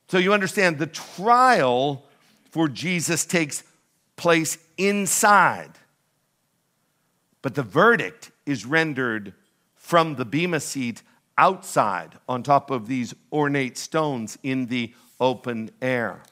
So 0.08 0.16
you 0.16 0.32
understand 0.32 0.78
the 0.78 0.86
trial 0.86 2.06
for 2.50 2.68
Jesus 2.68 3.26
takes 3.26 3.62
place 4.16 4.56
inside, 4.78 5.72
but 7.42 7.54
the 7.54 7.62
verdict 7.62 8.30
is 8.46 8.64
rendered 8.64 9.34
from 9.74 10.14
the 10.14 10.24
Bema 10.24 10.60
seat 10.60 11.02
outside 11.36 12.18
on 12.28 12.42
top 12.42 12.70
of 12.70 12.86
these 12.86 13.14
ornate 13.32 13.76
stones 13.76 14.38
in 14.42 14.66
the 14.66 14.94
open 15.20 15.70
air. 15.82 16.22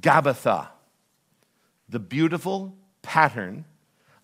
Gabbatha, 0.00 0.68
the 1.88 1.98
beautiful 1.98 2.76
pattern 3.02 3.64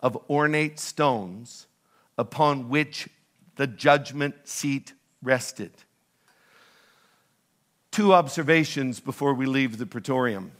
of 0.01 0.17
ornate 0.29 0.79
stones 0.79 1.67
upon 2.17 2.69
which 2.69 3.09
the 3.55 3.67
judgment 3.67 4.35
seat 4.43 4.93
rested. 5.21 5.71
Two 7.97 8.13
observations 8.13 8.99
before 8.99 9.33
we 9.33 9.47
leave 9.47 9.79
the 9.79 9.87
praetorium. 9.87 10.51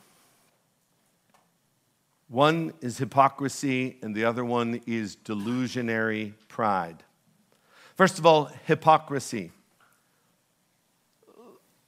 One 2.29 2.73
is 2.81 2.97
hypocrisy, 2.97 3.99
and 4.01 4.15
the 4.15 4.25
other 4.25 4.43
one 4.43 4.81
is 4.88 5.15
delusionary 5.17 6.33
pride. 6.47 7.03
First 7.93 8.17
of 8.17 8.25
all, 8.25 8.45
hypocrisy. 8.65 9.51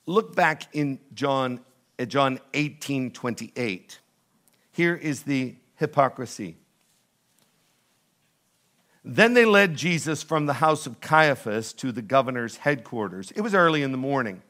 Look 0.06 0.36
back 0.36 0.68
in 0.72 1.00
John, 1.16 1.62
at 1.98 2.10
John 2.10 2.40
18 2.54 3.10
28. 3.10 3.98
Here 4.72 4.96
is 4.96 5.24
the 5.24 5.56
hypocrisy. 5.78 6.58
Then 9.04 9.34
they 9.34 9.46
led 9.46 9.76
Jesus 9.76 10.22
from 10.22 10.46
the 10.46 10.54
house 10.54 10.86
of 10.86 11.02
Caiaphas 11.02 11.74
to 11.74 11.92
the 11.92 12.04
governor's 12.04 12.58
headquarters. 12.58 13.32
It 13.32 13.42
was 13.42 13.56
early 13.56 13.82
in 13.82 13.92
the 13.92 13.98
morning. 13.98 14.44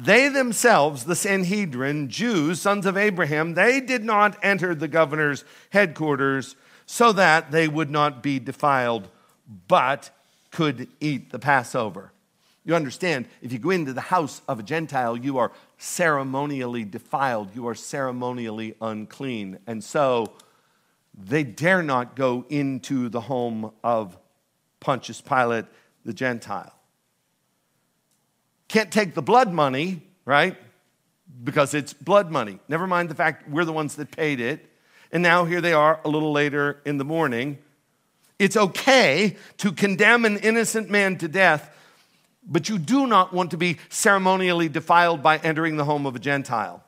They 0.00 0.28
themselves, 0.28 1.04
the 1.04 1.16
Sanhedrin, 1.16 2.08
Jews, 2.08 2.60
sons 2.60 2.86
of 2.86 2.96
Abraham, 2.96 3.54
they 3.54 3.80
did 3.80 4.04
not 4.04 4.38
enter 4.44 4.72
the 4.72 4.86
governor's 4.86 5.44
headquarters 5.70 6.54
so 6.86 7.10
that 7.12 7.50
they 7.50 7.66
would 7.66 7.90
not 7.90 8.22
be 8.22 8.38
defiled, 8.38 9.08
but 9.66 10.10
could 10.52 10.86
eat 11.00 11.32
the 11.32 11.40
Passover. 11.40 12.12
You 12.64 12.76
understand, 12.76 13.26
if 13.42 13.52
you 13.52 13.58
go 13.58 13.70
into 13.70 13.92
the 13.92 14.00
house 14.00 14.40
of 14.46 14.60
a 14.60 14.62
Gentile, 14.62 15.16
you 15.16 15.38
are 15.38 15.50
ceremonially 15.78 16.84
defiled, 16.84 17.56
you 17.56 17.66
are 17.66 17.74
ceremonially 17.74 18.76
unclean. 18.80 19.58
And 19.66 19.82
so 19.82 20.32
they 21.12 21.42
dare 21.42 21.82
not 21.82 22.14
go 22.14 22.44
into 22.48 23.08
the 23.08 23.22
home 23.22 23.72
of 23.82 24.16
Pontius 24.78 25.20
Pilate, 25.20 25.64
the 26.04 26.12
Gentile. 26.12 26.77
Can't 28.68 28.92
take 28.92 29.14
the 29.14 29.22
blood 29.22 29.52
money, 29.52 30.02
right? 30.24 30.56
Because 31.42 31.74
it's 31.74 31.92
blood 31.92 32.30
money. 32.30 32.58
Never 32.68 32.86
mind 32.86 33.08
the 33.08 33.14
fact 33.14 33.48
we're 33.48 33.64
the 33.64 33.72
ones 33.72 33.96
that 33.96 34.10
paid 34.10 34.40
it. 34.40 34.66
And 35.10 35.22
now 35.22 35.46
here 35.46 35.60
they 35.60 35.72
are 35.72 36.00
a 36.04 36.08
little 36.08 36.32
later 36.32 36.80
in 36.84 36.98
the 36.98 37.04
morning. 37.04 37.58
It's 38.38 38.56
okay 38.56 39.36
to 39.58 39.72
condemn 39.72 40.24
an 40.24 40.36
innocent 40.38 40.90
man 40.90 41.16
to 41.18 41.28
death, 41.28 41.74
but 42.46 42.68
you 42.68 42.78
do 42.78 43.06
not 43.06 43.32
want 43.32 43.50
to 43.50 43.56
be 43.56 43.78
ceremonially 43.88 44.68
defiled 44.68 45.22
by 45.22 45.38
entering 45.38 45.76
the 45.76 45.84
home 45.84 46.06
of 46.06 46.14
a 46.14 46.18
Gentile. 46.18 46.84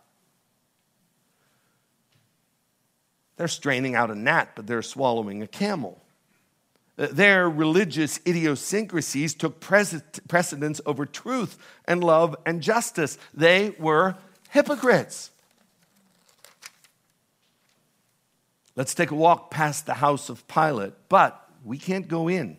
They're 3.37 3.49
straining 3.49 3.95
out 3.95 4.11
a 4.11 4.15
gnat, 4.15 4.51
but 4.55 4.67
they're 4.67 4.83
swallowing 4.83 5.43
a 5.43 5.47
camel. 5.47 6.00
Uh, 7.01 7.09
their 7.11 7.49
religious 7.49 8.21
idiosyncrasies 8.27 9.33
took 9.33 9.59
precedence 9.59 10.81
over 10.85 11.07
truth 11.07 11.57
and 11.87 12.05
love 12.05 12.37
and 12.45 12.61
justice. 12.61 13.17
They 13.33 13.75
were 13.79 14.17
hypocrites. 14.51 15.31
Let's 18.77 18.95
take 18.95 19.11
a 19.11 19.15
walk 19.15 19.51
past 19.51 19.87
the 19.87 19.95
house 19.95 20.29
of 20.29 20.47
Pilate, 20.47 20.93
but 21.09 21.51
we 21.65 21.79
can't 21.79 22.07
go 22.07 22.29
in 22.29 22.59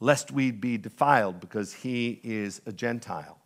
lest 0.00 0.30
we 0.30 0.50
be 0.50 0.78
defiled 0.78 1.40
because 1.40 1.74
he 1.74 2.20
is 2.22 2.62
a 2.66 2.72
Gentile. 2.72 3.38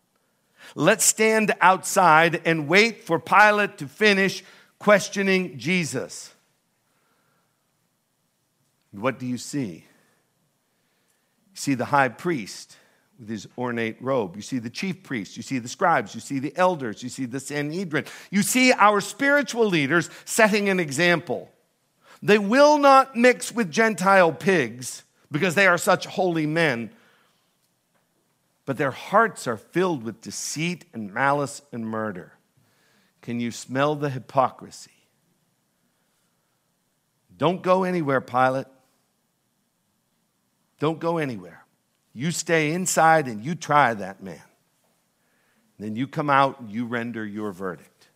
Let's 0.74 1.04
stand 1.04 1.54
outside 1.60 2.42
and 2.44 2.68
wait 2.68 3.02
for 3.04 3.18
Pilate 3.18 3.78
to 3.78 3.88
finish 3.88 4.44
questioning 4.78 5.58
Jesus. 5.58 6.32
What 8.92 9.18
do 9.18 9.26
you 9.26 9.38
see? 9.38 9.84
You 11.52 11.56
see 11.56 11.74
the 11.74 11.86
high 11.86 12.08
priest 12.08 12.76
with 13.18 13.28
his 13.28 13.48
ornate 13.56 14.00
robe. 14.02 14.36
You 14.36 14.42
see 14.42 14.58
the 14.58 14.70
chief 14.70 15.02
priests. 15.02 15.36
You 15.36 15.42
see 15.42 15.58
the 15.58 15.68
scribes. 15.68 16.14
You 16.14 16.20
see 16.20 16.38
the 16.38 16.56
elders. 16.56 17.02
You 17.02 17.08
see 17.08 17.24
the 17.24 17.40
Sanhedrin. 17.40 18.04
You 18.30 18.42
see 18.42 18.72
our 18.72 19.00
spiritual 19.00 19.66
leaders 19.66 20.10
setting 20.24 20.68
an 20.68 20.80
example. 20.80 21.50
They 22.22 22.38
will 22.38 22.78
not 22.78 23.16
mix 23.16 23.52
with 23.52 23.70
Gentile 23.70 24.32
pigs 24.32 25.04
because 25.30 25.54
they 25.54 25.66
are 25.66 25.78
such 25.78 26.06
holy 26.06 26.46
men, 26.46 26.90
but 28.64 28.76
their 28.76 28.90
hearts 28.90 29.46
are 29.46 29.56
filled 29.56 30.04
with 30.04 30.20
deceit 30.20 30.84
and 30.92 31.12
malice 31.12 31.62
and 31.72 31.86
murder. 31.86 32.32
Can 33.22 33.40
you 33.40 33.50
smell 33.50 33.94
the 33.94 34.10
hypocrisy? 34.10 34.90
Don't 37.36 37.62
go 37.62 37.84
anywhere, 37.84 38.20
Pilate. 38.20 38.66
Don't 40.82 40.98
go 40.98 41.18
anywhere. 41.18 41.64
You 42.12 42.32
stay 42.32 42.72
inside 42.72 43.28
and 43.28 43.44
you 43.44 43.54
try 43.54 43.94
that 43.94 44.20
man. 44.20 44.42
Then 45.78 45.94
you 45.94 46.08
come 46.08 46.28
out 46.28 46.58
and 46.58 46.72
you 46.72 46.86
render 46.86 47.24
your 47.24 47.52
verdict. 47.52 48.08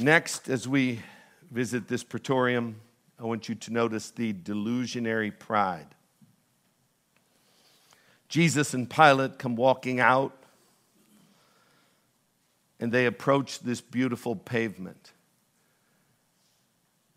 Next, 0.00 0.48
as 0.48 0.66
we 0.66 1.00
visit 1.50 1.86
this 1.86 2.02
praetorium, 2.02 2.76
I 3.20 3.24
want 3.24 3.50
you 3.50 3.56
to 3.56 3.72
notice 3.74 4.08
the 4.08 4.32
delusionary 4.32 5.38
pride. 5.38 5.88
Jesus 8.30 8.72
and 8.72 8.88
Pilate 8.88 9.38
come 9.38 9.54
walking 9.54 10.00
out 10.00 10.34
and 12.80 12.90
they 12.90 13.04
approach 13.04 13.60
this 13.60 13.82
beautiful 13.82 14.34
pavement. 14.34 15.12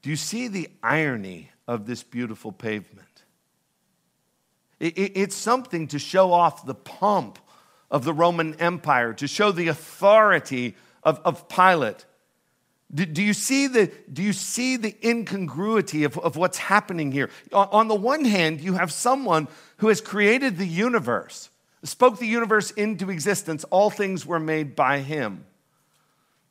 Do 0.02 0.10
you 0.10 0.18
see 0.18 0.50
the 0.50 0.70
irony 0.84 1.52
of 1.68 1.86
this 1.86 2.04
beautiful 2.04 2.52
pavement? 2.52 3.24
It's 4.80 5.36
something 5.36 5.88
to 5.88 6.00
show 6.00 6.34
off 6.34 6.66
the 6.66 6.76
pomp 6.76 7.40
of 7.90 8.04
the 8.04 8.14
Roman 8.14 8.56
Empire, 8.56 9.14
to 9.14 9.28
show 9.28 9.52
the 9.52 9.70
authority 9.70 10.76
of, 11.04 11.20
of 11.24 11.48
Pilate. 11.48 12.06
Do, 12.94 13.06
do, 13.06 13.24
you 13.24 13.34
see 13.34 13.68
the, 13.68 13.92
do 14.12 14.22
you 14.22 14.34
see 14.34 14.78
the 14.78 14.96
incongruity 15.04 16.04
of, 16.04 16.18
of 16.20 16.36
what's 16.36 16.58
happening 16.58 17.12
here? 17.12 17.30
On 17.52 17.88
the 17.88 17.96
one 17.96 18.26
hand, 18.26 18.62
you 18.62 18.74
have 18.74 18.92
someone 18.92 19.48
who 19.78 19.88
has 19.88 20.02
created 20.02 20.58
the 20.58 20.68
universe, 20.68 21.50
spoke 21.84 22.20
the 22.20 22.28
universe 22.28 22.72
into 22.72 23.10
existence. 23.10 23.64
All 23.66 23.90
things 23.90 24.26
were 24.26 24.40
made 24.40 24.76
by 24.76 25.00
him. 25.00 25.46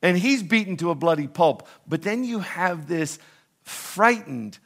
And 0.02 0.18
he's 0.18 0.42
beaten 0.42 0.76
to 0.78 0.90
a 0.90 0.94
bloody 0.94 1.28
pulp. 1.28 1.66
But 1.86 2.02
then 2.02 2.24
you 2.24 2.40
have 2.40 2.88
this 2.88 3.18
frightened, 3.62 4.58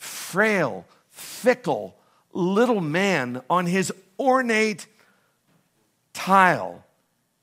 frail, 0.00 0.86
fickle, 1.10 1.94
little 2.32 2.80
man 2.80 3.42
on 3.48 3.66
his 3.66 3.92
ornate 4.18 4.86
tile, 6.12 6.84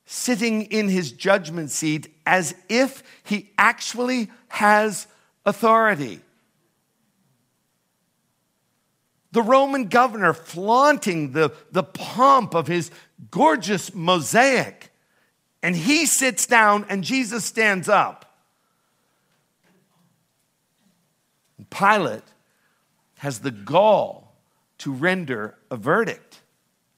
sitting 0.05 0.64
in 0.64 0.89
his 0.89 1.12
judgment 1.12 1.72
seat 1.72 2.14
as 2.26 2.55
if 2.68 3.03
he 3.24 3.51
actually 3.58 4.30
has 4.49 5.08
authority. 5.45 6.20
The 9.32 9.43
Roman 9.43 9.88
governor 9.88 10.34
flaunting 10.34 11.34
the, 11.34 11.53
the 11.72 11.84
pomp 11.84 12.55
of 12.55 12.68
his 12.68 12.89
gorgeous 13.30 13.93
mosaic. 13.93 14.91
And 15.62 15.76
he 15.76 16.05
sits 16.05 16.47
down 16.47 16.86
and 16.89 17.03
Jesus 17.03 17.45
stands 17.45 17.88
up. 17.88 18.24
Pilate 21.70 22.24
has 23.18 23.39
the 23.39 23.51
gall 23.51 24.36
to 24.80 24.91
render 24.91 25.55
a 25.70 25.78
verdict. 25.78 26.41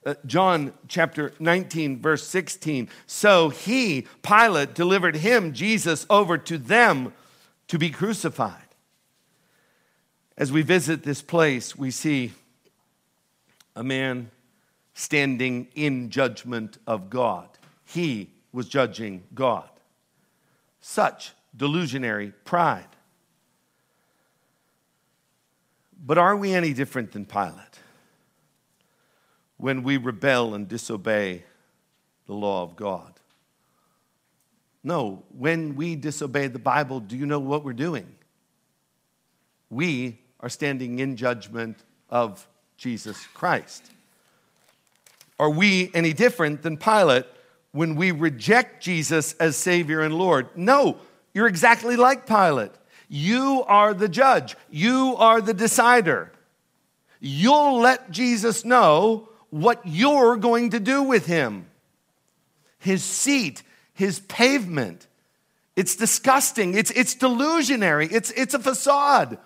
Uh, 0.05 0.15
John 0.25 0.73
chapter 0.87 1.33
19, 1.39 2.01
verse 2.01 2.25
16. 2.27 2.89
So 3.05 3.49
he, 3.49 4.07
Pilate, 4.21 4.73
delivered 4.73 5.17
him, 5.17 5.53
Jesus, 5.53 6.05
over 6.09 6.37
to 6.37 6.57
them 6.57 7.13
to 7.67 7.77
be 7.77 7.89
crucified. 7.89 8.63
As 10.37 10.51
we 10.51 10.61
visit 10.61 11.03
this 11.03 11.21
place, 11.21 11.75
we 11.75 11.91
see 11.91 12.31
a 13.75 13.83
man 13.83 14.31
standing 14.93 15.67
in 15.75 16.09
judgment 16.09 16.77
of 16.87 17.09
God. 17.09 17.49
He 17.85 18.29
was 18.51 18.67
judging 18.67 19.23
God. 19.33 19.69
Such 20.81 21.33
delusionary 21.55 22.33
pride. 22.45 22.87
But 26.05 26.17
are 26.17 26.35
we 26.35 26.53
any 26.53 26.73
different 26.73 27.11
than 27.11 27.25
Pilate 27.25 27.79
when 29.57 29.83
we 29.83 29.97
rebel 29.97 30.53
and 30.53 30.67
disobey 30.67 31.43
the 32.25 32.33
law 32.33 32.63
of 32.63 32.75
God? 32.75 33.13
No, 34.83 35.23
when 35.37 35.75
we 35.75 35.95
disobey 35.95 36.47
the 36.47 36.59
Bible, 36.59 36.99
do 36.99 37.17
you 37.17 37.25
know 37.25 37.39
what 37.39 37.65
we're 37.65 37.73
doing? 37.73 38.15
We 39.69 40.19
are 40.39 40.49
standing 40.49 40.99
in 40.99 41.17
judgment 41.17 41.77
of 42.09 42.47
Jesus 42.77 43.27
Christ. 43.33 43.91
Are 45.37 45.49
we 45.49 45.91
any 45.93 46.13
different 46.13 46.61
than 46.61 46.77
Pilate 46.77 47.25
when 47.71 47.95
we 47.95 48.11
reject 48.11 48.81
Jesus 48.81 49.33
as 49.33 49.57
Savior 49.57 50.01
and 50.01 50.17
Lord? 50.17 50.47
No, 50.55 50.97
you're 51.33 51.47
exactly 51.47 51.95
like 51.95 52.25
Pilate. 52.25 52.71
You 53.09 53.63
are 53.67 53.93
the 53.93 54.07
judge, 54.07 54.55
you 54.69 55.15
are 55.17 55.41
the 55.41 55.53
decider. 55.53 56.31
You'll 57.19 57.79
let 57.79 58.11
Jesus 58.11 58.63
know 58.63 59.27
what 59.49 59.81
you're 59.83 60.37
going 60.37 60.69
to 60.69 60.79
do 60.79 61.03
with 61.03 61.25
him. 61.25 61.65
His 62.77 63.03
seat, 63.03 63.63
his 63.93 64.19
pavement. 64.21 65.07
It's 65.75 65.95
disgusting. 65.95 66.75
It's, 66.75 66.91
it's 66.91 67.15
delusionary. 67.15 68.11
It's, 68.11 68.31
it's 68.31 68.53
a 68.53 68.59
facade. 68.59 69.37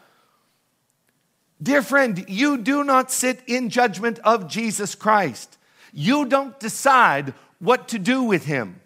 Dear 1.61 1.82
friend, 1.82 2.26
you 2.28 2.57
do 2.57 2.84
not 2.84 3.11
sit 3.11 3.39
in 3.47 3.70
judgment 3.70 4.20
of 4.20 4.47
Jesus 4.47 4.95
Christ. 4.95 5.57
You 5.93 6.26
don't 6.26 6.59
decide 6.59 7.34
what 7.59 7.88
to 7.89 7.99
do 7.99 8.24
with 8.24 8.45
him. 8.45 8.82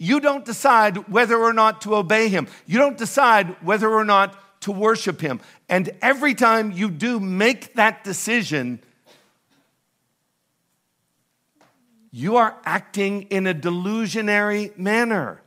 You 0.00 0.20
don't 0.20 0.44
decide 0.44 1.08
whether 1.08 1.36
or 1.36 1.52
not 1.52 1.80
to 1.80 1.96
obey 1.96 2.28
him. 2.28 2.46
You 2.66 2.78
don't 2.78 2.96
decide 2.96 3.56
whether 3.64 3.90
or 3.92 4.04
not 4.04 4.60
to 4.60 4.70
worship 4.70 5.20
him. 5.20 5.40
And 5.68 5.90
every 6.00 6.34
time 6.34 6.70
you 6.70 6.88
do 6.88 7.18
make 7.18 7.74
that 7.74 8.04
decision, 8.04 8.78
you 12.12 12.36
are 12.36 12.56
acting 12.64 13.22
in 13.22 13.48
a 13.48 13.54
delusionary 13.54 14.76
manner. 14.78 15.42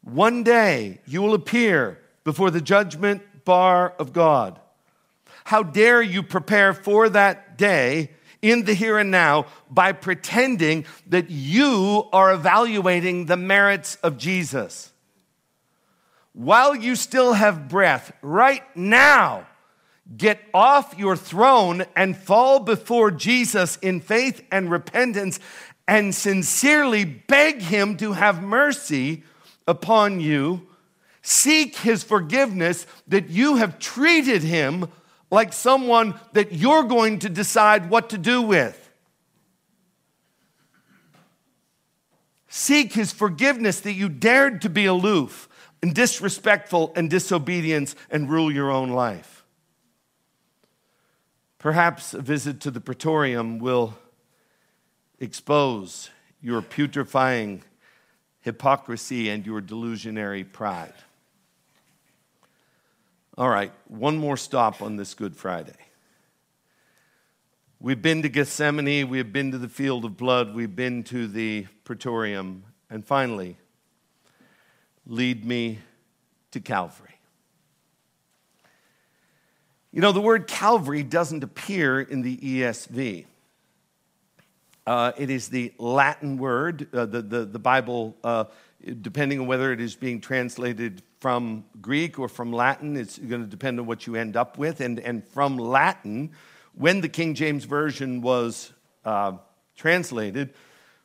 One 0.00 0.42
day 0.44 1.00
you 1.04 1.20
will 1.20 1.34
appear 1.34 2.00
before 2.24 2.50
the 2.50 2.62
judgment 2.62 3.44
bar 3.44 3.94
of 3.98 4.14
God. 4.14 4.58
How 5.44 5.62
dare 5.62 6.00
you 6.00 6.22
prepare 6.22 6.72
for 6.72 7.10
that 7.10 7.58
day 7.58 8.12
in 8.42 8.64
the 8.64 8.74
here 8.74 8.98
and 8.98 9.10
now 9.10 9.46
by 9.70 9.92
pretending 9.92 10.84
that 11.06 11.30
you 11.30 12.08
are 12.12 12.32
evaluating 12.32 13.26
the 13.26 13.36
merits 13.36 13.94
of 14.02 14.18
Jesus? 14.18 14.92
While 16.34 16.74
you 16.74 16.96
still 16.96 17.34
have 17.34 17.68
breath, 17.68 18.12
right 18.20 18.64
now, 18.76 19.46
get 20.16 20.40
off 20.52 20.98
your 20.98 21.16
throne 21.16 21.84
and 21.94 22.16
fall 22.16 22.58
before 22.60 23.10
Jesus 23.10 23.76
in 23.78 24.00
faith 24.00 24.42
and 24.50 24.70
repentance 24.70 25.38
and 25.86 26.14
sincerely 26.14 27.04
beg 27.04 27.60
him 27.60 27.96
to 27.98 28.12
have 28.12 28.42
mercy 28.42 29.22
upon 29.66 30.20
you. 30.20 30.66
Seek 31.22 31.76
his 31.76 32.02
forgiveness 32.02 32.86
that 33.06 33.30
you 33.30 33.56
have 33.56 33.78
treated 33.78 34.42
him 34.42 34.88
like 35.32 35.54
someone 35.54 36.14
that 36.34 36.52
you're 36.52 36.84
going 36.84 37.18
to 37.20 37.28
decide 37.30 37.88
what 37.88 38.10
to 38.10 38.18
do 38.18 38.42
with. 38.42 38.78
Seek 42.48 42.92
his 42.92 43.12
forgiveness 43.12 43.80
that 43.80 43.94
you 43.94 44.10
dared 44.10 44.60
to 44.60 44.68
be 44.68 44.84
aloof 44.84 45.48
and 45.82 45.94
disrespectful 45.94 46.92
and 46.94 47.08
disobedience 47.08 47.96
and 48.10 48.28
rule 48.30 48.52
your 48.52 48.70
own 48.70 48.90
life. 48.90 49.46
Perhaps 51.58 52.12
a 52.12 52.20
visit 52.20 52.60
to 52.60 52.70
the 52.70 52.80
praetorium 52.80 53.58
will 53.58 53.94
expose 55.18 56.10
your 56.42 56.60
putrefying 56.60 57.62
hypocrisy 58.42 59.30
and 59.30 59.46
your 59.46 59.62
delusionary 59.62 60.44
pride. 60.44 60.92
All 63.38 63.48
right, 63.48 63.72
one 63.88 64.18
more 64.18 64.36
stop 64.36 64.82
on 64.82 64.96
this 64.96 65.14
Good 65.14 65.34
Friday. 65.34 65.72
We've 67.80 68.02
been 68.02 68.20
to 68.20 68.28
Gethsemane, 68.28 69.08
we've 69.08 69.32
been 69.32 69.52
to 69.52 69.58
the 69.58 69.70
field 69.70 70.04
of 70.04 70.18
blood, 70.18 70.54
we've 70.54 70.76
been 70.76 71.02
to 71.04 71.26
the 71.26 71.66
praetorium, 71.84 72.62
and 72.90 73.02
finally, 73.02 73.56
lead 75.06 75.46
me 75.46 75.78
to 76.50 76.60
Calvary. 76.60 77.18
You 79.92 80.02
know, 80.02 80.12
the 80.12 80.20
word 80.20 80.46
Calvary 80.46 81.02
doesn't 81.02 81.42
appear 81.42 82.02
in 82.02 82.20
the 82.20 82.36
ESV. 82.36 83.24
Uh, 84.86 85.12
it 85.16 85.30
is 85.30 85.48
the 85.48 85.72
Latin 85.78 86.36
word. 86.36 86.86
Uh, 86.92 87.06
the, 87.06 87.22
the, 87.22 87.44
the 87.46 87.58
Bible, 87.58 88.14
uh, 88.22 88.44
depending 89.00 89.40
on 89.40 89.46
whether 89.46 89.72
it 89.72 89.80
is 89.80 89.94
being 89.94 90.20
translated 90.20 91.02
from 91.20 91.64
Greek 91.80 92.18
or 92.18 92.28
from 92.28 92.52
Latin. 92.52 92.96
It's 92.96 93.18
going 93.18 93.42
to 93.42 93.48
depend 93.48 93.78
on 93.78 93.86
what 93.86 94.06
you 94.06 94.16
end 94.16 94.36
up 94.36 94.58
with. 94.58 94.80
And, 94.80 94.98
and 95.00 95.26
from 95.28 95.56
Latin, 95.56 96.32
when 96.74 97.00
the 97.00 97.08
King 97.08 97.34
James 97.34 97.64
Version 97.64 98.22
was 98.22 98.72
uh, 99.04 99.32
translated, 99.76 100.54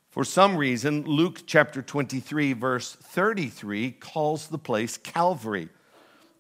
for 0.09 0.23
some 0.23 0.57
reason, 0.57 1.03
Luke 1.03 1.43
chapter 1.45 1.81
23, 1.81 2.53
verse 2.53 2.93
33, 2.93 3.91
calls 3.91 4.47
the 4.47 4.57
place 4.57 4.97
Calvary. 4.97 5.69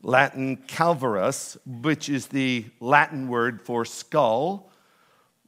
Latin 0.01 0.57
calvarus, 0.67 1.57
which 1.65 2.09
is 2.09 2.27
the 2.27 2.65
Latin 2.79 3.27
word 3.27 3.61
for 3.61 3.85
skull. 3.85 4.71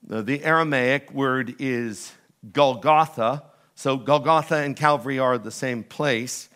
The 0.03 0.43
Aramaic 0.43 1.11
word 1.11 1.55
is 1.59 2.11
Golgotha. 2.51 3.43
So 3.79 3.95
Golgotha 3.95 4.57
and 4.57 4.75
Calvary 4.75 5.19
are 5.19 5.37
the 5.37 5.51
same 5.51 5.85
place 5.85 6.49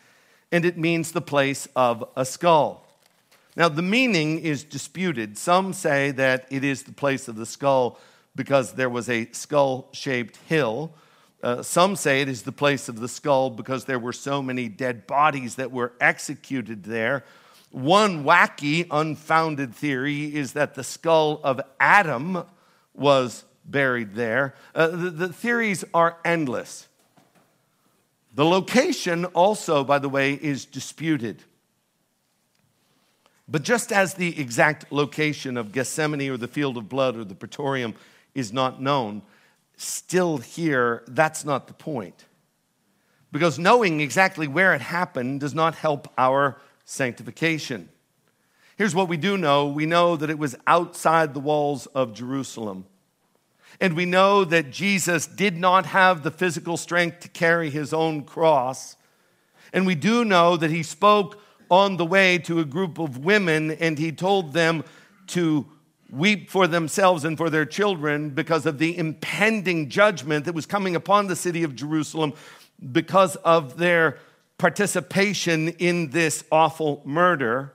and 0.52 0.66
it 0.66 0.78
means 0.78 1.14
the 1.14 1.22
place 1.22 1.70
of 1.74 2.04
a 2.18 2.26
skull. 2.26 2.86
Now, 3.56 3.70
the 3.70 3.82
meaning 3.82 4.40
is 4.40 4.66
disputed. 4.66 5.38
Some 5.38 5.72
say 5.72 6.12
that 6.12 6.46
it 6.50 6.66
is 6.66 6.84
the 6.84 6.92
place 6.92 7.30
of 7.30 7.38
the 7.38 7.46
skull 7.46 7.98
because 8.36 8.74
there 8.74 8.90
was 8.90 9.10
a 9.10 9.32
skull 9.32 9.88
shaped 9.94 10.36
hill. 10.50 10.92
Uh, 11.42 11.64
some 11.64 11.96
say 11.96 12.20
it 12.20 12.28
is 12.28 12.42
the 12.42 12.52
place 12.52 12.90
of 12.90 13.00
the 13.00 13.08
skull 13.08 13.50
because 13.50 13.86
there 13.86 14.00
were 14.00 14.12
so 14.12 14.42
many 14.42 14.68
dead 14.68 15.08
bodies 15.08 15.56
that 15.56 15.72
were 15.72 15.94
executed 16.02 16.84
there. 16.84 17.24
One 17.72 18.26
wacky, 18.26 18.86
unfounded 18.92 19.74
theory 19.74 20.36
is 20.36 20.52
that 20.54 20.76
the 20.76 20.84
skull 20.84 21.40
of 21.42 21.62
Adam 21.80 22.44
was 22.94 23.46
buried 23.64 24.14
there. 24.14 24.56
Uh, 24.76 24.88
the, 24.88 25.10
the 25.10 25.30
theories 25.32 25.86
are 25.94 26.18
endless. 26.26 26.90
The 28.34 28.46
location 28.46 29.26
also, 29.26 29.84
by 29.84 30.00
the 30.00 30.10
way, 30.10 30.34
is 30.34 30.66
disputed. 30.66 31.44
But 33.48 33.64
just 33.64 33.92
as 33.92 34.16
the 34.16 34.40
exact 34.40 34.92
location 34.92 35.58
of 35.58 35.72
Gethsemane 35.72 36.30
or 36.30 36.38
the 36.38 36.48
field 36.48 36.78
of 36.78 36.90
blood 36.90 37.16
or 37.16 37.24
the 37.24 37.36
praetorium 37.36 37.94
is 38.34 38.52
not 38.52 38.82
known, 38.82 39.22
still 39.78 40.38
here, 40.38 41.04
that's 41.08 41.46
not 41.46 41.68
the 41.68 41.74
point. 41.74 42.26
Because 43.32 43.60
knowing 43.60 44.00
exactly 44.00 44.48
where 44.48 44.74
it 44.74 44.82
happened 44.82 45.40
does 45.40 45.54
not 45.54 45.76
help 45.76 46.08
our 46.18 46.58
sanctification. 46.86 47.90
Here's 48.78 48.96
what 48.96 49.08
we 49.08 49.18
do 49.18 49.38
know 49.38 49.68
we 49.68 49.86
know 49.86 50.16
that 50.16 50.30
it 50.30 50.40
was 50.40 50.56
outside 50.66 51.34
the 51.34 51.40
walls 51.40 51.86
of 51.88 52.14
Jerusalem. 52.14 52.86
And 53.80 53.96
we 53.96 54.06
know 54.06 54.46
that 54.46 54.72
Jesus 54.72 55.28
did 55.28 55.58
not 55.58 55.88
have 55.88 56.24
the 56.24 56.32
physical 56.32 56.78
strength 56.78 57.22
to 57.22 57.30
carry 57.30 57.70
his 57.70 57.94
own 57.94 58.24
cross. 58.24 58.96
And 59.74 59.86
we 59.86 59.96
do 59.96 60.24
know 60.24 60.56
that 60.58 60.72
he 60.72 60.84
spoke 60.84 61.42
on 61.70 61.98
the 61.98 62.06
way 62.06 62.38
to 62.38 62.60
a 62.60 62.66
group 62.66 63.00
of 63.00 63.18
women 63.18 63.72
and 63.72 63.98
he 63.98 64.12
told 64.12 64.54
them 64.54 64.84
to 65.28 65.66
weep 66.12 66.50
for 66.50 66.68
themselves 66.68 67.26
and 67.26 67.38
for 67.38 67.50
their 67.50 67.66
children 67.66 68.30
because 68.30 68.66
of 68.68 68.78
the 68.78 68.96
impending 68.98 69.90
judgment 69.90 70.46
that 70.46 70.54
was 70.54 70.68
coming 70.68 70.96
upon 70.96 71.26
the 71.28 71.36
city 71.36 71.64
of 71.64 71.76
Jerusalem 71.76 72.34
because 72.92 73.36
of 73.38 73.78
their 73.78 74.20
participation 74.60 75.70
in 75.70 76.12
this 76.12 76.44
awful 76.52 77.02
murder. 77.04 77.74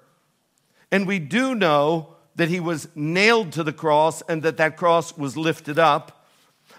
And 0.93 1.07
we 1.07 1.19
do 1.19 1.55
know 1.55 2.15
that 2.39 2.49
he 2.49 2.61
was 2.61 2.89
nailed 2.95 3.53
to 3.53 3.65
the 3.65 3.73
cross 3.73 4.23
and 4.23 4.43
that 4.45 4.57
that 4.57 4.77
cross 4.77 5.19
was 5.19 5.37
lifted 5.37 5.79
up. 5.79 6.25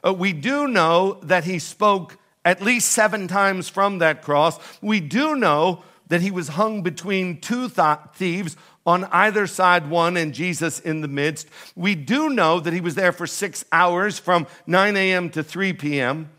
Uh, 0.05 0.13
we 0.13 0.31
do 0.31 0.67
know 0.67 1.19
that 1.21 1.43
he 1.43 1.59
spoke 1.59 2.17
at 2.45 2.61
least 2.61 2.89
seven 2.89 3.27
times 3.27 3.67
from 3.67 3.99
that 3.99 4.21
cross. 4.21 4.57
We 4.81 5.01
do 5.01 5.35
know 5.35 5.83
that 6.07 6.21
he 6.21 6.31
was 6.31 6.47
hung 6.47 6.81
between 6.81 7.41
two 7.41 7.67
th- 7.69 7.97
thieves 8.15 8.55
on 8.85 9.03
either 9.11 9.45
side, 9.45 9.89
one 9.89 10.15
and 10.15 10.33
Jesus 10.33 10.79
in 10.79 11.01
the 11.01 11.09
midst. 11.09 11.49
We 11.75 11.93
do 11.93 12.29
know 12.29 12.61
that 12.61 12.73
he 12.73 12.79
was 12.79 12.95
there 12.95 13.11
for 13.11 13.27
six 13.27 13.65
hours 13.69 14.17
from 14.17 14.47
9 14.65 14.95
a.m. 14.95 15.29
to 15.31 15.43
3 15.43 15.73
p.m. 15.73 16.29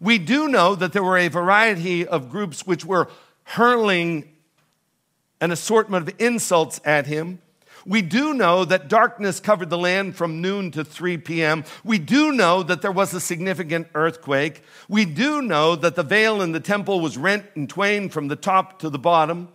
We 0.00 0.18
do 0.18 0.48
know 0.48 0.74
that 0.74 0.92
there 0.92 1.02
were 1.02 1.16
a 1.16 1.28
variety 1.28 2.06
of 2.06 2.30
groups 2.30 2.66
which 2.66 2.84
were 2.84 3.08
hurling 3.44 4.30
an 5.40 5.50
assortment 5.50 6.08
of 6.08 6.14
insults 6.20 6.78
at 6.84 7.06
him. 7.06 7.40
We 7.86 8.02
do 8.02 8.34
know 8.34 8.64
that 8.64 8.88
darkness 8.88 9.38
covered 9.38 9.70
the 9.70 9.78
land 9.78 10.16
from 10.16 10.42
noon 10.42 10.72
to 10.72 10.84
3 10.84 11.18
p.m. 11.18 11.64
We 11.84 11.98
do 11.98 12.32
know 12.32 12.64
that 12.64 12.82
there 12.82 12.90
was 12.90 13.14
a 13.14 13.20
significant 13.20 13.86
earthquake. 13.94 14.62
We 14.88 15.04
do 15.04 15.40
know 15.40 15.76
that 15.76 15.94
the 15.94 16.02
veil 16.02 16.42
in 16.42 16.50
the 16.50 16.60
temple 16.60 17.00
was 17.00 17.16
rent 17.16 17.46
in 17.54 17.68
twain 17.68 18.08
from 18.08 18.26
the 18.26 18.34
top 18.34 18.80
to 18.80 18.90
the 18.90 18.98
bottom. 18.98 19.48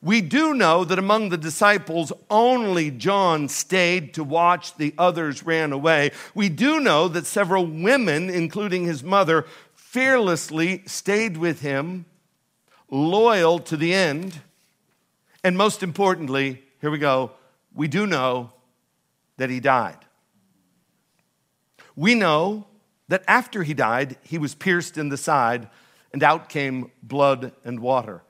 We 0.00 0.20
do 0.22 0.54
know 0.54 0.84
that 0.84 0.98
among 0.98 1.28
the 1.28 1.36
disciples, 1.36 2.12
only 2.30 2.90
John 2.90 3.48
stayed 3.48 4.14
to 4.14 4.24
watch, 4.24 4.76
the 4.76 4.94
others 4.96 5.42
ran 5.42 5.72
away. 5.72 6.12
We 6.34 6.48
do 6.48 6.80
know 6.80 7.08
that 7.08 7.26
several 7.26 7.66
women, 7.66 8.30
including 8.30 8.84
his 8.84 9.02
mother, 9.02 9.46
fearlessly 9.74 10.82
stayed 10.86 11.36
with 11.36 11.60
him, 11.60 12.06
loyal 12.90 13.58
to 13.60 13.76
the 13.76 13.92
end. 13.92 14.40
And 15.42 15.56
most 15.56 15.82
importantly, 15.82 16.62
here 16.80 16.90
we 16.90 16.98
go, 16.98 17.32
we 17.76 17.86
do 17.86 18.06
know 18.06 18.50
that 19.36 19.50
he 19.50 19.60
died. 19.60 19.98
We 21.94 22.14
know 22.14 22.66
that 23.08 23.22
after 23.28 23.62
he 23.62 23.74
died, 23.74 24.16
he 24.22 24.38
was 24.38 24.54
pierced 24.54 24.98
in 24.98 25.10
the 25.10 25.16
side, 25.16 25.68
and 26.12 26.22
out 26.24 26.48
came 26.48 26.90
blood 27.02 27.52
and 27.64 27.78
water. 27.78 28.22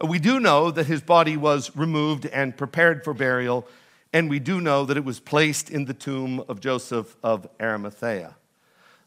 We 0.00 0.18
do 0.18 0.40
know 0.40 0.70
that 0.70 0.86
his 0.86 1.02
body 1.02 1.36
was 1.36 1.76
removed 1.76 2.24
and 2.26 2.56
prepared 2.56 3.04
for 3.04 3.12
burial, 3.12 3.68
and 4.12 4.30
we 4.30 4.38
do 4.38 4.60
know 4.60 4.84
that 4.86 4.96
it 4.96 5.04
was 5.04 5.20
placed 5.20 5.70
in 5.70 5.84
the 5.84 5.94
tomb 5.94 6.42
of 6.48 6.60
Joseph 6.60 7.14
of 7.22 7.46
Arimathea. 7.60 8.36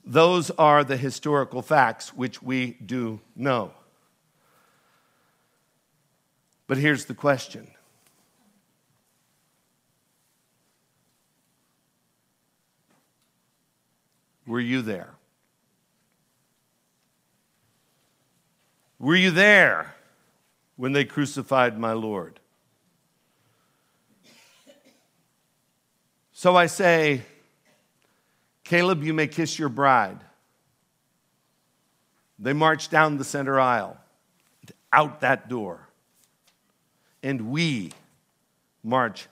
Those 0.06 0.52
are 0.52 0.84
the 0.84 0.98
historical 0.98 1.62
facts 1.62 2.14
which 2.14 2.42
we 2.42 2.78
do 2.86 3.20
know. 3.36 3.72
But 6.68 6.78
here's 6.78 7.06
the 7.06 7.14
question 7.14 7.68
Were 14.52 14.60
you 14.60 14.82
there? 14.82 15.14
Were 19.00 19.16
you 19.16 19.32
there 19.32 19.96
when 20.82 20.94
they 20.94 21.06
crucified 21.06 21.78
my 21.78 21.94
Lord. 21.94 22.40
So 26.34 26.56
I 26.56 26.66
say, 26.66 27.22
Caleb, 28.64 29.04
you 29.04 29.14
may 29.14 29.28
kiss 29.28 29.60
your 29.60 29.70
bride. 29.70 30.20
They 32.40 32.54
march 32.54 32.90
down 32.90 33.18
the 33.18 33.24
center 33.24 33.60
aisle, 33.60 33.96
out 34.92 35.22
that 35.22 35.48
door. 35.48 35.88
And 37.22 37.52
we 37.52 37.92
march 38.84 39.28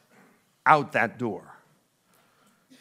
out 0.67 0.91
that 0.91 1.17
door. 1.17 1.55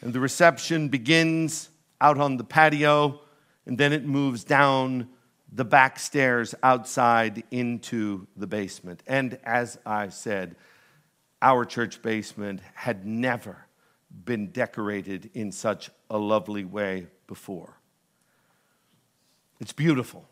And 0.01 0.13
the 0.13 0.19
reception 0.19 0.89
begins 0.89 1.69
out 2.01 2.17
on 2.17 2.37
the 2.37 2.43
patio, 2.43 3.21
and 3.65 3.77
then 3.77 3.93
it 3.93 4.05
moves 4.05 4.43
down 4.43 5.09
the 5.51 5.65
back 5.65 5.99
stairs 5.99 6.53
outside 6.61 7.43
into 7.51 8.27
the 8.37 8.47
basement. 8.47 9.01
And 9.07 9.39
as 9.43 9.77
I 9.85 10.09
said, 10.09 10.55
our 11.41 11.65
church 11.65 12.01
basement 12.01 12.61
had 12.73 13.05
never 13.05 13.65
been 14.25 14.47
decorated 14.51 15.29
in 15.33 15.51
such 15.51 15.89
a 16.09 16.17
lovely 16.17 16.65
way 16.65 17.07
before. 17.27 17.79
It's 19.59 19.73
beautiful. 19.73 20.27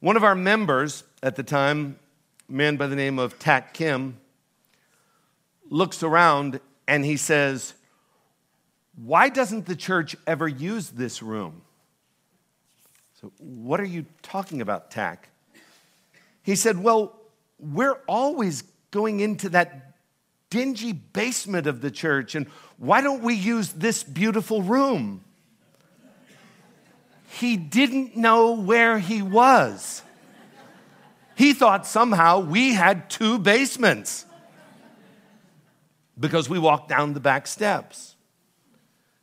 One 0.00 0.16
of 0.16 0.24
our 0.24 0.34
members 0.34 1.04
at 1.22 1.36
the 1.36 1.42
time, 1.42 1.98
a 2.48 2.52
man 2.52 2.76
by 2.76 2.86
the 2.86 2.96
name 2.96 3.18
of 3.18 3.38
Tak 3.38 3.72
Kim, 3.72 4.18
looks 5.68 6.02
around 6.02 6.60
and 6.86 7.04
he 7.04 7.16
says, 7.16 7.74
Why 8.96 9.28
doesn't 9.28 9.66
the 9.66 9.76
church 9.76 10.16
ever 10.26 10.48
use 10.48 10.90
this 10.90 11.22
room? 11.22 11.62
So, 13.20 13.32
what 13.38 13.80
are 13.80 13.84
you 13.84 14.06
talking 14.22 14.60
about, 14.60 14.90
Tak? 14.90 15.28
He 16.42 16.56
said, 16.56 16.82
Well, 16.82 17.18
we're 17.58 17.98
always 18.06 18.62
going 18.90 19.20
into 19.20 19.48
that 19.50 19.96
dingy 20.50 20.92
basement 20.92 21.66
of 21.66 21.80
the 21.80 21.90
church, 21.90 22.34
and 22.34 22.46
why 22.78 23.00
don't 23.00 23.22
we 23.22 23.34
use 23.34 23.72
this 23.72 24.02
beautiful 24.02 24.62
room? 24.62 25.22
He 27.28 27.56
didn't 27.56 28.16
know 28.16 28.52
where 28.52 28.98
he 28.98 29.20
was. 29.20 30.02
He 31.34 31.52
thought 31.52 31.86
somehow 31.86 32.40
we 32.40 32.72
had 32.72 33.10
two 33.10 33.38
basements 33.38 34.24
because 36.18 36.48
we 36.48 36.58
walked 36.58 36.88
down 36.88 37.12
the 37.12 37.20
back 37.20 37.46
steps, 37.46 38.15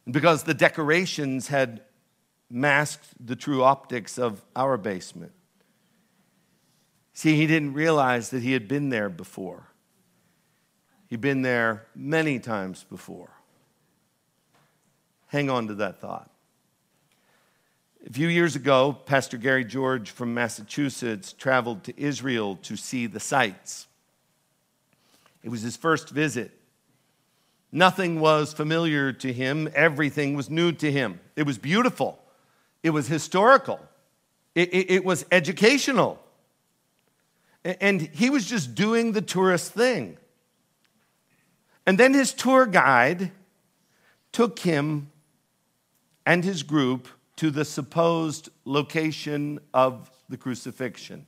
because 0.09 0.43
the 0.43 0.53
decorations 0.53 1.47
had 1.47 1.81
masked 2.49 3.07
the 3.25 3.35
true 3.35 3.63
optics 3.63 4.17
of 4.17 4.43
our 4.55 4.77
basement. 4.77 5.31
See, 7.13 7.35
he 7.35 7.47
didn't 7.47 7.73
realize 7.73 8.29
that 8.29 8.43
he 8.43 8.53
had 8.53 8.67
been 8.67 8.89
there 8.89 9.09
before. 9.09 9.67
He'd 11.07 11.21
been 11.21 11.43
there 11.43 11.85
many 11.95 12.39
times 12.39 12.83
before. 12.89 13.29
Hang 15.27 15.49
on 15.49 15.67
to 15.67 15.75
that 15.75 15.99
thought. 15.99 16.29
A 18.05 18.11
few 18.11 18.27
years 18.27 18.55
ago, 18.55 18.93
Pastor 18.93 19.37
Gary 19.37 19.63
George 19.63 20.11
from 20.11 20.33
Massachusetts 20.33 21.31
traveled 21.31 21.83
to 21.85 21.99
Israel 21.99 22.57
to 22.63 22.75
see 22.75 23.07
the 23.07 23.19
sights. 23.19 23.87
It 25.41 25.49
was 25.49 25.61
his 25.61 25.77
first 25.77 26.09
visit. 26.09 26.51
Nothing 27.75 28.19
was 28.19 28.53
familiar 28.53 29.11
to 29.11 29.33
him, 29.33 29.67
everything 29.73 30.35
was 30.35 30.47
new 30.47 30.71
to 30.73 30.91
him. 30.91 31.19
It 31.35 31.47
was 31.47 31.57
beautiful, 31.57 32.19
it 32.83 32.91
was 32.91 33.07
historical, 33.07 33.79
it, 34.53 34.71
it, 34.71 34.91
it 34.91 35.03
was 35.03 35.25
educational. 35.31 36.23
And 37.65 37.99
he 37.99 38.29
was 38.29 38.45
just 38.45 38.75
doing 38.75 39.13
the 39.13 39.21
tourist 39.21 39.71
thing. 39.71 40.17
And 41.87 41.97
then 41.97 42.13
his 42.13 42.31
tour 42.31 42.67
guide 42.67 43.31
took 44.31 44.59
him 44.59 45.09
and 46.27 46.43
his 46.43 46.61
group 46.61 47.07
to 47.37 47.49
the 47.49 47.65
supposed 47.65 48.49
location 48.65 49.59
of 49.73 50.11
the 50.29 50.37
crucifixion. 50.37 51.25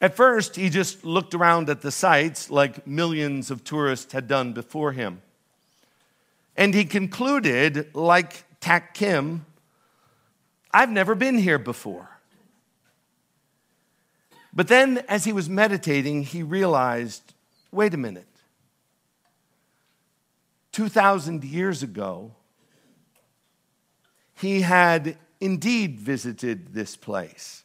At 0.00 0.14
first, 0.14 0.56
he 0.56 0.68
just 0.68 1.04
looked 1.04 1.34
around 1.34 1.70
at 1.70 1.80
the 1.80 1.90
sites 1.90 2.50
like 2.50 2.86
millions 2.86 3.50
of 3.50 3.64
tourists 3.64 4.12
had 4.12 4.28
done 4.28 4.52
before 4.52 4.92
him. 4.92 5.22
And 6.56 6.74
he 6.74 6.84
concluded, 6.84 7.94
like 7.94 8.44
Tak 8.60 8.94
Kim, 8.94 9.46
I've 10.70 10.90
never 10.90 11.14
been 11.14 11.38
here 11.38 11.58
before. 11.58 12.10
But 14.52 14.68
then, 14.68 14.98
as 15.08 15.24
he 15.24 15.32
was 15.32 15.48
meditating, 15.48 16.24
he 16.24 16.42
realized 16.42 17.34
wait 17.70 17.92
a 17.94 17.98
minute. 17.98 18.26
2,000 20.72 21.44
years 21.44 21.82
ago, 21.82 22.32
he 24.34 24.62
had 24.62 25.16
indeed 25.40 26.00
visited 26.00 26.74
this 26.74 26.96
place. 26.96 27.64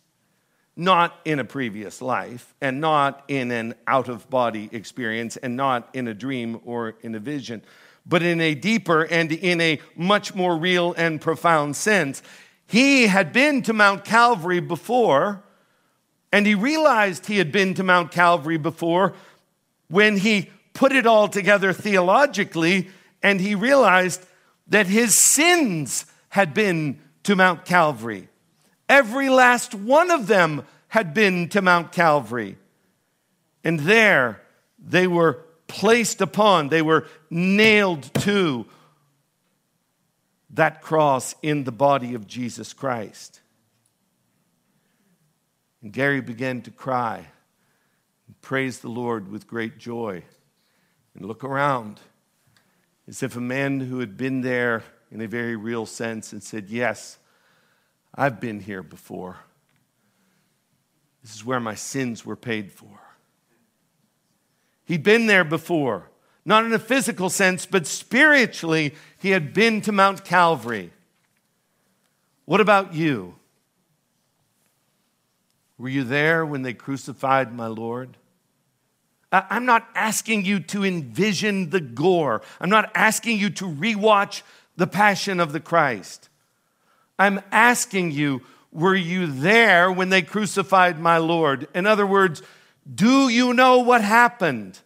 Not 0.76 1.20
in 1.26 1.40
a 1.40 1.44
previous 1.44 2.02
life, 2.02 2.54
and 2.62 2.80
not 2.80 3.24
in 3.28 3.52
an 3.52 3.76
out 3.88 4.08
of 4.08 4.30
body 4.30 4.70
experience, 4.72 5.38
and 5.38 5.56
not 5.56 5.90
in 5.94 6.08
a 6.08 6.14
dream 6.14 6.62
or 6.66 6.96
in 7.02 7.14
a 7.16 7.20
vision, 7.20 7.62
but 8.06 8.24
in 8.24 8.40
a 8.40 8.56
deeper 8.56 9.04
and 9.04 9.32
in 9.32 9.60
a 9.62 9.80
much 9.96 10.34
more 10.34 10.58
real 10.58 10.94
and 10.94 11.20
profound 11.20 11.76
sense. 11.76 12.24
He 12.68 13.08
had 13.08 13.34
been 13.34 13.62
to 13.64 13.74
Mount 13.74 14.06
Calvary 14.06 14.62
before, 14.62 15.44
and 16.32 16.48
he 16.48 16.56
realized 16.56 17.26
he 17.26 17.38
had 17.38 17.52
been 17.52 17.74
to 17.74 17.84
Mount 17.84 18.12
Calvary 18.12 18.58
before 18.58 19.14
when 19.90 20.18
he 20.18 20.50
put 20.74 20.94
it 20.94 21.06
all 21.06 21.28
together 21.28 21.74
theologically 21.74 22.90
and 23.22 23.40
he 23.40 23.56
realized 23.56 24.26
that 24.68 24.88
his 24.88 25.18
sins 25.18 26.06
had 26.30 26.54
been 26.54 27.00
to 27.24 27.36
Mount 27.36 27.66
Calvary. 27.66 28.30
Every 28.92 29.30
last 29.30 29.74
one 29.74 30.12
of 30.12 30.28
them 30.28 30.66
had 30.90 31.14
been 31.14 31.48
to 31.50 31.62
Mount 31.62 31.94
Calvary. 31.94 32.58
And 33.64 33.80
there 33.80 34.42
they 34.78 35.08
were 35.08 35.46
placed 35.68 36.20
upon, 36.20 36.68
they 36.68 36.82
were 36.82 37.08
nailed 37.30 38.14
to 38.16 38.66
that 40.50 40.82
cross 40.82 41.36
in 41.42 41.64
the 41.64 41.72
body 41.72 42.16
of 42.16 42.28
Jesus 42.28 42.74
Christ. 42.74 43.40
And 45.82 45.94
Gary 45.94 46.20
began 46.20 46.62
to 46.64 46.72
cry 46.72 47.28
and 48.28 48.42
praise 48.42 48.80
the 48.80 48.90
Lord 48.90 49.32
with 49.32 49.48
great 49.48 49.78
joy 49.78 50.22
and 51.16 51.26
look 51.26 51.46
around 51.46 52.02
as 53.08 53.24
if 53.24 53.38
a 53.38 53.42
man 53.42 53.80
who 53.80 54.00
had 54.00 54.18
been 54.18 54.42
there 54.42 54.84
in 55.10 55.22
a 55.22 55.30
very 55.30 55.56
real 55.56 55.86
sense 55.86 56.34
and 56.34 56.44
said, 56.44 56.68
Yes, 56.68 57.18
I've 58.14 58.40
been 58.40 58.60
here 58.60 58.84
before. 58.84 59.38
This 61.24 61.36
is 61.36 61.46
where 61.46 61.60
my 61.60 61.76
sins 61.76 62.26
were 62.26 62.36
paid 62.36 62.72
for. 62.72 63.00
He'd 64.86 65.04
been 65.04 65.28
there 65.28 65.44
before, 65.44 66.10
not 66.44 66.66
in 66.66 66.74
a 66.74 66.80
physical 66.80 67.30
sense, 67.30 67.66
but 67.66 67.88
spiritually, 67.88 68.96
he 69.18 69.30
had 69.30 69.54
been 69.54 69.82
to 69.82 69.92
Mount 69.92 70.26
Calvary. 70.26 70.92
What 72.46 72.60
about 72.60 72.94
you? 72.94 73.36
Were 75.78 75.90
you 75.90 76.04
there 76.04 76.46
when 76.46 76.64
they 76.64 76.74
crucified 76.74 77.54
my 77.54 77.68
Lord? 77.68 78.18
I'm 79.32 79.66
not 79.66 79.88
asking 79.96 80.44
you 80.44 80.60
to 80.60 80.84
envision 80.84 81.70
the 81.70 81.80
gore. 81.80 82.42
I'm 82.60 82.70
not 82.70 82.92
asking 82.94 83.40
you 83.40 83.50
to 83.52 83.66
rewatch 83.66 84.42
the 84.76 84.88
passion 84.88 85.40
of 85.40 85.54
the 85.54 85.62
Christ. 85.62 86.28
I'm 87.18 87.42
asking 87.52 88.12
you, 88.12 88.42
were 88.72 88.96
you 88.96 89.28
there 89.28 89.92
when 89.92 90.10
they 90.10 90.22
crucified 90.22 91.00
my 91.00 91.18
Lord? 91.18 91.68
In 91.76 91.86
other 91.86 92.08
words, 92.08 92.42
do 92.94 93.30
you 93.30 93.54
know 93.54 93.80
what 93.80 94.02
happened? 94.02 94.80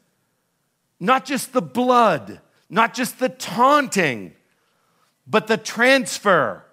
Not 1.00 1.26
just 1.26 1.54
the 1.54 1.62
blood, 1.62 2.42
not 2.70 2.94
just 2.94 3.20
the 3.20 3.30
taunting, 3.30 4.34
but 5.28 5.48
the 5.48 5.58
transfer. 5.58 6.64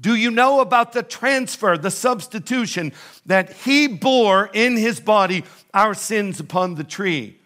Do 0.00 0.14
you 0.14 0.30
know 0.30 0.60
about 0.60 0.92
the 0.92 1.02
transfer, 1.02 1.76
the 1.76 1.90
substitution 1.90 2.92
that 3.26 3.52
he 3.52 3.86
bore 3.86 4.50
in 4.52 4.76
his 4.76 4.98
body 4.98 5.44
our 5.74 5.94
sins 5.94 6.40
upon 6.40 6.74
the 6.74 6.84
tree? 6.84 7.38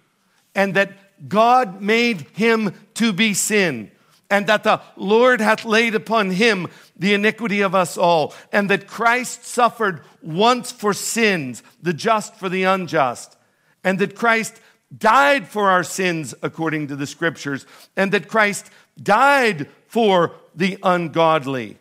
And 0.55 0.75
that 0.75 1.29
God 1.29 1.81
made 1.81 2.23
him 2.33 2.75
to 2.95 3.13
be 3.13 3.35
sin, 3.35 3.91
and 4.31 4.47
that 4.47 4.65
the 4.65 4.81
Lord 4.97 5.41
hath 5.41 5.65
laid 5.65 5.95
upon 5.95 6.31
him 6.31 6.69
the 6.97 7.15
iniquity 7.15 7.61
of 7.61 7.75
us 7.75 7.97
all, 7.97 8.35
and 8.53 8.71
that 8.71 8.87
Christ 8.87 9.45
suffered 9.45 10.03
once 10.23 10.73
for 10.73 10.93
sins, 10.95 11.63
the 11.83 11.93
just 11.93 12.35
for 12.37 12.49
the 12.49 12.65
unjust, 12.65 13.37
and 13.83 13.99
that 13.99 14.15
Christ 14.15 14.61
died 14.97 15.49
for 15.49 15.69
our 15.69 15.85
sins 15.85 16.35
according 16.43 16.89
to 16.89 16.97
the 16.97 17.07
scriptures, 17.07 17.67
and 17.97 18.13
that 18.13 18.29
Christ 18.29 18.71
died 19.03 19.69
for 19.89 20.35
the 20.55 20.79
ungodly 20.83 21.79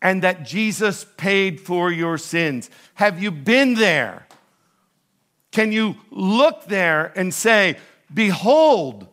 and 0.00 0.22
that 0.22 0.44
Jesus 0.44 1.04
paid 1.16 1.60
for 1.60 1.90
your 1.90 2.18
sins. 2.18 2.70
Have 2.94 3.22
you 3.22 3.30
been 3.30 3.74
there? 3.74 4.26
Can 5.50 5.72
you 5.72 5.96
look 6.10 6.66
there 6.66 7.12
and 7.16 7.32
say, 7.32 7.78
Behold, 8.12 9.08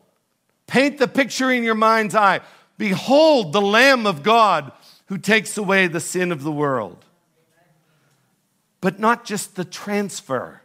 paint 0.67 0.97
the 0.97 1.07
picture 1.07 1.51
in 1.51 1.63
your 1.63 1.75
mind's 1.75 2.15
eye. 2.15 2.41
Behold, 2.77 3.53
the 3.53 3.61
Lamb 3.61 4.05
of 4.05 4.23
God 4.23 4.71
who 5.07 5.17
takes 5.17 5.57
away 5.57 5.87
the 5.87 5.99
sin 5.99 6.31
of 6.31 6.43
the 6.43 6.51
world. 6.51 7.05
But 8.81 8.99
not 8.99 9.25
just 9.25 9.55
the 9.55 9.65
transfer, 9.65 10.61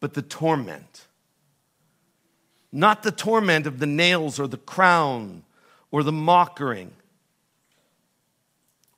but 0.00 0.14
the 0.14 0.22
torment. 0.22 1.06
Not 2.70 3.02
the 3.02 3.10
torment 3.10 3.66
of 3.66 3.78
the 3.78 3.86
nails 3.86 4.38
or 4.38 4.46
the 4.46 4.58
crown 4.58 5.44
or 5.90 6.02
the 6.02 6.12
mocking 6.12 6.92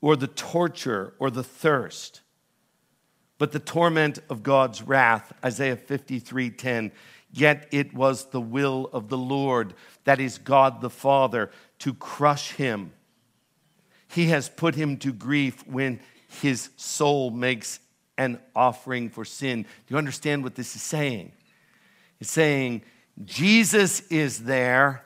or 0.01 0.17
the 0.17 0.27
torture 0.27 1.15
or 1.19 1.31
the 1.31 1.45
thirst, 1.45 2.23
but 3.37 3.53
the 3.53 3.61
torment 3.61 4.19
of 4.29 4.43
God's 4.43 4.83
wrath. 4.83 5.33
Isaiah 5.45 5.77
53:10. 5.77 6.91
Yet 7.33 7.69
it 7.71 7.93
was 7.93 8.27
the 8.27 8.41
will 8.41 8.89
of 8.93 9.09
the 9.09 9.19
Lord, 9.19 9.75
that 10.05 10.21
is 10.21 10.39
God 10.39 10.81
the 10.81 10.91
Father, 10.91 11.51
to 11.81 11.95
crush 11.95 12.53
him. 12.53 12.93
He 14.09 14.27
has 14.27 14.49
put 14.49 14.75
him 14.75 14.97
to 14.99 15.13
grief 15.13 15.67
when 15.67 16.01
his 16.41 16.71
soul 16.77 17.31
makes 17.31 17.81
an 18.17 18.41
offering 18.57 19.11
for 19.11 19.25
sin. 19.25 19.63
Do 19.63 19.95
you 19.95 19.99
understand 19.99 20.43
what 20.43 20.55
this 20.55 20.75
is 20.75 20.83
saying? 20.83 21.33
It's 22.21 22.31
saying 22.31 22.83
Jesus 23.25 24.01
is 24.09 24.45
there, 24.45 25.05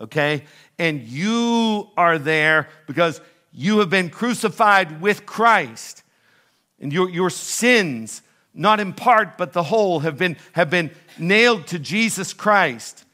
okay? 0.00 0.44
And 0.78 1.02
you 1.02 1.88
are 1.96 2.18
there 2.18 2.68
because 2.86 3.20
you 3.52 3.78
have 3.78 3.90
been 3.90 4.10
crucified 4.10 5.00
with 5.00 5.26
Christ. 5.26 6.02
And 6.80 6.92
your, 6.92 7.08
your 7.08 7.30
sins, 7.30 8.22
not 8.54 8.80
in 8.80 8.92
part 8.92 9.38
but 9.38 9.52
the 9.52 9.62
whole, 9.62 10.00
have 10.00 10.18
been, 10.18 10.36
have 10.52 10.70
been 10.70 10.90
nailed 11.18 11.66
to 11.68 11.78
Jesus 11.78 12.32
Christ. 12.32 13.04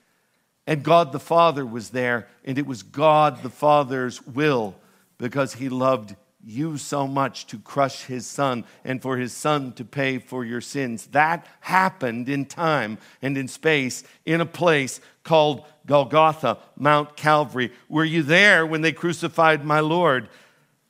And 0.66 0.82
God 0.82 1.12
the 1.12 1.20
Father 1.20 1.64
was 1.64 1.91
there, 1.91 2.28
and 2.45 2.59
it 2.59 2.66
was 2.66 2.82
God 2.82 3.43
the 3.43 3.49
Father's 3.49 4.24
will 4.26 4.74
because 5.16 5.55
he 5.55 5.70
loved 5.70 6.14
you 6.45 6.78
so 6.78 7.07
much 7.07 7.47
to 7.49 7.59
crush 7.59 8.05
his 8.05 8.26
son 8.26 8.64
and 8.84 9.03
for 9.03 9.16
his 9.16 9.32
son 9.32 9.72
to 9.72 9.84
pay 9.84 10.18
for 10.18 10.45
your 10.45 10.61
sins. 10.61 11.07
That 11.09 11.47
happened 11.61 12.28
in 12.28 12.47
time 12.47 12.99
and 13.20 13.36
in 13.36 13.49
space 13.49 14.05
in 14.24 14.41
a 14.41 14.47
place 14.47 15.01
called 15.24 15.64
Golgotha, 15.86 16.59
Mount 16.76 17.16
Calvary. 17.16 17.72
Were 17.89 18.05
you 18.05 18.22
there 18.22 18.64
when 18.64 18.82
they 18.82 18.93
crucified 18.93 19.64
my 19.64 19.80
Lord? 19.80 20.28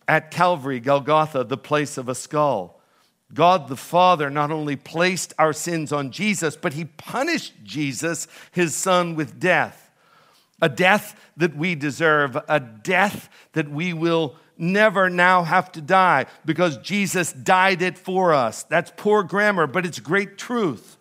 At 0.07 0.31
Calvary, 0.31 0.81
Golgotha, 0.81 1.45
the 1.45 1.57
place 1.57 1.99
of 1.99 2.09
a 2.09 2.15
skull. 2.15 2.78
God 3.33 3.69
the 3.69 3.77
Father 3.77 4.31
not 4.31 4.51
only 4.51 4.77
placed 4.77 5.35
our 5.39 5.53
sins 5.53 5.93
on 5.93 6.11
Jesus, 6.11 6.57
but 6.57 6.73
he 6.73 6.87
punished 6.87 7.53
Jesus, 7.63 8.27
his 8.53 8.75
son, 8.75 9.15
with 9.15 9.39
death. 9.39 9.91
A 10.61 10.69
death 10.69 11.19
that 11.37 11.57
we 11.57 11.75
deserve, 11.75 12.37
a 12.49 12.59
death 12.59 13.29
that 13.53 13.71
we 13.71 13.93
will 13.93 14.37
never 14.57 15.09
now 15.09 15.45
have 15.45 15.71
to 15.73 15.81
die 15.81 16.27
because 16.45 16.79
Jesus 16.79 17.33
died 17.33 17.81
it 17.81 17.97
for 17.97 18.33
us. 18.33 18.65
That's 18.65 18.93
poor 18.97 19.23
grammar, 19.23 19.67
but 19.67 19.87
it's 19.87 20.01
great 20.01 20.37
truth. 20.37 20.97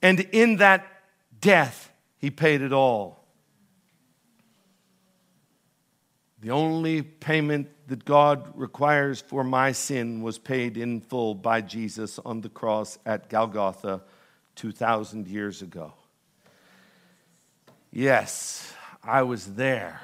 And 0.00 0.20
in 0.20 0.56
that 0.56 0.86
death, 1.40 1.92
he 2.16 2.30
paid 2.30 2.62
it 2.62 2.72
all. 2.72 3.19
The 6.40 6.50
only 6.50 7.02
payment 7.02 7.68
that 7.88 8.04
God 8.04 8.52
requires 8.54 9.20
for 9.20 9.44
my 9.44 9.72
sin 9.72 10.22
was 10.22 10.38
paid 10.38 10.78
in 10.78 11.00
full 11.00 11.34
by 11.34 11.60
Jesus 11.60 12.18
on 12.18 12.40
the 12.40 12.48
cross 12.48 12.98
at 13.04 13.28
Golgotha 13.28 14.00
2,000 14.56 15.28
years 15.28 15.60
ago. 15.60 15.92
Yes, 17.92 18.72
I 19.02 19.22
was 19.22 19.54
there 19.54 20.00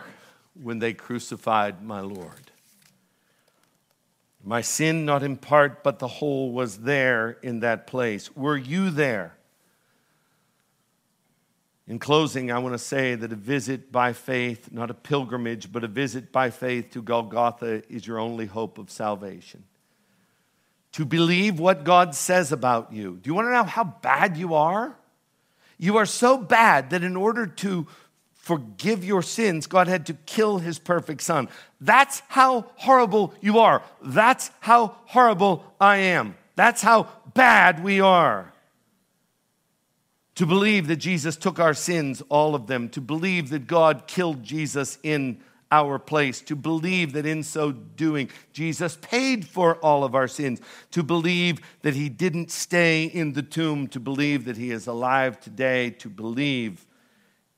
when 0.54 0.78
they 0.78 0.92
crucified 0.92 1.82
my 1.82 2.00
Lord. 2.00 2.50
My 4.44 4.60
sin, 4.60 5.04
not 5.04 5.22
in 5.22 5.36
part, 5.36 5.82
but 5.82 5.98
the 5.98 6.08
whole, 6.08 6.52
was 6.52 6.78
there 6.78 7.38
in 7.42 7.60
that 7.60 7.86
place. 7.86 8.34
Were 8.36 8.56
you 8.56 8.90
there? 8.90 9.36
In 11.88 12.00
closing, 12.00 12.50
I 12.50 12.58
want 12.58 12.74
to 12.74 12.78
say 12.78 13.14
that 13.14 13.32
a 13.32 13.36
visit 13.36 13.92
by 13.92 14.12
faith, 14.12 14.72
not 14.72 14.90
a 14.90 14.94
pilgrimage, 14.94 15.70
but 15.70 15.84
a 15.84 15.88
visit 15.88 16.32
by 16.32 16.50
faith 16.50 16.90
to 16.92 17.02
Golgotha 17.02 17.82
is 17.88 18.06
your 18.06 18.18
only 18.18 18.46
hope 18.46 18.78
of 18.78 18.90
salvation. 18.90 19.62
To 20.92 21.04
believe 21.04 21.60
what 21.60 21.84
God 21.84 22.14
says 22.14 22.50
about 22.50 22.92
you. 22.92 23.20
Do 23.22 23.28
you 23.30 23.34
want 23.34 23.46
to 23.46 23.52
know 23.52 23.64
how 23.64 23.84
bad 23.84 24.36
you 24.36 24.54
are? 24.54 24.96
You 25.78 25.98
are 25.98 26.06
so 26.06 26.38
bad 26.38 26.90
that 26.90 27.04
in 27.04 27.16
order 27.16 27.46
to 27.46 27.86
forgive 28.34 29.04
your 29.04 29.22
sins, 29.22 29.66
God 29.66 29.86
had 29.86 30.06
to 30.06 30.14
kill 30.14 30.58
his 30.58 30.78
perfect 30.78 31.20
son. 31.20 31.48
That's 31.80 32.22
how 32.28 32.66
horrible 32.76 33.34
you 33.40 33.58
are. 33.60 33.82
That's 34.02 34.50
how 34.60 34.96
horrible 35.04 35.64
I 35.80 35.98
am. 35.98 36.36
That's 36.56 36.82
how 36.82 37.08
bad 37.34 37.84
we 37.84 38.00
are. 38.00 38.52
To 40.36 40.46
believe 40.46 40.86
that 40.88 40.96
Jesus 40.96 41.36
took 41.36 41.58
our 41.58 41.74
sins, 41.74 42.22
all 42.28 42.54
of 42.54 42.66
them, 42.66 42.88
to 42.90 43.00
believe 43.00 43.48
that 43.50 43.66
God 43.66 44.06
killed 44.06 44.42
Jesus 44.42 44.98
in 45.02 45.40
our 45.70 45.98
place, 45.98 46.40
to 46.42 46.54
believe 46.54 47.14
that 47.14 47.26
in 47.26 47.42
so 47.42 47.72
doing, 47.72 48.30
Jesus 48.52 48.96
paid 49.00 49.46
for 49.46 49.76
all 49.76 50.04
of 50.04 50.14
our 50.14 50.28
sins, 50.28 50.60
to 50.92 51.02
believe 51.02 51.60
that 51.82 51.94
he 51.94 52.08
didn't 52.08 52.50
stay 52.50 53.04
in 53.04 53.32
the 53.32 53.42
tomb, 53.42 53.88
to 53.88 53.98
believe 53.98 54.44
that 54.44 54.56
he 54.56 54.70
is 54.70 54.86
alive 54.86 55.40
today, 55.40 55.90
to 55.90 56.08
believe 56.08 56.86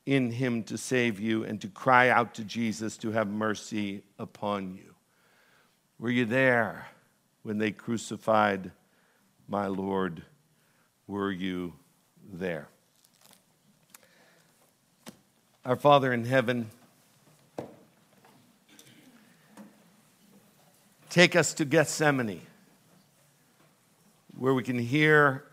in 0.06 0.30
him 0.30 0.62
to 0.62 0.78
save 0.78 1.20
you 1.20 1.44
and 1.44 1.60
to 1.60 1.68
cry 1.68 2.08
out 2.08 2.32
to 2.34 2.44
Jesus 2.44 2.96
to 2.96 3.10
have 3.10 3.28
mercy 3.28 4.02
upon 4.18 4.74
you. 4.74 4.94
Were 5.98 6.10
you 6.10 6.24
there 6.24 6.86
when 7.42 7.58
they 7.58 7.72
crucified 7.72 8.70
my 9.48 9.66
Lord? 9.66 10.22
Were 11.06 11.30
you 11.30 11.74
there? 12.32 12.68
Our 15.64 15.76
Father 15.76 16.12
in 16.12 16.24
heaven, 16.24 16.70
take 21.10 21.34
us 21.34 21.54
to 21.54 21.64
Gethsemane, 21.64 22.42
where 24.36 24.54
we 24.54 24.62
can 24.62 24.78
hear 24.78 25.44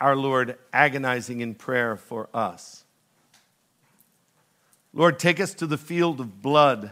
our 0.00 0.16
Lord 0.16 0.58
agonizing 0.72 1.40
in 1.40 1.54
prayer 1.54 1.96
for 1.96 2.28
us. 2.34 2.84
Lord, 4.92 5.18
take 5.18 5.40
us 5.40 5.54
to 5.54 5.66
the 5.66 5.78
field 5.78 6.20
of 6.20 6.42
blood 6.42 6.90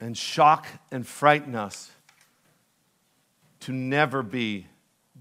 and 0.00 0.16
shock 0.16 0.66
and 0.90 1.06
frighten 1.06 1.54
us 1.54 1.90
to 3.60 3.72
never 3.72 4.22
be 4.22 4.66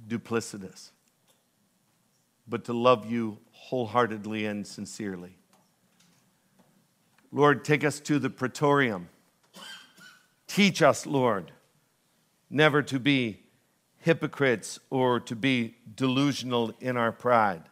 duplicitous, 0.09 0.89
but 2.47 2.65
to 2.65 2.73
love 2.73 3.09
you 3.09 3.37
wholeheartedly 3.51 4.45
and 4.45 4.65
sincerely. 4.65 5.37
Lord, 7.31 7.63
take 7.63 7.83
us 7.83 7.99
to 8.01 8.17
the 8.17 8.29
praetorium. 8.29 9.09
Teach 10.47 10.81
us, 10.81 11.05
Lord, 11.05 11.51
never 12.49 12.81
to 12.81 12.99
be 12.99 13.43
hypocrites 13.97 14.79
or 14.89 15.19
to 15.19 15.35
be 15.35 15.75
delusional 15.95 16.73
in 16.79 16.97
our 16.97 17.11
pride. 17.11 17.63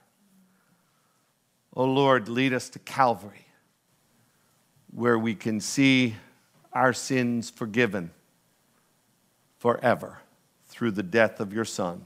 Oh 1.75 1.85
Lord, 1.85 2.29
lead 2.29 2.53
us 2.53 2.69
to 2.69 2.79
Calvary, 2.79 3.47
where 4.91 5.17
we 5.17 5.33
can 5.35 5.59
see 5.59 6.15
our 6.73 6.93
sins 6.93 7.49
forgiven 7.49 8.11
forever 9.57 10.19
through 10.67 10.91
the 10.91 11.03
death 11.03 11.39
of 11.39 11.53
your 11.53 11.65
Son. 11.65 12.05